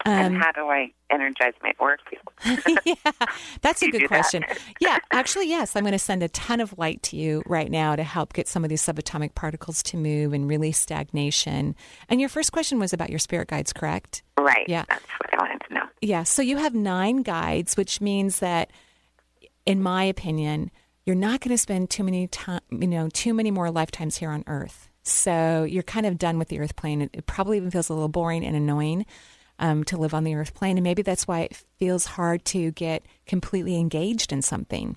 Um, 0.05 0.13
and 0.13 0.37
how 0.37 0.53
do 0.53 0.67
I 0.67 0.93
energize 1.11 1.55
my 1.63 1.73
auric 1.81 2.01
field? 2.09 2.69
yeah, 2.85 3.27
that's 3.63 3.83
a 3.83 3.91
good 3.91 4.07
question. 4.07 4.45
yeah, 4.79 4.99
actually, 5.11 5.49
yes. 5.49 5.75
I'm 5.75 5.83
going 5.83 5.93
to 5.93 5.99
send 5.99 6.23
a 6.23 6.29
ton 6.29 6.61
of 6.61 6.77
light 6.79 7.03
to 7.05 7.17
you 7.17 7.43
right 7.47 7.71
now 7.71 7.97
to 7.97 8.03
help 8.03 8.33
get 8.33 8.47
some 8.47 8.63
of 8.63 8.69
these 8.69 8.83
subatomic 8.83 9.35
particles 9.35 9.83
to 9.85 9.97
move 9.97 10.33
and 10.33 10.49
release 10.49 10.79
stagnation. 10.79 11.75
And 12.09 12.21
your 12.21 12.29
first 12.29 12.53
question 12.53 12.79
was 12.79 12.93
about 12.93 13.11
your 13.11 13.19
spirit 13.19 13.49
guides, 13.49 13.73
correct? 13.73 14.23
Right. 14.39 14.69
Yeah. 14.69 14.85
That's 14.89 15.05
what 15.19 15.35
I 15.35 15.43
wanted 15.43 15.67
to 15.69 15.75
know. 15.75 15.87
Yeah. 16.03 16.25
So 16.25 16.43
you 16.43 16.59
have 16.59 16.75
nine 16.75 17.23
guides, 17.23 17.77
which 17.77 18.01
means 18.01 18.41
that, 18.41 18.71
in 19.65 19.83
my 19.83 20.05
opinion, 20.05 20.71
you're 21.07 21.17
not 21.17 21.41
going 21.41 21.55
to 21.55 21.59
spend 21.59 21.89
too 21.89 22.05
many 22.05 22.27
time, 22.29 22.61
you 22.71 22.87
know, 22.87 23.09
too 23.09 23.33
many 23.33 23.51
more 23.51 23.71
lifetimes 23.71 24.17
here 24.17 24.31
on 24.31 24.45
Earth. 24.47 24.89
So 25.05 25.65
you're 25.65 25.85
kind 25.85 26.05
of 26.05 26.19
done 26.19 26.39
with 26.39 26.49
the 26.49 26.61
Earth 26.61 26.77
plane. 26.77 27.09
It 27.13 27.27
probably 27.27 27.57
even 27.57 27.71
feels 27.71 27.89
a 27.89 27.95
little 27.95 28.09
boring 28.09 28.45
and 28.45 28.57
annoying 28.57 29.07
um, 29.59 29.85
to 29.85 29.97
live 29.97 30.15
on 30.15 30.25
the 30.25 30.35
Earth 30.35 30.55
plane, 30.55 30.77
and 30.77 30.85
maybe 30.85 31.03
that's 31.03 31.27
why 31.27 31.41
it 31.41 31.63
feels 31.79 32.07
hard 32.07 32.45
to 32.47 32.71
get 32.73 33.05
completely 33.27 33.77
engaged 33.77 34.33
in 34.33 34.43
something. 34.43 34.97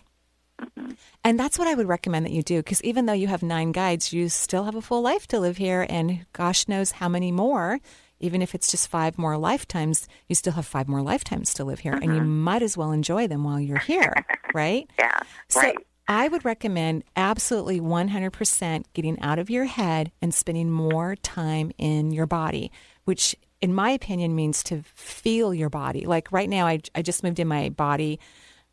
And 1.24 1.40
that's 1.40 1.58
what 1.58 1.68
I 1.68 1.74
would 1.74 1.88
recommend 1.88 2.26
that 2.26 2.32
you 2.32 2.44
do, 2.44 2.58
because 2.58 2.84
even 2.84 3.06
though 3.06 3.14
you 3.14 3.28
have 3.28 3.44
nine 3.44 3.72
guides, 3.72 4.14
you 4.14 4.30
still 4.30 4.66
have 4.66 4.76
a 4.76 4.82
full 4.82 5.02
life 5.02 5.28
to 5.28 5.40
live 5.40 5.58
here, 5.58 5.86
and 5.90 6.26
gosh 6.34 6.68
knows 6.68 6.92
how 6.92 7.10
many 7.10 7.32
more. 7.32 7.80
Even 8.22 8.42
if 8.42 8.54
it's 8.54 8.70
just 8.70 8.90
five 8.90 9.18
more 9.18 9.38
lifetimes, 9.38 10.08
you 10.28 10.36
still 10.36 10.54
have 10.54 10.66
five 10.66 10.90
more 10.90 11.02
lifetimes 11.02 11.54
to 11.54 11.64
live 11.64 11.80
here, 11.80 11.94
and 11.94 12.14
you 12.14 12.22
might 12.22 12.62
as 12.62 12.76
well 12.76 12.92
enjoy 12.92 13.28
them 13.28 13.44
while 13.44 13.60
you're 13.60 13.80
here, 13.80 14.14
right? 14.54 14.90
Yeah. 14.98 15.20
So 15.48 15.62
right. 15.62 15.78
I 16.08 16.28
would 16.28 16.44
recommend 16.44 17.04
absolutely 17.16 17.80
100% 17.80 18.84
getting 18.94 19.20
out 19.22 19.40
of 19.40 19.50
your 19.50 19.66
head 19.66 20.12
and 20.22 20.34
spending 20.34 20.70
more 20.70 21.16
time 21.16 21.72
in 21.78 22.12
your 22.12 22.26
body, 22.26 22.72
which 23.06 23.36
in 23.62 23.74
my 23.74 23.92
opinion 23.92 24.36
means 24.36 24.64
to 24.64 24.84
feel 24.96 25.54
your 25.54 25.70
body. 25.70 26.06
Like 26.06 26.32
right 26.32 26.50
now, 26.50 26.66
I, 26.68 26.82
I 26.96 27.02
just 27.02 27.24
moved 27.24 27.40
in 27.40 27.48
my 27.48 27.70
body. 27.70 28.20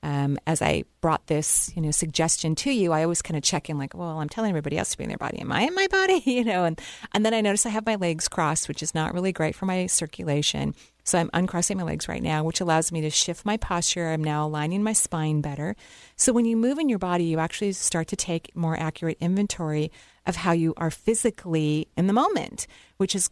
Um, 0.02 0.38
as 0.46 0.62
I 0.62 0.84
brought 1.00 1.26
this, 1.26 1.72
you 1.74 1.82
know, 1.82 1.90
suggestion 1.90 2.54
to 2.56 2.70
you, 2.70 2.92
I 2.92 3.02
always 3.02 3.22
kind 3.22 3.36
of 3.36 3.42
check 3.42 3.68
in, 3.68 3.78
like, 3.78 3.94
well, 3.94 4.20
I'm 4.20 4.28
telling 4.28 4.50
everybody 4.50 4.78
else 4.78 4.90
to 4.90 4.98
be 4.98 5.04
in 5.04 5.08
their 5.08 5.18
body. 5.18 5.38
Am 5.40 5.50
I 5.50 5.62
in 5.62 5.74
my 5.74 5.86
body? 5.88 6.22
You 6.26 6.44
know, 6.44 6.64
and 6.64 6.80
and 7.12 7.24
then 7.24 7.32
I 7.32 7.40
notice 7.40 7.64
I 7.64 7.70
have 7.70 7.86
my 7.86 7.94
legs 7.96 8.28
crossed, 8.28 8.68
which 8.68 8.82
is 8.82 8.94
not 8.94 9.14
really 9.14 9.32
great 9.32 9.56
for 9.56 9.64
my 9.64 9.86
circulation. 9.86 10.74
So 11.02 11.18
I'm 11.18 11.30
uncrossing 11.32 11.78
my 11.78 11.82
legs 11.82 12.08
right 12.08 12.22
now, 12.22 12.44
which 12.44 12.60
allows 12.60 12.92
me 12.92 13.00
to 13.00 13.10
shift 13.10 13.46
my 13.46 13.56
posture. 13.56 14.08
I'm 14.08 14.22
now 14.22 14.46
aligning 14.46 14.82
my 14.82 14.92
spine 14.92 15.40
better. 15.40 15.76
So 16.16 16.32
when 16.32 16.44
you 16.44 16.56
move 16.56 16.78
in 16.78 16.88
your 16.88 16.98
body, 16.98 17.24
you 17.24 17.38
actually 17.38 17.72
start 17.72 18.06
to 18.08 18.16
take 18.16 18.54
more 18.54 18.78
accurate 18.78 19.16
inventory 19.20 19.90
of 20.26 20.36
how 20.36 20.52
you 20.52 20.74
are 20.76 20.90
physically 20.90 21.88
in 21.96 22.06
the 22.06 22.12
moment, 22.12 22.66
which 22.98 23.14
is 23.14 23.30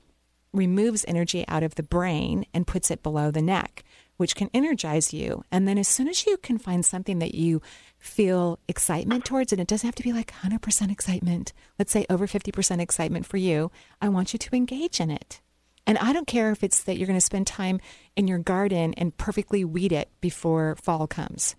removes 0.55 1.05
energy 1.07 1.45
out 1.49 1.63
of 1.63 1.75
the 1.75 1.83
brain 1.83 2.47
and 2.55 2.67
puts 2.67 2.91
it 2.91 3.03
below 3.03 3.31
the 3.31 3.43
neck, 3.43 3.85
which 4.17 4.37
can 4.37 4.51
energize 4.55 5.13
you. 5.13 5.45
And 5.51 5.67
then 5.67 5.77
as 5.77 5.89
soon 5.89 6.09
as 6.09 6.27
you 6.27 6.37
can 6.37 6.59
find 6.59 6.85
something 6.85 7.19
that 7.19 7.35
you 7.35 7.61
feel 7.99 8.59
excitement 8.69 9.25
towards, 9.25 9.53
and 9.53 9.61
it 9.61 9.67
doesn't 9.67 9.87
have 9.87 9.95
to 9.97 10.03
be 10.03 10.13
like 10.13 10.33
100% 10.33 10.91
excitement, 10.91 11.53
let's 11.79 11.93
say 11.93 12.07
over 12.09 12.27
50% 12.27 12.81
excitement 12.81 13.27
for 13.27 13.37
you, 13.37 13.71
I 14.01 14.09
want 14.09 14.33
you 14.33 14.39
to 14.39 14.57
engage 14.57 15.01
in 15.01 15.11
it. 15.11 15.41
And 15.87 15.99
I 15.99 16.13
don't 16.13 16.27
care 16.27 16.51
if 16.51 16.63
it's 16.63 16.83
that 16.85 16.97
you're 16.97 17.07
going 17.07 17.19
to 17.19 17.25
spend 17.25 17.47
time 17.47 17.81
in 18.17 18.27
your 18.27 18.39
garden 18.39 18.95
and 18.95 19.17
perfectly 19.17 19.65
weed 19.65 19.93
it 19.93 20.09
before 20.21 20.77
fall 20.77 21.07
comes. 21.07 21.57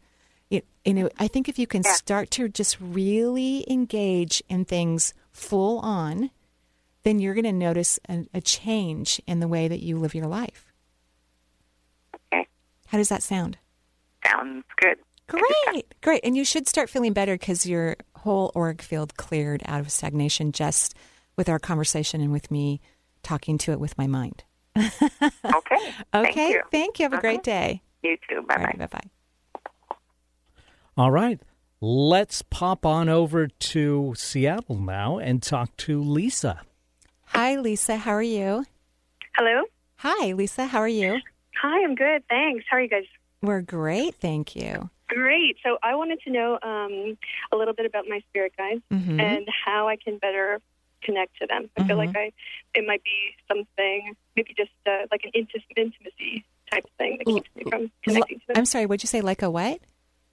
It, 0.50 0.66
you 0.84 0.94
know, 0.94 1.10
I 1.20 1.28
think 1.28 1.50
if 1.50 1.60
you 1.60 1.68
can 1.68 1.84
start 1.84 2.32
to 2.32 2.48
just 2.48 2.78
really 2.80 3.66
engage 3.70 4.42
in 4.50 4.66
things 4.66 5.14
full 5.32 5.80
on, 5.80 6.32
then 7.06 7.20
you're 7.20 7.34
going 7.36 7.46
to 7.46 7.52
notice 7.54 8.00
a, 8.10 8.26
a 8.34 8.42
change 8.42 9.22
in 9.28 9.40
the 9.40 9.48
way 9.48 9.68
that 9.70 9.82
you 9.82 9.98
live 9.98 10.14
your 10.16 10.26
life. 10.28 10.74
Okay. 12.34 12.48
How 12.88 12.98
does 12.98 13.10
that 13.10 13.22
sound? 13.24 13.58
Sounds 14.26 14.66
good. 14.78 14.98
Great, 15.28 15.94
great. 16.02 16.22
And 16.24 16.36
you 16.36 16.44
should 16.44 16.68
start 16.68 16.90
feeling 16.90 17.14
better 17.14 17.36
because 17.36 17.66
your 17.66 17.96
whole 18.18 18.52
auric 18.56 18.82
field 18.82 19.16
cleared 19.18 19.62
out 19.66 19.80
of 19.80 19.92
stagnation 19.92 20.52
just 20.52 20.96
with 21.38 21.48
our 21.48 21.60
conversation 21.60 22.22
and 22.22 22.32
with 22.32 22.50
me 22.52 22.82
talking 23.24 23.58
to 23.60 23.72
it 23.72 23.80
with 23.80 23.98
my 23.98 24.08
mind. 24.08 24.44
Okay. 24.76 24.90
Okay. 26.14 26.34
Thank 26.34 26.36
you. 26.54 26.62
Thank 26.72 27.00
you. 27.00 27.04
Have 27.06 27.14
a 27.14 27.16
Uh-huh. 27.16 27.22
great 27.22 27.44
day. 27.44 27.82
You 28.04 28.18
too. 28.30 28.42
Bye 28.48 28.58
bye. 28.58 28.76
Bye 28.78 28.88
bye. 28.88 29.96
All 30.98 31.12
right. 31.12 31.40
Let's 31.82 32.42
pop 32.42 32.86
on 32.86 33.10
over 33.10 33.48
to 33.48 34.14
Seattle 34.18 34.78
now 34.80 35.18
and 35.18 35.42
talk 35.44 35.76
to 35.78 36.02
Lisa. 36.02 36.62
Hi, 37.28 37.56
Lisa. 37.58 37.98
How 37.98 38.12
are 38.12 38.22
you? 38.22 38.66
Hello. 39.36 39.64
Hi, 39.98 40.34
Lisa. 40.34 40.66
How 40.66 40.80
are 40.80 40.88
you? 40.88 41.20
Hi, 41.62 41.84
I'm 41.84 41.96
good. 41.96 42.24
Thanks. 42.30 42.66
How 42.70 42.78
are 42.78 42.82
you 42.82 42.90
guys? 42.90 43.04
We're 43.42 43.62
great. 43.62 44.16
Thank 44.16 44.56
you. 44.56 44.90
Great. 45.08 45.58
So 45.64 45.78
I 45.84 45.96
wanted 45.96 46.20
to 46.22 46.32
know 46.32 46.58
um, 46.64 47.18
a 47.52 47.56
little 47.56 47.74
bit 47.74 47.86
about 47.86 48.06
my 48.08 48.20
spirit 48.30 48.54
guides 48.58 48.82
Mhm. 48.92 49.20
and 49.22 49.48
how 49.66 49.88
I 49.88 49.96
can 49.98 50.18
better 50.18 50.62
connect 51.04 51.38
to 51.38 51.46
them. 51.48 51.70
I 51.78 51.84
feel 51.88 51.98
like 51.98 52.16
I 52.16 52.32
it 52.74 52.86
might 52.88 53.04
be 53.04 53.36
something 53.48 54.16
maybe 54.36 54.54
just 54.58 54.72
uh, 54.88 55.06
like 55.12 55.22
an 55.24 55.32
inti- 55.36 55.64
intimacy 55.78 56.44
type 56.72 56.86
thing 56.98 57.18
that 57.20 57.26
keeps 57.26 57.50
me 57.56 57.64
from 57.70 57.92
connecting 58.04 58.40
to 58.40 58.48
them. 58.48 58.58
I'm 58.58 58.66
sorry. 58.66 58.86
What'd 58.88 59.04
you 59.04 59.08
say? 59.08 59.22
Like 59.22 59.42
a 59.44 59.50
what? 59.52 59.80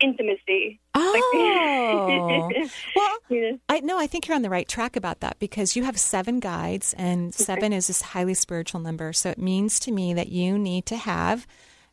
Intimacy. 0.03 0.81
Oh. 0.95 2.51
Like, 2.53 2.71
well, 2.97 3.59
I 3.69 3.81
no, 3.81 3.99
I 3.99 4.07
think 4.07 4.27
you're 4.27 4.35
on 4.35 4.43
the 4.43 4.51
right 4.51 4.69
track 4.69 4.97
about 4.97 5.21
that 5.21 5.39
because 5.39 5.77
you 5.77 5.85
have 5.85 5.99
seven 5.99 6.41
guides, 6.41 6.95
and 6.99 7.35
seven 7.35 7.73
is 7.73 7.87
this 7.87 8.03
highly 8.03 8.35
spiritual 8.35 8.81
number. 8.81 9.13
So 9.13 9.31
it 9.31 9.39
means 9.39 9.79
to 9.81 9.93
me 9.93 10.13
that 10.15 10.29
you 10.29 10.59
need 10.59 10.87
to 10.87 10.97
have 10.97 11.47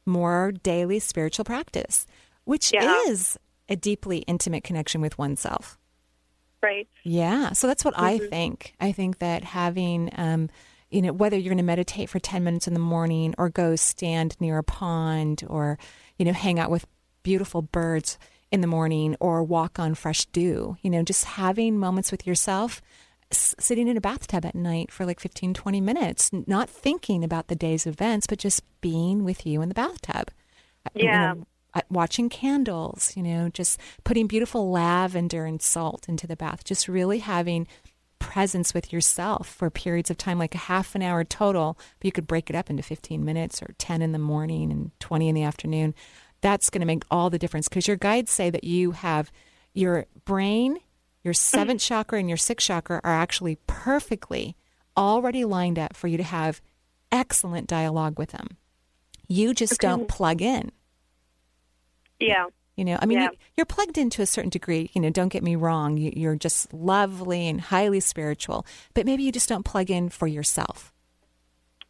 more 0.06 0.52
daily 0.52 1.00
spiritual 1.00 1.46
practice, 1.46 2.06
which 2.46 2.74
Yeah. 2.74 3.04
is 3.08 3.38
a 3.68 3.76
deeply 3.76 4.20
intimate 4.20 4.64
connection 4.64 5.02
with 5.02 5.18
oneself. 5.18 5.78
right. 6.62 6.90
Yeah. 7.06 7.54
So 7.54 7.68
that's 7.68 7.86
what 7.86 7.94
I 7.98 8.18
Mhm. 8.20 8.30
think. 8.30 8.74
I 8.82 8.92
think 8.92 9.20
that 9.20 9.46
having, 9.46 10.10
um, 10.18 10.50
you 10.92 11.02
know, 11.02 11.14
whether 11.14 11.38
you're 11.38 11.52
going 11.54 11.58
to 11.58 11.64
meditate 11.64 12.10
for 12.10 12.20
10 12.20 12.44
minutes 12.44 12.68
in 12.68 12.74
the 12.74 12.82
morning 12.82 13.34
or 13.38 13.48
go 13.48 13.78
stand 13.78 14.36
near 14.42 14.58
a 14.58 14.64
pond 14.64 15.44
or, 15.48 15.80
you 16.18 16.26
know, 16.26 16.34
hang 16.34 16.60
out 16.60 16.70
with 16.70 16.86
beautiful 17.24 17.62
birds 17.62 18.18
in 18.52 18.62
the 18.62 18.68
morning 18.68 19.16
or 19.20 19.44
walk 19.44 19.80
on 19.80 19.94
fresh 19.96 20.26
dew, 20.28 20.78
you 20.82 20.90
know, 20.90 21.04
just 21.04 21.26
having 21.26 21.78
moments 21.78 22.12
with 22.12 22.26
yourself, 22.26 22.82
s- 23.32 23.54
sitting 23.60 23.88
in 23.88 23.96
a 23.98 24.02
bathtub 24.02 24.46
at 24.46 24.56
night 24.56 24.92
for 24.92 25.06
like 25.06 25.20
15, 25.20 25.54
20 25.54 25.82
minutes, 25.82 26.32
not 26.48 26.70
thinking 26.70 27.24
about 27.24 27.48
the 27.48 27.56
day's 27.56 27.86
events, 27.86 28.26
but 28.28 28.40
just 28.40 28.64
being 28.82 29.24
with 29.24 29.46
you 29.46 29.62
in 29.62 29.70
the 29.70 29.76
bathtub. 29.76 30.30
Uh, 30.86 30.90
you 30.96 31.04
Yeah. 31.06 31.34
know, 31.34 31.46
uh, 31.76 31.82
watching 31.92 32.30
candles, 32.30 33.16
you 33.16 33.22
know, 33.22 33.50
just 33.50 33.80
putting 34.04 34.26
beautiful 34.26 34.72
lavender 34.72 35.46
and 35.46 35.62
salt 35.62 36.10
into 36.10 36.26
the 36.26 36.36
bath, 36.36 36.64
just 36.64 36.88
really 36.88 37.20
having 37.20 37.68
presence 38.18 38.74
with 38.74 38.92
yourself 38.92 39.48
for 39.48 39.70
periods 39.70 40.10
of 40.10 40.18
time, 40.18 40.38
like 40.40 40.56
a 40.56 40.60
half 40.60 40.96
an 40.96 41.02
hour 41.04 41.24
total, 41.24 41.78
but 42.00 42.06
you 42.06 42.12
could 42.12 42.28
break 42.28 42.50
it 42.50 42.56
up 42.56 42.70
into 42.70 42.82
15 42.84 43.24
minutes 43.24 43.62
or 43.62 43.74
10 43.78 44.02
in 44.02 44.12
the 44.12 44.20
morning 44.20 44.72
and 44.72 44.92
20 45.00 45.30
in 45.30 45.36
the 45.36 45.44
afternoon. 45.44 45.94
That's 46.42 46.70
going 46.70 46.82
to 46.82 46.88
make 46.88 47.04
all 47.12 47.30
the 47.30 47.40
difference 47.40 47.68
because 47.68 47.88
your 47.88 47.98
guides 47.98 48.32
say 48.32 48.50
that 48.50 48.64
you 48.64 48.92
have 48.92 49.32
your 49.74 50.06
brain, 50.26 50.78
your 51.24 51.34
seventh 51.34 51.82
chakra, 51.82 52.20
and 52.20 52.30
your 52.30 52.38
sixth 52.38 52.68
chakra 52.68 53.02
are 53.04 53.14
actually 53.14 53.58
perfectly 53.68 54.56
already 54.96 55.46
lined 55.46 55.78
up 55.78 55.96
for 55.96 56.08
you 56.08 56.18
to 56.18 56.24
have 56.24 56.62
excellent 57.12 57.68
dialogue 57.68 58.18
with 58.18 58.30
them. 58.32 58.58
You 59.28 59.54
just 59.54 59.80
don't 59.80 60.08
plug 60.08 60.42
in. 60.42 60.72
Yeah. 62.20 62.48
You 62.76 62.86
know, 62.86 62.98
I 63.02 63.06
mean, 63.06 63.18
Yeah. 63.20 63.26
you, 63.26 63.38
you're 63.58 63.66
plugged 63.66 63.98
in 63.98 64.10
to 64.12 64.22
a 64.22 64.26
certain 64.26 64.50
degree. 64.50 64.90
You 64.94 65.02
know, 65.02 65.10
don't 65.10 65.28
get 65.30 65.44
me 65.44 65.56
wrong. 65.56 65.98
You, 65.98 66.14
you're 66.16 66.36
just 66.36 66.74
lovely 66.74 67.48
and 67.48 67.60
highly 67.60 68.00
spiritual, 68.00 68.66
but 68.94 69.06
maybe 69.06 69.24
you 69.24 69.32
just 69.32 69.50
don't 69.50 69.64
plug 69.66 69.92
in 69.92 70.10
for 70.10 70.28
yourself. 70.28 70.94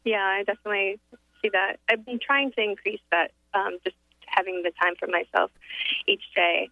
Yeah, 0.04 0.24
I 0.24 0.44
definitely 0.44 1.00
see 1.42 1.50
that. 1.50 1.78
I've 1.90 2.06
been 2.06 2.20
trying 2.20 2.52
to 2.54 2.62
increase 2.62 3.02
that, 3.12 3.32
um, 3.54 3.78
just 3.84 3.96
having 4.30 4.64
the 4.64 4.72
time 4.82 4.94
for 5.00 5.08
myself 5.08 5.52
each 6.08 6.24
day. 6.36 6.70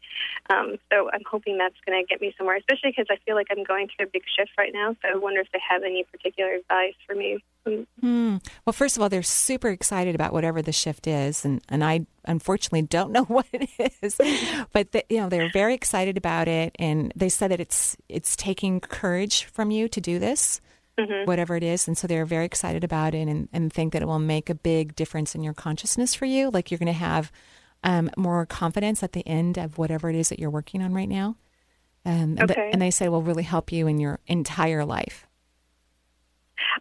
Um, 0.50 0.78
so 0.92 1.10
I'm 1.12 1.24
hoping 1.30 1.58
that's 1.58 1.76
going 1.86 2.02
to 2.02 2.08
get 2.08 2.22
me 2.22 2.34
somewhere, 2.38 2.58
especially 2.58 2.92
because 2.92 3.08
I 3.10 3.18
feel 3.26 3.36
like 3.36 3.48
I'm 3.52 3.64
going 3.64 3.88
through 3.96 4.08
a 4.08 4.10
big 4.10 4.24
shift 4.38 4.52
right 4.58 4.72
now. 4.74 4.96
So 5.02 5.10
I 5.14 5.18
wonder 5.18 5.42
if 5.42 5.48
they 5.52 5.60
have 5.68 5.84
any 5.84 6.04
particular 6.04 6.54
advice 6.54 6.96
for 7.06 7.16
me. 7.16 7.44
Hmm. 8.00 8.38
Well, 8.66 8.74
first 8.74 8.96
of 8.96 9.04
all, 9.04 9.10
they're 9.10 9.24
super 9.24 9.70
excited 9.70 10.16
about 10.16 10.32
whatever 10.34 10.62
the 10.62 10.72
shift 10.72 11.08
is, 11.08 11.44
and, 11.44 11.62
and 11.68 11.84
I 11.84 12.06
unfortunately 12.26 12.84
don't 12.84 13.12
know 13.18 13.26
what 13.26 13.46
it 13.52 13.70
is, 14.02 14.18
but 14.72 14.92
the, 14.92 15.04
you 15.10 15.18
know 15.18 15.30
they're 15.30 15.52
very 15.52 15.74
excited 15.74 16.18
about 16.18 16.48
it, 16.48 16.76
and 16.80 17.12
they 17.16 17.30
said 17.30 17.52
that 17.52 17.60
it's 17.60 17.98
it's 18.08 18.36
taking 18.36 18.80
courage 18.80 19.46
from 19.46 19.72
you 19.72 19.88
to 19.90 20.00
do 20.00 20.20
this, 20.20 20.62
Mhm. 21.00 21.28
whatever 21.28 21.56
it 21.56 21.64
is, 21.64 21.88
and 21.88 21.98
so 21.98 22.08
they're 22.08 22.26
very 22.26 22.46
excited 22.46 22.84
about 22.84 23.14
it, 23.14 23.28
and, 23.28 23.48
and 23.54 23.72
think 23.72 23.94
that 23.94 24.02
it 24.02 24.08
will 24.08 24.18
make 24.20 24.50
a 24.50 24.56
big 24.56 24.96
difference 24.96 25.36
in 25.36 25.44
your 25.44 25.54
consciousness 25.54 26.16
for 26.16 26.26
you. 26.26 26.50
Like 26.50 26.72
you're 26.72 26.80
going 26.80 26.88
to 26.88 26.94
have 26.94 27.32
um, 27.84 28.10
more 28.18 28.46
confidence 28.48 29.04
at 29.04 29.12
the 29.14 29.26
end 29.28 29.58
of 29.60 29.78
whatever 29.78 30.10
it 30.10 30.16
is 30.16 30.30
that 30.30 30.40
you're 30.40 30.50
working 30.50 30.82
on 30.82 30.94
right 30.96 31.08
now. 31.08 31.36
Um, 32.06 32.38
Okay. 32.42 32.70
and 32.74 32.82
they 32.82 32.90
say 32.90 33.08
will 33.10 33.22
really 33.22 33.44
help 33.44 33.72
you 33.72 33.86
in 33.86 34.00
your 34.00 34.20
entire 34.26 34.84
life. 34.86 35.28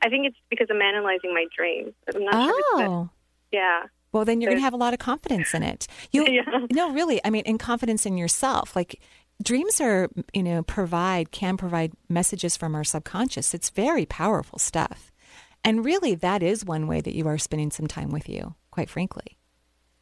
I 0.03 0.09
think 0.09 0.27
it's 0.27 0.37
because 0.51 0.69
I'm 0.71 0.81
analyzing 0.81 1.35
my 1.35 1.47
dreams. 1.55 1.93
I'm 2.15 2.25
not 2.25 2.33
sure. 2.35 2.51
If 2.51 2.57
it's 2.59 2.79
that- 2.79 2.89
Oh. 2.89 3.11
yeah. 3.53 3.83
Well, 4.13 4.25
then 4.25 4.41
you're 4.41 4.51
going 4.51 4.59
to 4.61 4.65
have 4.65 4.73
a 4.73 4.79
lot 4.79 4.95
of 4.95 4.99
confidence 4.99 5.53
in 5.53 5.63
it. 5.63 5.87
You 6.13 6.25
no, 6.73 6.91
really. 6.93 7.21
I 7.25 7.31
mean, 7.31 7.43
in 7.45 7.59
confidence 7.59 8.07
in 8.07 8.17
yourself. 8.17 8.75
Like 8.75 9.01
dreams 9.43 9.81
are, 9.81 10.09
you 10.33 10.43
know, 10.43 10.63
provide 10.63 11.31
can 11.31 11.57
provide 11.57 11.93
messages 12.09 12.57
from 12.57 12.75
our 12.75 12.85
subconscious. 12.85 13.55
It's 13.55 13.71
very 13.71 14.07
powerful 14.07 14.59
stuff, 14.59 15.13
and 15.65 15.85
really, 15.85 16.15
that 16.17 16.43
is 16.43 16.65
one 16.65 16.87
way 16.87 17.01
that 17.01 17.15
you 17.15 17.27
are 17.29 17.39
spending 17.39 17.71
some 17.71 17.87
time 17.87 18.11
with 18.11 18.29
you. 18.29 18.55
Quite 18.71 18.91
frankly. 18.91 19.39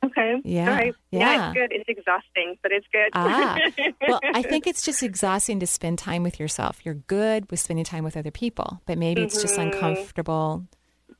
Okay. 0.05 0.41
Yeah, 0.45 0.69
right. 0.69 0.95
yeah. 1.11 1.49
it's 1.49 1.55
good. 1.55 1.73
It's 1.73 1.89
exhausting, 1.89 2.59
but 2.63 2.73
it's 2.73 2.87
good. 2.93 3.09
Ah, 3.15 3.59
well, 4.09 4.21
I 4.35 4.43
think 4.43 4.67
it's 4.67 4.83
just 4.83 5.03
exhausting 5.03 5.61
to 5.61 5.67
spend 5.67 5.99
time 5.99 6.23
with 6.23 6.39
yourself. 6.39 6.85
You're 6.85 6.95
good 6.95 7.51
with 7.51 7.59
spending 7.61 7.87
time 7.87 8.05
with 8.05 8.15
other 8.17 8.31
people, 8.31 8.83
but 8.85 8.99
maybe 8.99 9.23
it's 9.23 9.41
just 9.41 9.57
Mhm. 9.57 9.73
uncomfortable, 9.73 10.67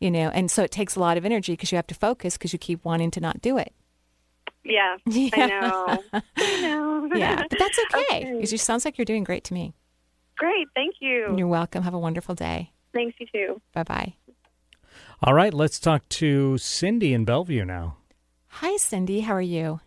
you 0.01 0.11
know, 0.11 0.29
and 0.29 0.51
so 0.51 0.63
it 0.65 0.71
takes 0.71 0.97
a 0.97 1.01
lot 1.01 1.17
of 1.17 1.25
energy 1.25 1.53
because 1.55 1.73
you 1.73 1.77
have 1.77 1.87
to 1.87 1.95
focus 1.95 2.37
because 2.37 2.53
you 2.53 2.59
keep 2.59 2.85
wanting 2.85 3.11
to 3.13 3.21
not 3.21 3.41
do 3.41 3.57
it. 3.57 3.73
Yeah, 4.65 4.97
Yeah. 5.07 5.31
I 5.35 5.47
know. 5.47 6.23
I 6.37 6.61
know. 6.61 7.11
Yeah, 7.15 7.45
but 7.49 7.59
that's 7.59 7.79
okay 7.95 8.33
because 8.35 8.53
it 8.53 8.59
sounds 8.61 8.85
like 8.85 8.99
you're 8.99 9.05
doing 9.05 9.25
great 9.25 9.45
to 9.45 9.55
me. 9.55 9.73
Great. 10.37 10.67
Thank 10.75 10.97
you. 11.01 11.35
You're 11.37 11.47
welcome. 11.47 11.83
Have 11.85 11.95
a 11.95 11.99
wonderful 11.99 12.35
day. 12.35 12.73
Thanks, 12.93 13.15
you 13.21 13.27
too. 13.33 13.61
Bye 13.73 13.85
bye. 13.85 14.15
All 15.23 15.33
right, 15.35 15.55
let's 15.55 15.79
talk 15.79 16.09
to 16.11 16.59
Cindy 16.59 17.15
in 17.15 17.25
Bellevue 17.25 17.65
now. 17.65 17.97
Hi, 18.49 18.77
Cindy. 18.77 19.21
How 19.21 19.35
are 19.35 19.41
you? 19.41 19.81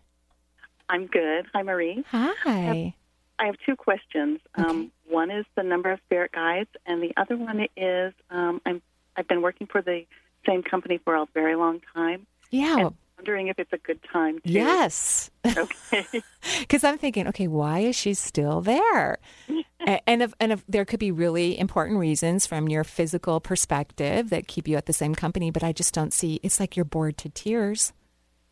I'm 0.88 1.06
good. 1.06 1.46
Hi, 1.54 1.62
Marie. 1.62 2.02
Hi. 2.10 2.94
I 3.38 3.46
have 3.46 3.56
two 3.64 3.76
questions. 3.76 4.40
Um, 4.56 4.90
one 5.08 5.30
is 5.30 5.44
the 5.54 5.62
number 5.62 5.92
of 5.92 6.00
spirit 6.06 6.32
guides, 6.32 6.70
and 6.86 7.02
the 7.02 7.12
other 7.16 7.36
one 7.36 7.66
is 7.76 8.12
um, 8.30 8.60
I'm 8.66 8.82
I've 9.16 9.28
been 9.28 9.42
working 9.42 9.66
for 9.66 9.82
the 9.82 10.04
same 10.46 10.62
company 10.62 10.98
for 11.04 11.14
a 11.14 11.26
very 11.34 11.56
long 11.56 11.80
time. 11.94 12.26
Yeah. 12.50 12.78
and 12.78 12.94
wondering 13.18 13.48
if 13.48 13.58
it's 13.58 13.72
a 13.72 13.78
good 13.78 14.00
time. 14.10 14.38
To, 14.40 14.50
Yes. 14.50 15.30
Okay. 15.44 16.06
Because 16.60 16.84
I'm 16.84 16.98
thinking, 16.98 17.26
okay, 17.28 17.46
why 17.48 17.80
is 17.80 17.96
she 17.96 18.14
still 18.14 18.60
there? 18.60 19.18
And 20.06 20.22
if, 20.22 20.32
and 20.40 20.52
if 20.52 20.64
there 20.68 20.84
could 20.84 21.00
be 21.00 21.10
really 21.10 21.58
important 21.58 21.98
reasons 21.98 22.46
from 22.46 22.68
your 22.68 22.84
physical 22.84 23.40
perspective 23.40 24.30
that 24.30 24.46
keep 24.48 24.68
you 24.68 24.76
at 24.76 24.86
the 24.86 24.92
same 24.92 25.14
company, 25.14 25.50
but 25.50 25.62
I 25.64 25.72
just 25.72 25.94
don't 25.94 26.12
see. 26.12 26.40
It's 26.42 26.60
like 26.60 26.76
you're 26.76 26.84
bored 26.84 27.16
to 27.18 27.28
tears. 27.28 27.92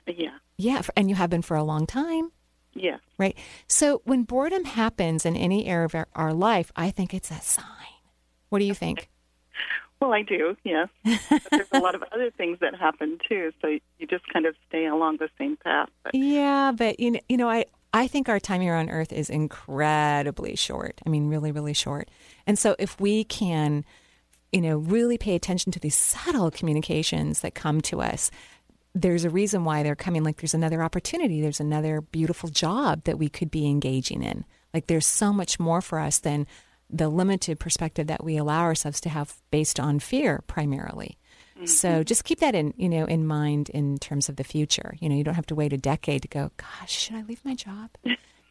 yeah. 0.07 0.39
Yeah, 0.59 0.81
and 0.97 1.11
you 1.11 1.17
have 1.17 1.29
been 1.31 1.43
for 1.43 1.57
a 1.57 1.63
long 1.65 1.87
time. 1.87 2.33
Yeah. 2.75 2.97
Right. 3.19 3.37
So 3.69 4.01
when 4.05 4.23
boredom 4.25 4.65
happens 4.65 5.27
in 5.27 5.37
any 5.37 5.67
area 5.67 5.85
of 5.85 5.95
our, 5.95 6.09
our 6.15 6.33
life, 6.33 6.73
I 6.77 6.91
think 6.91 7.13
it's 7.13 7.31
a 7.31 7.41
sign. 7.41 7.65
What 8.49 8.61
do 8.61 8.65
you 8.65 8.75
think? 8.75 9.09
Well, 10.01 10.13
I 10.13 10.23
do. 10.23 10.57
Yes. 10.63 10.89
but 11.31 11.43
there's 11.51 11.69
a 11.73 11.81
lot 11.81 11.95
of 11.95 12.05
other 12.13 12.31
things 12.31 12.59
that 12.61 12.75
happen 12.75 13.19
too, 13.29 13.53
so 13.63 13.69
you 13.69 14.07
just 14.09 14.31
kind 14.33 14.47
of 14.47 14.55
stay 14.69 14.87
along 14.87 15.19
the 15.19 15.29
same 15.39 15.57
path. 15.57 15.89
But 16.03 16.15
Yeah, 16.15 16.73
but 16.73 17.01
you 17.01 17.13
know, 17.13 17.21
you 17.29 17.37
know, 17.37 17.49
I 17.49 17.65
I 17.97 18.09
think 18.09 18.29
our 18.29 18.39
time 18.39 18.61
here 18.61 18.75
on 18.75 18.91
Earth 18.91 19.11
is 19.11 19.31
incredibly 19.31 20.55
short. 20.55 21.01
I 21.07 21.09
mean, 21.09 21.29
really, 21.29 21.51
really 21.51 21.73
short. 21.73 22.11
And 22.47 22.59
so, 22.59 22.77
if 22.79 23.01
we 23.01 23.25
can, 23.25 23.87
you 24.53 24.61
know, 24.61 24.77
really 24.77 25.17
pay 25.17 25.35
attention 25.35 25.73
to 25.73 25.81
these 25.81 25.97
subtle 25.97 26.51
communications 26.51 27.41
that 27.41 27.55
come 27.55 27.81
to 27.83 28.03
us, 28.03 28.31
there's 28.95 29.25
a 29.25 29.31
reason 29.31 29.65
why 29.65 29.83
they're 29.83 29.97
coming. 29.97 30.25
Like, 30.25 30.37
there's 30.37 30.53
another 30.53 30.83
opportunity. 30.83 31.41
There's 31.41 31.61
another 31.61 32.03
beautiful 32.03 32.51
job 32.51 33.05
that 33.05 33.19
we 33.19 33.31
could 33.31 33.51
be 33.51 33.67
engaging 33.67 34.23
in. 34.23 34.45
Like, 34.75 34.89
there's 34.89 35.07
so 35.07 35.33
much 35.33 35.59
more 35.59 35.81
for 35.81 35.99
us 35.99 36.19
than 36.19 36.47
the 36.89 37.09
limited 37.09 37.59
perspective 37.59 38.07
that 38.07 38.23
we 38.23 38.37
allow 38.37 38.63
ourselves 38.63 39.01
to 39.03 39.09
have 39.09 39.35
based 39.51 39.81
on 39.81 39.99
fear 39.99 40.43
primarily. 40.47 41.19
So 41.65 42.03
just 42.03 42.25
keep 42.25 42.41
that 42.41 42.55
in, 42.55 42.75
you 42.77 42.89
know, 42.89 43.07
in 43.07 43.27
mind 43.27 43.71
in 43.71 43.97
terms 43.97 44.29
of 44.29 44.37
the 44.37 44.45
future. 44.45 44.95
You 45.01 45.09
know, 45.09 45.15
you 45.15 45.25
don't 45.25 45.35
have 45.35 45.47
to 45.47 45.55
wait 45.55 45.73
a 45.73 45.79
decade 45.79 46.23
to 46.23 46.29
go, 46.29 46.51
gosh, 46.59 46.93
should 46.93 47.17
I 47.17 47.23
leave 47.23 47.43
my 47.47 47.55
job? 47.55 47.91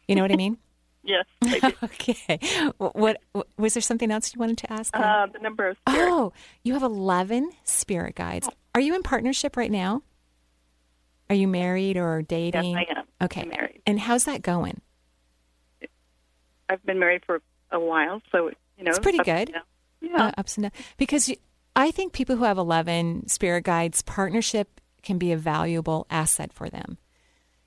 You 0.08 0.16
know 0.16 0.22
what 0.22 0.32
I 0.32 0.36
mean? 0.36 0.58
yes. 1.04 1.24
I 1.44 1.72
okay. 1.84 2.40
What, 2.78 3.18
what 3.32 3.46
was 3.56 3.74
there 3.74 3.80
something 3.80 4.10
else 4.10 4.34
you 4.34 4.40
wanted 4.40 4.58
to 4.58 4.72
ask? 4.72 4.94
Uh, 4.96 5.26
the 5.32 5.38
number 5.38 5.68
of 5.68 5.76
spirit. 5.88 6.08
oh, 6.10 6.32
you 6.64 6.72
have 6.72 6.82
11 6.82 7.52
spirit 7.62 8.16
guides. 8.16 8.48
Are 8.74 8.80
you 8.80 8.94
in 8.96 9.04
partnership 9.04 9.56
right 9.56 9.70
now? 9.70 10.02
Are 11.30 11.36
you 11.36 11.46
married 11.46 11.96
or 11.96 12.22
dating? 12.22 12.76
I 12.76 12.86
am. 12.90 13.04
Okay. 13.22 13.42
I'm 13.42 13.48
married. 13.50 13.82
And 13.86 14.00
how's 14.00 14.24
that 14.24 14.42
going? 14.42 14.80
I've 16.68 16.84
been 16.84 16.98
married 16.98 17.22
for 17.24 17.40
a 17.70 17.80
while, 17.80 18.22
so 18.32 18.50
you 18.76 18.84
know 18.84 18.90
It's 18.90 18.98
pretty 18.98 19.18
good. 19.18 19.52
down. 19.52 19.62
Yeah. 20.00 20.26
Uh, 20.26 20.32
ups 20.38 20.56
and 20.56 20.64
downs. 20.64 20.74
Because 20.96 21.32
I 21.74 21.90
think 21.90 22.12
people 22.12 22.36
who 22.36 22.44
have 22.44 22.58
11 22.58 23.28
spirit 23.28 23.64
guides, 23.64 24.02
partnership 24.02 24.80
can 25.02 25.18
be 25.18 25.32
a 25.32 25.36
valuable 25.36 26.06
asset 26.10 26.52
for 26.52 26.68
them. 26.68 26.98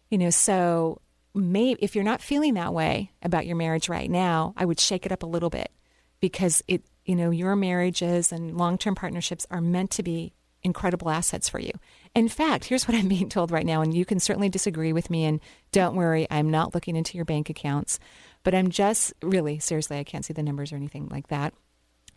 You 0.10 0.18
know, 0.18 0.30
so 0.30 1.02
maybe 1.34 1.80
if 1.84 1.96
you're 1.96 2.04
not 2.04 2.22
feeling 2.22 2.56
that 2.56 2.74
way 2.74 3.12
about 3.22 3.46
your 3.46 3.56
marriage 3.56 3.90
right 3.90 4.10
now, 4.10 4.54
I 4.58 4.66
would 4.66 4.80
shake 4.80 5.06
it 5.06 5.12
up 5.12 5.24
a 5.24 5.28
little 5.28 5.50
bit 5.50 5.72
because 6.20 6.64
it, 6.68 6.84
you 7.06 7.16
know, 7.16 7.30
your 7.30 7.56
marriages 7.56 8.32
and 8.32 8.58
long 8.58 8.78
term 8.78 8.96
partnerships 8.96 9.46
are 9.52 9.62
meant 9.62 9.92
to 9.92 10.04
be 10.04 10.34
incredible 10.62 11.10
assets 11.10 11.48
for 11.48 11.60
you. 11.60 11.72
In 12.16 12.28
fact, 12.28 12.66
here's 12.66 12.88
what 12.88 12.98
I'm 12.98 13.08
being 13.08 13.30
told 13.30 13.52
right 13.52 13.66
now, 13.66 13.82
and 13.82 13.94
you 13.94 14.04
can 14.06 14.20
certainly 14.20 14.50
disagree 14.50 14.92
with 14.92 15.10
me. 15.10 15.24
And 15.26 15.40
don't 15.72 15.96
worry, 15.96 16.28
I'm 16.30 16.52
not 16.52 16.74
looking 16.76 16.96
into 16.96 17.16
your 17.18 17.26
bank 17.26 17.50
accounts, 17.50 18.00
but 18.44 18.56
I'm 18.56 18.70
just 18.70 19.14
really, 19.22 19.60
seriously, 19.60 19.98
I 19.98 20.04
can't 20.04 20.26
see 20.26 20.34
the 20.34 20.44
numbers 20.44 20.72
or 20.72 20.76
anything 20.76 21.08
like 21.10 21.28
that. 21.28 21.54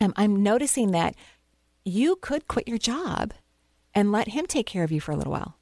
Um, 0.01 0.13
I'm 0.15 0.41
noticing 0.43 0.91
that 0.91 1.15
you 1.85 2.15
could 2.17 2.47
quit 2.47 2.67
your 2.67 2.77
job 2.77 3.33
and 3.93 4.11
let 4.11 4.29
him 4.29 4.45
take 4.45 4.65
care 4.65 4.83
of 4.83 4.91
you 4.91 5.01
for 5.01 5.11
a 5.11 5.15
little 5.15 5.31
while. 5.31 5.57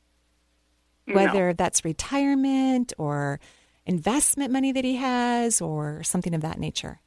No. 1.08 1.16
Whether 1.16 1.54
that's 1.54 1.84
retirement 1.84 2.94
or 2.98 3.40
investment 3.86 4.52
money 4.52 4.72
that 4.72 4.86
he 4.86 4.96
has 4.98 5.62
or 5.62 6.04
something 6.04 6.34
of 6.34 6.42
that 6.42 6.60
nature. 6.60 7.02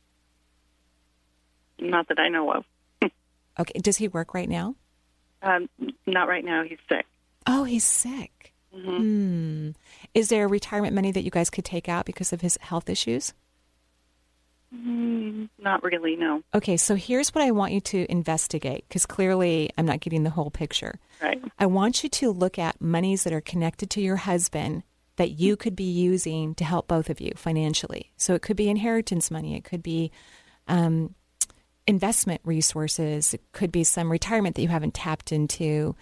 Not 1.78 2.08
that 2.08 2.18
I 2.18 2.28
know 2.28 2.52
of. 2.52 2.64
Okay. 3.56 3.78
Does 3.78 3.98
he 3.98 4.08
work 4.08 4.34
right 4.34 4.48
now? 4.48 4.74
Um, 5.40 5.68
not 6.06 6.26
right 6.26 6.44
now. 6.44 6.64
He's 6.64 6.80
sick. 6.88 7.06
Oh, 7.46 7.62
he's 7.62 7.84
sick. 7.84 8.52
Hmm. 8.74 9.70
Is 10.12 10.28
there 10.28 10.48
retirement 10.48 10.92
money 10.92 11.12
that 11.12 11.22
you 11.22 11.30
guys 11.30 11.50
could 11.50 11.64
take 11.64 11.88
out 11.88 12.04
because 12.04 12.32
of 12.32 12.40
his 12.40 12.58
health 12.60 12.90
issues? 12.90 13.32
Mm, 14.74 15.48
not 15.58 15.82
really. 15.82 16.16
No. 16.16 16.42
Okay, 16.54 16.76
so 16.76 16.94
here's 16.94 17.34
what 17.34 17.44
I 17.44 17.50
want 17.50 17.72
you 17.72 17.80
to 17.80 18.10
investigate 18.10 18.84
because 18.88 19.06
clearly 19.06 19.70
I'm 19.78 19.86
not 19.86 20.00
getting 20.00 20.24
the 20.24 20.30
whole 20.30 20.50
picture. 20.50 20.98
Right. 21.22 21.40
I 21.58 21.66
want 21.66 22.02
you 22.02 22.08
to 22.08 22.30
look 22.30 22.58
at 22.58 22.80
monies 22.80 23.24
that 23.24 23.32
are 23.32 23.40
connected 23.40 23.90
to 23.90 24.00
your 24.00 24.16
husband 24.16 24.82
that 25.16 25.32
you 25.32 25.56
could 25.56 25.76
be 25.76 25.84
using 25.84 26.54
to 26.56 26.64
help 26.64 26.88
both 26.88 27.08
of 27.08 27.20
you 27.20 27.32
financially. 27.36 28.12
So 28.16 28.34
it 28.34 28.42
could 28.42 28.56
be 28.56 28.68
inheritance 28.68 29.30
money, 29.30 29.56
it 29.56 29.64
could 29.64 29.82
be 29.82 30.10
um, 30.66 31.14
investment 31.86 32.40
resources, 32.44 33.34
it 33.34 33.42
could 33.52 33.70
be 33.70 33.84
some 33.84 34.10
retirement 34.10 34.56
that 34.56 34.62
you 34.62 34.68
haven't 34.68 34.94
tapped 34.94 35.30
into. 35.30 35.94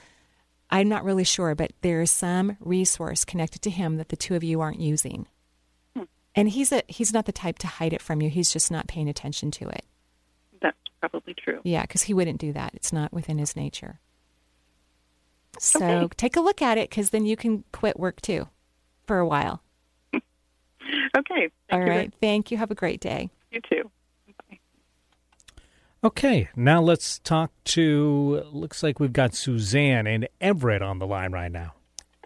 I'm 0.71 0.89
not 0.89 1.05
really 1.05 1.25
sure, 1.25 1.55
but 1.55 1.73
there 1.83 2.01
is 2.01 2.11
some 2.11 2.57
resource 2.61 3.27
connected 3.27 3.61
to 3.63 3.71
him 3.71 3.99
that 3.99 4.09
the 4.09 4.17
two 4.17 4.35
of 4.35 4.43
you 4.43 4.63
aren't 4.63 4.81
using. 4.81 5.27
And 6.35 6.49
he's 6.49 6.73
a 6.73 6.83
he's 6.89 7.13
not 7.13 7.27
the 7.27 7.33
type 7.33 7.59
to 7.59 7.67
hide 7.67 7.93
it 7.93 8.01
from 8.03 8.23
you. 8.23 8.31
He's 8.31 8.53
just 8.53 8.71
not 8.71 8.87
paying 8.89 9.09
attention 9.09 9.51
to 9.53 9.69
it. 9.69 9.85
That's 10.63 10.77
probably 11.01 11.35
true. 11.35 11.61
Yeah, 11.65 11.83
because 11.83 12.03
he 12.03 12.15
wouldn't 12.15 12.41
do 12.41 12.53
that. 12.53 12.75
It's 12.75 12.93
not 12.93 13.13
within 13.13 13.39
his 13.39 13.55
nature. 13.57 14.01
So 15.59 15.85
Okay. 15.85 16.09
take 16.17 16.37
a 16.37 16.41
look 16.41 16.63
at 16.63 16.79
it 16.79 16.89
because 16.89 17.11
then 17.11 17.27
you 17.27 17.37
can 17.37 17.65
quit 17.73 17.99
work 17.99 18.21
too 18.23 18.49
for 19.07 19.19
a 19.19 19.27
while. 19.27 19.63
Okay. 21.17 21.49
Thank 21.71 21.89
All 21.89 22.03
you 22.03 22.11
Thank 22.21 22.51
you. 22.51 22.57
Have 22.59 22.71
a 22.71 22.75
great 22.75 23.01
day. 23.01 23.31
You 23.51 23.61
too. 23.61 23.91
Okay, 26.05 26.49
now 26.57 26.83
let's 26.83 27.21
talk 27.21 27.53
to. 27.67 28.43
Looks 28.51 28.83
like 28.83 28.99
we've 28.99 29.13
got 29.13 29.35
Suzanne 29.35 30.09
and 30.09 30.27
Everett 30.41 30.83
on 30.83 30.99
the 30.99 31.07
line 31.07 31.31
right 31.31 31.53
now. 31.53 31.75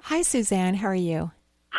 Hi, 0.05 0.23
Suzanne. 0.23 0.75
How 0.77 0.89
are 0.89 0.95
you? 0.95 1.33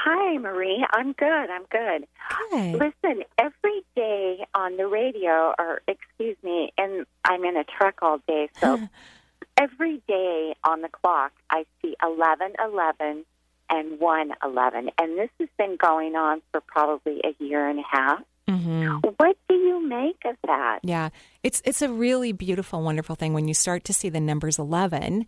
Hi, 0.03 0.37
Marie. 0.37 0.85
I'm 0.91 1.13
good. 1.13 1.27
I'm 1.27 1.65
good. 1.71 2.07
Good. 2.51 2.73
Listen, 2.73 3.23
every 3.37 3.83
day 3.95 4.45
on 4.53 4.77
the 4.77 4.87
radio, 4.87 5.53
or 5.57 5.81
excuse 5.87 6.37
me, 6.43 6.71
and 6.77 7.05
I'm 7.25 7.43
in 7.43 7.57
a 7.57 7.63
truck 7.63 7.99
all 8.01 8.19
day, 8.27 8.49
so 8.59 8.79
every 9.57 10.01
day 10.07 10.55
on 10.63 10.81
the 10.81 10.89
clock, 10.89 11.31
I 11.49 11.65
see 11.81 11.95
11 12.03 12.53
11 12.63 13.25
and 13.69 13.99
1 13.99 14.31
11. 14.43 14.89
And 14.97 15.17
this 15.17 15.29
has 15.39 15.49
been 15.57 15.77
going 15.77 16.15
on 16.15 16.41
for 16.51 16.61
probably 16.61 17.21
a 17.23 17.43
year 17.43 17.67
and 17.67 17.79
a 17.79 17.83
half. 17.89 18.21
Mm-hmm. 18.47 19.09
What 19.17 19.37
do 19.49 19.55
you 19.55 19.85
make 19.85 20.21
of 20.25 20.35
that? 20.45 20.79
Yeah, 20.83 21.09
it's 21.43 21.61
it's 21.65 21.81
a 21.81 21.89
really 21.89 22.31
beautiful, 22.31 22.81
wonderful 22.81 23.15
thing 23.15 23.33
when 23.33 23.47
you 23.47 23.53
start 23.53 23.83
to 23.85 23.93
see 23.93 24.09
the 24.09 24.21
numbers 24.21 24.57
eleven. 24.57 25.25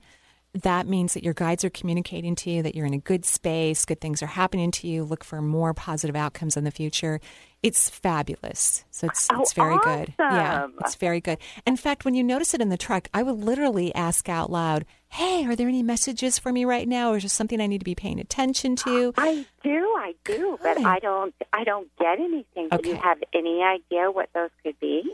That 0.53 0.87
means 0.87 1.13
that 1.13 1.23
your 1.23 1.35
guides 1.35 1.63
are 1.63 1.69
communicating 1.69 2.35
to 2.37 2.49
you 2.49 2.63
that 2.63 2.73
you're 2.73 2.87
in 2.87 2.93
a 2.95 2.99
good 2.99 3.23
space, 3.23 3.85
good 3.85 4.01
things 4.01 4.23
are 4.23 4.27
happening 4.27 4.71
to 4.71 4.87
you. 4.87 5.03
Look 5.03 5.23
for 5.23 5.41
more 5.43 5.75
positive 5.75 6.15
outcomes 6.15 6.57
in 6.57 6.63
the 6.63 6.71
future. 6.71 7.21
It's 7.61 7.87
fabulous. 7.89 8.83
So 8.89 9.07
it's 9.07 9.27
Oh, 9.31 9.41
it's 9.41 9.53
very 9.53 9.77
good. 9.83 10.15
Yeah, 10.17 10.67
it's 10.79 10.95
very 10.95 11.21
good. 11.21 11.37
In 11.67 11.75
fact, 11.75 12.03
when 12.03 12.15
you 12.15 12.23
notice 12.23 12.53
it 12.53 12.61
in 12.61 12.69
the 12.69 12.77
truck, 12.77 13.09
I 13.13 13.21
would 13.21 13.35
literally 13.43 13.93
ask 13.93 14.27
out 14.29 14.49
loud, 14.49 14.85
"Hey, 15.09 15.45
are 15.45 15.55
there 15.55 15.67
any 15.67 15.83
messages 15.83 16.39
for 16.39 16.51
me 16.51 16.65
right 16.65 16.87
now, 16.87 17.11
or 17.11 17.17
is 17.17 17.23
there 17.23 17.29
something 17.29 17.59
I 17.61 17.67
need 17.67 17.79
to 17.79 17.85
be 17.85 17.95
paying 17.95 18.19
attention 18.19 18.75
to?" 18.77 19.13
I 19.17 19.45
do, 19.61 19.93
I 19.99 20.15
do, 20.23 20.57
but 20.63 20.83
I 20.83 20.99
don't 20.99 21.35
I 21.53 21.63
don't 21.63 21.89
get 21.99 22.19
anything. 22.19 22.69
Do 22.69 22.89
you 22.89 22.95
have 22.95 23.21
any 23.33 23.61
idea 23.61 24.09
what 24.09 24.29
those 24.33 24.51
could 24.63 24.79
be? 24.79 25.11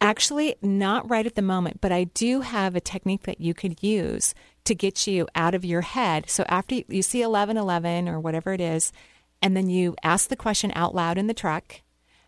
Actually, 0.00 0.56
not 0.60 1.08
right 1.08 1.26
at 1.26 1.36
the 1.36 1.42
moment, 1.42 1.80
but 1.80 1.90
I 1.90 2.04
do 2.04 2.42
have 2.42 2.76
a 2.76 2.80
technique 2.80 3.22
that 3.22 3.40
you 3.40 3.54
could 3.54 3.82
use 3.82 4.34
to 4.64 4.74
get 4.74 5.06
you 5.06 5.26
out 5.34 5.54
of 5.54 5.64
your 5.64 5.80
head. 5.80 6.28
So 6.28 6.44
after 6.48 6.74
you, 6.74 7.02
see 7.02 7.20
1111 7.20 8.08
or 8.08 8.20
whatever 8.20 8.52
it 8.52 8.60
is, 8.60 8.92
and 9.40 9.56
then 9.56 9.70
you 9.70 9.94
ask 10.02 10.28
the 10.28 10.36
question 10.36 10.70
out 10.74 10.94
loud 10.94 11.16
in 11.16 11.28
the 11.28 11.34
truck, 11.34 11.80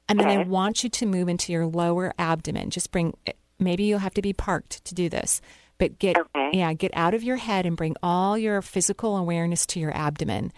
and 0.09 0.19
then 0.19 0.29
I 0.29 0.45
want 0.45 0.83
you 0.83 0.89
to 0.89 1.07
move 1.07 1.29
into 1.29 1.53
your 1.53 1.67
lower 1.67 2.15
abdomen. 2.19 2.71
Just 2.71 2.91
bring 2.91 3.15
maybe 3.59 3.85
you'll 3.85 3.99
have 3.99 4.15
to 4.15 4.23
be 4.23 4.33
parked 4.33 4.85
to 4.87 4.95
do 4.95 5.09
this, 5.11 5.43
but 5.77 5.99
get 5.99 6.17
yeah, 6.53 6.73
get 6.73 6.93
out 6.95 7.13
of 7.13 7.23
your 7.23 7.37
head 7.37 7.67
and 7.67 7.77
bring 7.77 7.97
all 8.03 8.39
your 8.39 8.63
physical 8.63 9.17
awareness 9.17 9.67
to 9.67 9.81
your 9.81 9.95
abdomen 9.95 10.53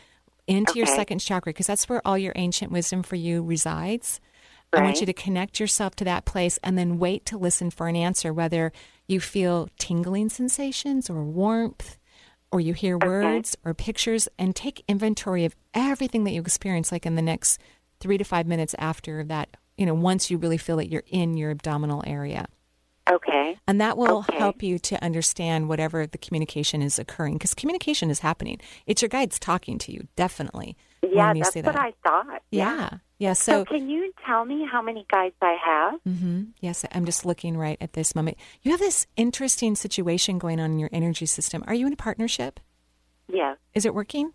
into 0.46 0.74
your 0.74 0.86
second 0.86 1.18
chakra 1.18 1.50
because 1.50 1.66
that's 1.66 1.88
where 1.88 2.06
all 2.06 2.18
your 2.18 2.32
ancient 2.36 2.70
wisdom 2.70 3.02
for 3.02 3.16
you 3.16 3.42
resides. 3.42 4.20
I 4.72 4.82
want 4.82 5.00
you 5.00 5.06
to 5.06 5.12
connect 5.12 5.58
yourself 5.58 5.96
to 5.96 6.04
that 6.04 6.24
place 6.24 6.58
and 6.62 6.78
then 6.78 6.98
wait 6.98 7.26
to 7.26 7.38
listen 7.38 7.70
for 7.70 7.88
an 7.88 7.96
answer, 7.96 8.32
whether 8.32 8.72
you 9.08 9.18
feel 9.20 9.68
tingling 9.78 10.28
sensations 10.28 11.10
or 11.10 11.24
warmth, 11.24 11.98
or 12.52 12.60
you 12.60 12.72
hear 12.72 12.96
words 12.96 13.56
or 13.64 13.74
pictures, 13.74 14.28
and 14.38 14.54
take 14.54 14.84
inventory 14.86 15.44
of 15.44 15.56
everything 15.74 16.24
that 16.24 16.32
you 16.32 16.40
experience, 16.40 16.92
like 16.92 17.06
in 17.06 17.16
the 17.16 17.22
next 17.22 17.60
three 17.98 18.18
to 18.18 18.24
five 18.24 18.46
minutes 18.46 18.74
after 18.78 19.24
that, 19.24 19.56
you 19.76 19.86
know, 19.86 19.94
once 19.94 20.30
you 20.30 20.38
really 20.38 20.56
feel 20.58 20.76
that 20.76 20.88
you're 20.88 21.02
in 21.06 21.36
your 21.36 21.50
abdominal 21.50 22.04
area. 22.06 22.46
Okay. 23.10 23.56
And 23.66 23.80
that 23.80 23.96
will 23.96 24.18
Okay. 24.18 24.38
help 24.38 24.62
you 24.62 24.78
to 24.78 25.02
understand 25.02 25.68
whatever 25.68 26.06
the 26.06 26.18
communication 26.18 26.80
is 26.80 26.98
occurring 26.98 27.34
because 27.34 27.54
communication 27.54 28.08
is 28.08 28.20
happening. 28.20 28.60
It's 28.86 29.02
your 29.02 29.08
guides 29.08 29.38
talking 29.38 29.78
to 29.78 29.92
you, 29.92 30.06
definitely. 30.14 30.76
Yeah, 31.12 31.32
that's 31.34 31.54
what 31.56 31.64
that. 31.64 31.76
I 31.76 31.92
thought. 32.02 32.42
Yeah. 32.50 32.90
Yeah. 33.18 33.34
So, 33.34 33.52
So, 33.52 33.64
can 33.66 33.88
you 33.90 34.12
tell 34.26 34.44
me 34.44 34.66
how 34.70 34.80
many 34.80 35.04
guides 35.10 35.34
I 35.42 35.56
have? 35.64 36.00
Mm-hmm. 36.08 36.42
yes, 36.60 36.84
I'm 36.92 37.04
just 37.04 37.26
looking 37.26 37.56
right 37.56 37.76
at 37.80 37.92
this 37.92 38.14
moment. 38.14 38.38
You 38.62 38.70
have 38.70 38.80
this 38.80 39.06
interesting 39.16 39.74
situation 39.74 40.38
going 40.38 40.58
on 40.60 40.72
in 40.72 40.78
your 40.78 40.88
energy 40.92 41.26
system. 41.26 41.62
Are 41.66 41.74
you 41.74 41.86
in 41.86 41.92
a 41.92 41.96
partnership? 41.96 42.60
Yes. 43.28 43.58
Is 43.74 43.84
it 43.84 43.94
working? 43.94 44.32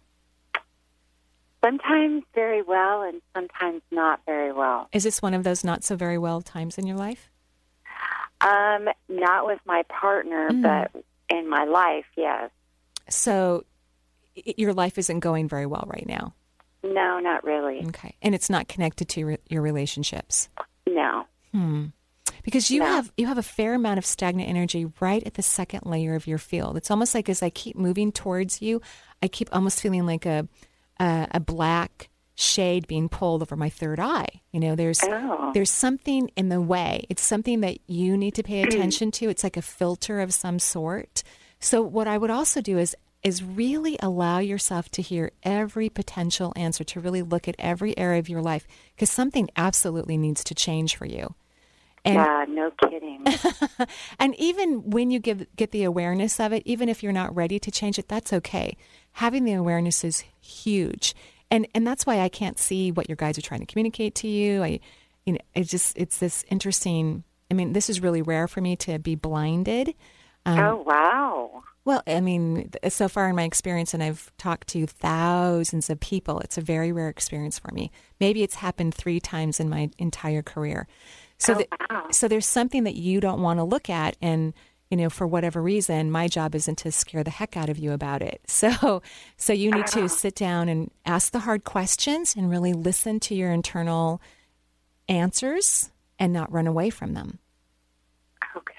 Sometimes 1.63 2.23
very 2.35 2.61
well 2.61 3.01
and 3.01 3.21
sometimes 3.35 3.81
not 3.91 4.19
very 4.27 4.53
well. 4.53 4.87
Is 4.91 5.03
this 5.03 5.21
one 5.21 5.33
of 5.33 5.43
those 5.43 5.63
not 5.63 5.83
so 5.83 5.95
very 5.95 6.17
well 6.19 6.41
times 6.43 6.77
in 6.77 6.85
your 6.85 6.97
life? 6.97 7.31
Um, 8.41 8.87
not 9.09 9.47
with 9.47 9.59
my 9.65 9.81
partner, 9.89 10.49
Mm. 10.51 10.61
but 10.61 11.03
in 11.29 11.49
my 11.49 11.63
life, 11.63 12.05
yes. 12.15 12.51
So, 13.09 13.63
your 14.35 14.73
life 14.73 14.97
isn't 14.99 15.21
going 15.21 15.47
very 15.47 15.65
well 15.65 15.85
right 15.87 16.05
now. 16.05 16.35
No, 16.85 17.19
not 17.19 17.43
really. 17.43 17.83
Okay. 17.87 18.15
And 18.21 18.35
it's 18.35 18.49
not 18.49 18.67
connected 18.67 19.09
to 19.09 19.19
your, 19.19 19.37
your 19.49 19.61
relationships. 19.61 20.49
No. 20.87 21.25
Hmm. 21.51 21.85
Because 22.43 22.69
you 22.69 22.79
No. 22.81 22.85
have 22.85 23.11
you 23.17 23.25
have 23.27 23.37
a 23.39 23.43
fair 23.43 23.73
amount 23.73 23.97
of 23.97 24.05
stagnant 24.05 24.49
energy 24.49 24.85
right 24.99 25.23
at 25.25 25.33
the 25.33 25.41
second 25.41 25.81
layer 25.85 26.13
of 26.15 26.27
your 26.27 26.37
field. 26.37 26.77
It's 26.77 26.91
almost 26.91 27.15
like 27.15 27.27
as 27.29 27.41
I 27.41 27.49
keep 27.49 27.75
moving 27.75 28.11
towards 28.11 28.61
you, 28.61 28.81
I 29.23 29.27
keep 29.27 29.49
almost 29.51 29.81
feeling 29.81 30.05
like 30.05 30.25
a 30.25 30.47
a, 30.99 31.27
a 31.31 31.39
black 31.39 32.09
shade 32.35 32.85
being 32.87 33.07
pulled 33.09 33.41
over 33.41 33.55
my 33.55 33.69
third 33.69 33.99
eye. 33.99 34.27
You 34.51 34.59
know, 34.59 34.75
there's 34.75 35.01
Oh. 35.03 35.51
there's 35.53 35.71
something 35.71 36.29
in 36.35 36.49
the 36.49 36.61
way. 36.61 37.05
It's 37.09 37.23
something 37.23 37.61
that 37.61 37.77
you 37.87 38.15
need 38.17 38.35
to 38.35 38.43
pay 38.43 38.61
attention 38.67 39.09
to. 39.11 39.29
It's 39.29 39.43
like 39.43 39.57
a 39.57 39.61
filter 39.61 40.19
of 40.21 40.33
some 40.33 40.59
sort. 40.59 41.23
So 41.59 41.81
what 41.81 42.07
I 42.07 42.17
would 42.17 42.29
also 42.31 42.61
do 42.61 42.77
is 42.77 42.95
is 43.25 43.43
really 43.43 43.97
allow 44.01 44.37
yourself 44.37 44.87
to 44.89 45.01
hear 45.01 45.31
every 45.41 45.89
potential 45.89 46.53
answer, 46.55 46.83
to 46.83 46.99
really 46.99 47.23
look 47.23 47.47
at 47.47 47.55
every 47.57 47.97
area 47.97 48.19
of 48.19 48.29
your 48.29 48.41
life 48.41 48.67
because 48.95 49.09
something 49.09 49.49
absolutely 49.57 50.15
needs 50.15 50.43
to 50.43 50.53
change 50.53 50.95
for 50.95 51.07
you. 51.07 51.33
And 52.05 52.17
yeah, 52.17 52.45
no 52.47 52.71
kidding. 52.87 53.25
and 54.19 54.35
even 54.35 54.91
when 54.91 55.09
you 55.09 55.17
give, 55.17 55.47
get 55.55 55.71
the 55.71 55.83
awareness 55.83 56.39
of 56.39 56.53
it, 56.53 56.61
even 56.65 56.87
if 56.87 57.01
you're 57.01 57.11
not 57.11 57.35
ready 57.35 57.57
to 57.57 57.71
change 57.71 57.97
it, 57.97 58.07
that's 58.07 58.31
okay. 58.31 58.77
Having 59.13 59.45
the 59.45 59.53
awareness 59.53 60.03
is 60.03 60.23
huge. 60.39 61.15
And 61.49 61.67
and 61.73 61.85
that's 61.85 62.05
why 62.05 62.19
I 62.19 62.29
can't 62.29 62.59
see 62.59 62.91
what 62.91 63.09
your 63.09 63.15
guides 63.15 63.39
are 63.39 63.41
trying 63.41 63.61
to 63.61 63.65
communicate 63.65 64.13
to 64.15 64.27
you. 64.27 64.63
I 64.63 64.79
you 65.25 65.33
know, 65.33 65.39
it 65.55 65.63
just 65.63 65.97
it's 65.97 66.19
this 66.19 66.45
interesting 66.49 67.23
I 67.49 67.55
mean, 67.55 67.73
this 67.73 67.89
is 67.89 68.01
really 68.01 68.21
rare 68.21 68.47
for 68.47 68.61
me 68.61 68.75
to 68.77 68.99
be 68.99 69.15
blinded. 69.15 69.95
Um, 70.45 70.59
oh, 70.59 70.83
wow. 70.85 71.63
Well, 71.85 72.01
I 72.07 72.19
mean, 72.19 72.71
so 72.89 73.07
far 73.07 73.29
in 73.29 73.35
my 73.35 73.43
experience, 73.43 73.93
and 73.93 74.01
I've 74.01 74.31
talked 74.37 74.67
to 74.69 74.87
thousands 74.87 75.89
of 75.91 75.99
people, 75.99 76.39
it's 76.39 76.57
a 76.57 76.61
very 76.61 76.91
rare 76.91 77.09
experience 77.09 77.59
for 77.59 77.71
me. 77.71 77.91
Maybe 78.19 78.41
it's 78.41 78.55
happened 78.55 78.95
three 78.95 79.19
times 79.19 79.59
in 79.59 79.69
my 79.69 79.91
entire 79.99 80.41
career. 80.41 80.87
So, 81.37 81.53
Oh, 81.53 81.63
wow. 81.91 82.07
so 82.11 82.27
there's 82.27 82.47
something 82.47 82.85
that 82.85 82.95
you 82.95 83.21
don't 83.21 83.41
want 83.41 83.59
to 83.59 83.63
look 83.63 83.87
at, 83.89 84.17
and 84.19 84.53
you 84.89 84.97
know, 84.97 85.09
for 85.09 85.27
whatever 85.27 85.61
reason, 85.61 86.11
my 86.11 86.27
job 86.27 86.55
isn't 86.55 86.77
to 86.79 86.91
scare 86.91 87.23
the 87.23 87.31
heck 87.31 87.55
out 87.55 87.69
of 87.69 87.77
you 87.77 87.91
about 87.91 88.21
it. 88.21 88.41
So, 88.47 89.01
so 89.37 89.53
you 89.53 89.69
need 89.69 89.87
to 89.87 89.99
uh-huh. 89.99 90.07
sit 90.07 90.35
down 90.35 90.69
and 90.69 90.89
ask 91.05 91.31
the 91.31 91.39
hard 91.39 91.65
questions 91.65 92.35
and 92.35 92.49
really 92.49 92.73
listen 92.73 93.19
to 93.21 93.35
your 93.35 93.51
internal 93.51 94.21
answers 95.07 95.91
and 96.17 96.33
not 96.33 96.51
run 96.51 96.65
away 96.65 96.89
from 96.89 97.13
them. 97.13 97.39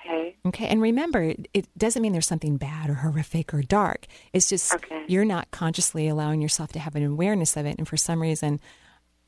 Okay. 0.06 0.36
Okay. 0.46 0.66
And 0.68 0.80
remember, 0.80 1.22
it- 1.22 1.48
it 1.52 1.66
doesn't 1.78 2.00
mean 2.02 2.12
there's 2.12 2.26
something 2.26 2.56
bad 2.56 2.88
or 2.90 2.94
horrific 2.94 3.52
or 3.52 3.62
dark. 3.62 4.06
It's 4.32 4.48
just 4.48 4.74
you're 5.08 5.24
not 5.24 5.50
consciously 5.50 6.06
allowing 6.08 6.40
yourself 6.40 6.72
to 6.72 6.78
have 6.78 6.94
an 6.96 7.04
awareness 7.04 7.56
of 7.56 7.66
it. 7.66 7.76
And 7.78 7.86
for 7.88 7.96
some 7.96 8.22
reason, 8.22 8.60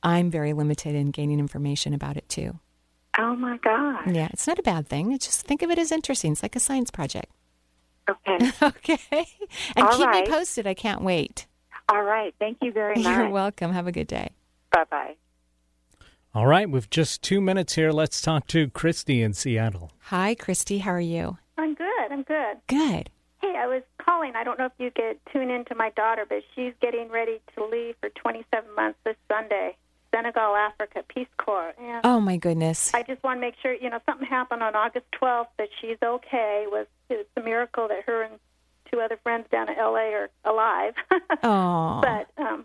I'm 0.02 0.30
very 0.30 0.52
limited 0.52 0.94
in 0.94 1.10
gaining 1.10 1.40
information 1.40 1.92
about 1.94 2.16
it 2.16 2.28
too. 2.28 2.58
Oh, 3.18 3.34
my 3.34 3.56
God. 3.58 4.14
Yeah. 4.14 4.28
It's 4.32 4.46
not 4.46 4.58
a 4.60 4.62
bad 4.62 4.86
thing. 4.88 5.10
It's 5.12 5.26
just 5.26 5.42
think 5.42 5.62
of 5.62 5.70
it 5.70 5.78
as 5.78 5.90
interesting. 5.90 6.32
It's 6.32 6.42
like 6.42 6.54
a 6.54 6.60
science 6.60 6.90
project. 6.92 7.32
Okay. 8.08 8.50
okay. 8.62 9.26
And 9.74 9.86
All 9.88 9.96
keep 9.96 10.06
right. 10.06 10.24
me 10.26 10.32
posted. 10.32 10.66
I 10.66 10.74
can't 10.74 11.02
wait. 11.02 11.46
All 11.88 12.02
right. 12.02 12.32
Thank 12.38 12.58
you 12.62 12.70
very 12.70 12.94
much. 13.02 13.04
You're 13.04 13.28
welcome. 13.28 13.72
Have 13.72 13.86
a 13.88 13.92
good 13.92 14.06
day. 14.06 14.30
Bye 14.70 14.84
bye. 14.90 15.16
All 16.38 16.46
right, 16.46 16.70
with 16.70 16.88
just 16.88 17.20
two 17.20 17.40
minutes 17.40 17.74
here, 17.74 17.90
let's 17.90 18.22
talk 18.22 18.46
to 18.46 18.70
Christy 18.70 19.22
in 19.24 19.32
Seattle. 19.32 19.90
Hi, 20.02 20.36
Christy. 20.36 20.78
How 20.78 20.92
are 20.92 21.00
you? 21.00 21.36
I'm 21.56 21.74
good. 21.74 22.12
I'm 22.12 22.22
good. 22.22 22.58
Good. 22.68 23.10
Hey, 23.42 23.54
I 23.58 23.66
was 23.66 23.82
calling. 24.00 24.34
I 24.36 24.44
don't 24.44 24.56
know 24.56 24.66
if 24.66 24.72
you 24.78 24.92
could 24.92 25.18
tune 25.32 25.50
in 25.50 25.64
to 25.64 25.74
my 25.74 25.90
daughter, 25.96 26.24
but 26.28 26.44
she's 26.54 26.74
getting 26.80 27.08
ready 27.10 27.40
to 27.56 27.64
leave 27.64 27.96
for 28.00 28.08
27 28.10 28.72
months 28.76 29.00
this 29.04 29.16
Sunday. 29.26 29.76
Senegal, 30.14 30.54
Africa, 30.54 31.02
Peace 31.12 31.26
Corps. 31.38 31.72
And 31.76 32.02
Oh, 32.04 32.20
my 32.20 32.36
goodness. 32.36 32.94
I 32.94 33.02
just 33.02 33.20
want 33.24 33.38
to 33.38 33.40
make 33.40 33.56
sure, 33.60 33.74
you 33.74 33.90
know, 33.90 33.98
something 34.06 34.28
happened 34.28 34.62
on 34.62 34.76
August 34.76 35.06
12th 35.20 35.48
that 35.58 35.70
she's 35.80 35.98
okay. 36.00 36.66
It 36.66 36.70
was 36.70 36.86
it's 37.10 37.28
a 37.36 37.40
miracle 37.40 37.88
that 37.88 38.04
her 38.06 38.22
and 38.22 38.34
two 38.92 39.00
other 39.00 39.18
friends 39.24 39.46
down 39.50 39.68
in 39.68 39.76
L.A. 39.76 40.12
are 40.14 40.30
alive. 40.44 40.94
Oh. 41.42 42.00
but 42.00 42.30
um, 42.40 42.64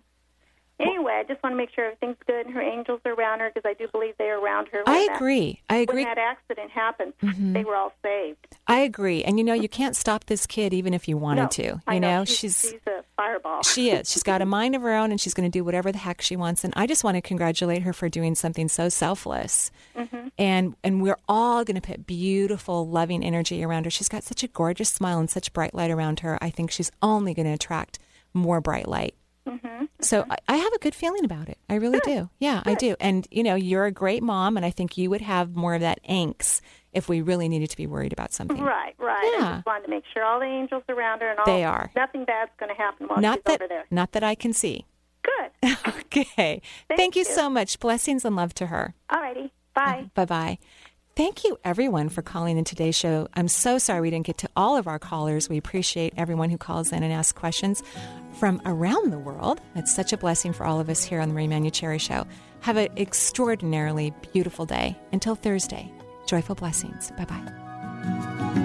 anyway, 0.83 1.13
I 1.19 1.23
just 1.23 1.41
want 1.43 1.53
to 1.53 1.57
make 1.57 1.69
sure 1.73 1.85
everything's 1.85 2.17
good 2.27 2.45
and 2.45 2.53
her 2.55 2.61
angels 2.61 3.01
are 3.05 3.13
around 3.13 3.39
her 3.39 3.51
because 3.53 3.67
I 3.69 3.73
do 3.73 3.87
believe 3.91 4.15
they 4.17 4.29
are 4.29 4.39
around 4.39 4.67
her. 4.71 4.83
I 4.85 5.07
that- 5.07 5.15
agree. 5.15 5.61
I 5.69 5.77
agree. 5.77 6.03
When 6.03 6.15
that 6.15 6.17
accident 6.17 6.71
happened, 6.71 7.13
Mhm. 7.21 7.53
they 7.53 7.63
were 7.63 7.75
all 7.75 7.93
saved. 8.03 8.45
I 8.67 8.79
agree. 8.79 9.23
And 9.23 9.37
you 9.37 9.43
know, 9.43 9.53
you 9.53 9.69
can't 9.69 9.95
stop 9.95 10.25
this 10.25 10.45
kid 10.45 10.73
even 10.73 10.93
if 10.93 11.07
you 11.07 11.17
wanted 11.17 11.41
No, 11.43 11.47
to. 11.49 11.63
You 11.63 11.81
I 11.87 11.99
know, 11.99 12.25
she's 12.25 12.59
she's 12.61 12.79
a 12.87 13.03
fireball. 13.17 13.63
She 13.63 13.89
is. 13.89 14.11
She's 14.11 14.23
got 14.23 14.41
a 14.41 14.45
mind 14.59 14.75
of 14.75 14.81
her 14.81 14.93
own 14.93 15.11
and 15.11 15.19
she's 15.19 15.33
going 15.33 15.49
to 15.49 15.55
do 15.57 15.63
whatever 15.63 15.91
the 15.91 15.97
heck 15.97 16.21
she 16.21 16.35
wants. 16.35 16.63
And 16.63 16.73
I 16.75 16.85
just 16.87 17.03
want 17.03 17.15
to 17.15 17.21
congratulate 17.21 17.81
her 17.83 17.93
for 17.93 18.09
doing 18.09 18.35
something 18.35 18.67
so 18.67 18.89
selfless. 18.89 19.71
Mhm. 19.95 20.31
And 20.37 20.75
and 20.83 21.01
we're 21.01 21.19
all 21.27 21.63
going 21.63 21.75
to 21.79 21.81
put 21.81 22.05
beautiful, 22.05 22.87
loving 22.87 23.23
energy 23.23 23.63
around 23.63 23.85
her. 23.85 23.89
She's 23.91 24.09
got 24.09 24.23
such 24.23 24.43
a 24.43 24.47
gorgeous 24.47 24.89
smile 24.89 25.19
and 25.19 25.29
such 25.29 25.53
bright 25.53 25.73
light 25.73 25.91
around 25.91 26.21
her. 26.21 26.37
I 26.41 26.49
think 26.49 26.71
she's 26.71 26.91
only 27.01 27.33
going 27.33 27.45
to 27.45 27.53
attract 27.53 27.99
more 28.33 28.59
bright 28.61 28.87
light. 28.87 29.13
Mm-hmm. 29.47 29.85
So 30.01 30.25
I, 30.29 30.37
I 30.47 30.55
have 30.57 30.73
a 30.73 30.79
good 30.79 30.95
feeling 30.95 31.25
about 31.25 31.49
it. 31.49 31.57
I 31.69 31.75
really 31.75 31.99
do. 31.99 32.29
Yeah, 32.39 32.61
I 32.65 32.75
do. 32.75 32.95
And 32.99 33.27
you 33.31 33.43
know, 33.43 33.55
you're 33.55 33.85
a 33.85 33.91
great 33.91 34.23
mom, 34.23 34.55
and 34.57 34.65
I 34.65 34.69
think 34.71 34.97
you 34.97 35.09
would 35.09 35.21
have 35.21 35.55
more 35.55 35.75
of 35.75 35.81
that 35.81 35.99
angst 36.09 36.61
if 36.93 37.09
we 37.09 37.21
really 37.21 37.49
needed 37.49 37.69
to 37.71 37.77
be 37.77 37.87
worried 37.87 38.13
about 38.13 38.31
something. 38.33 38.61
Right, 38.61 38.93
right. 38.99 39.35
Yeah. 39.39 39.47
I 39.47 39.53
just 39.55 39.65
wanted 39.65 39.85
to 39.85 39.89
make 39.89 40.03
sure 40.13 40.23
all 40.23 40.39
the 40.39 40.45
angels 40.45 40.83
around 40.89 41.21
her 41.21 41.29
and 41.31 41.39
all 41.39 41.45
They 41.45 41.63
are. 41.63 41.91
nothing 41.95 42.23
bad's 42.23 42.51
going 42.59 42.69
to 42.73 42.79
happen 42.79 43.07
while 43.07 43.19
not 43.19 43.39
she's 43.39 43.43
that 43.45 43.61
over 43.61 43.67
there. 43.67 43.85
not 43.89 44.11
that 44.11 44.23
I 44.23 44.35
can 44.35 44.53
see. 44.53 44.85
Good. 45.23 45.77
okay. 45.87 46.61
Thank, 46.95 47.15
you 47.15 47.21
you. 47.21 47.25
so 47.25 47.49
much. 47.49 47.79
Blessings 47.79 48.23
and 48.25 48.35
love 48.35 48.53
to 48.55 48.67
her. 48.67 48.93
Alrighty. 49.09 49.49
Bye. 49.73 50.09
Bye 50.13 50.25
bye. 50.25 50.57
Thank 51.15 51.43
you, 51.43 51.59
everyone, 51.63 52.09
for 52.09 52.23
calling 52.23 52.57
in 52.57 52.63
today's 52.63 52.95
show. 52.95 53.27
I'm 53.35 53.47
so 53.47 53.77
sorry 53.77 54.01
we 54.01 54.09
didn't 54.09 54.25
get 54.25 54.39
to 54.39 54.49
all 54.55 54.77
of 54.77 54.87
our 54.87 54.97
callers. 54.97 55.47
We 55.47 55.57
appreciate 55.57 56.13
everyone 56.17 56.49
who 56.49 56.57
calls 56.57 56.91
in 56.91 57.03
and 57.03 57.13
asks 57.13 57.33
questions 57.33 57.83
from 58.39 58.59
around 58.65 59.11
the 59.11 59.19
world. 59.19 59.61
It's 59.75 59.93
such 59.93 60.11
a 60.11 60.17
blessing 60.17 60.53
for 60.53 60.65
all 60.65 60.79
of 60.79 60.89
us 60.89 61.03
here 61.03 61.19
on 61.19 61.29
the 61.29 61.35
Marie 61.35 61.47
Manuchehri 61.47 62.01
Show. 62.01 62.25
Have 62.61 62.77
an 62.77 62.89
extraordinarily 62.97 64.11
beautiful 64.33 64.65
day. 64.65 64.97
Until 65.11 65.35
Thursday, 65.35 65.91
joyful 66.25 66.55
blessings. 66.55 67.11
Bye 67.11 67.25
bye. 67.25 68.59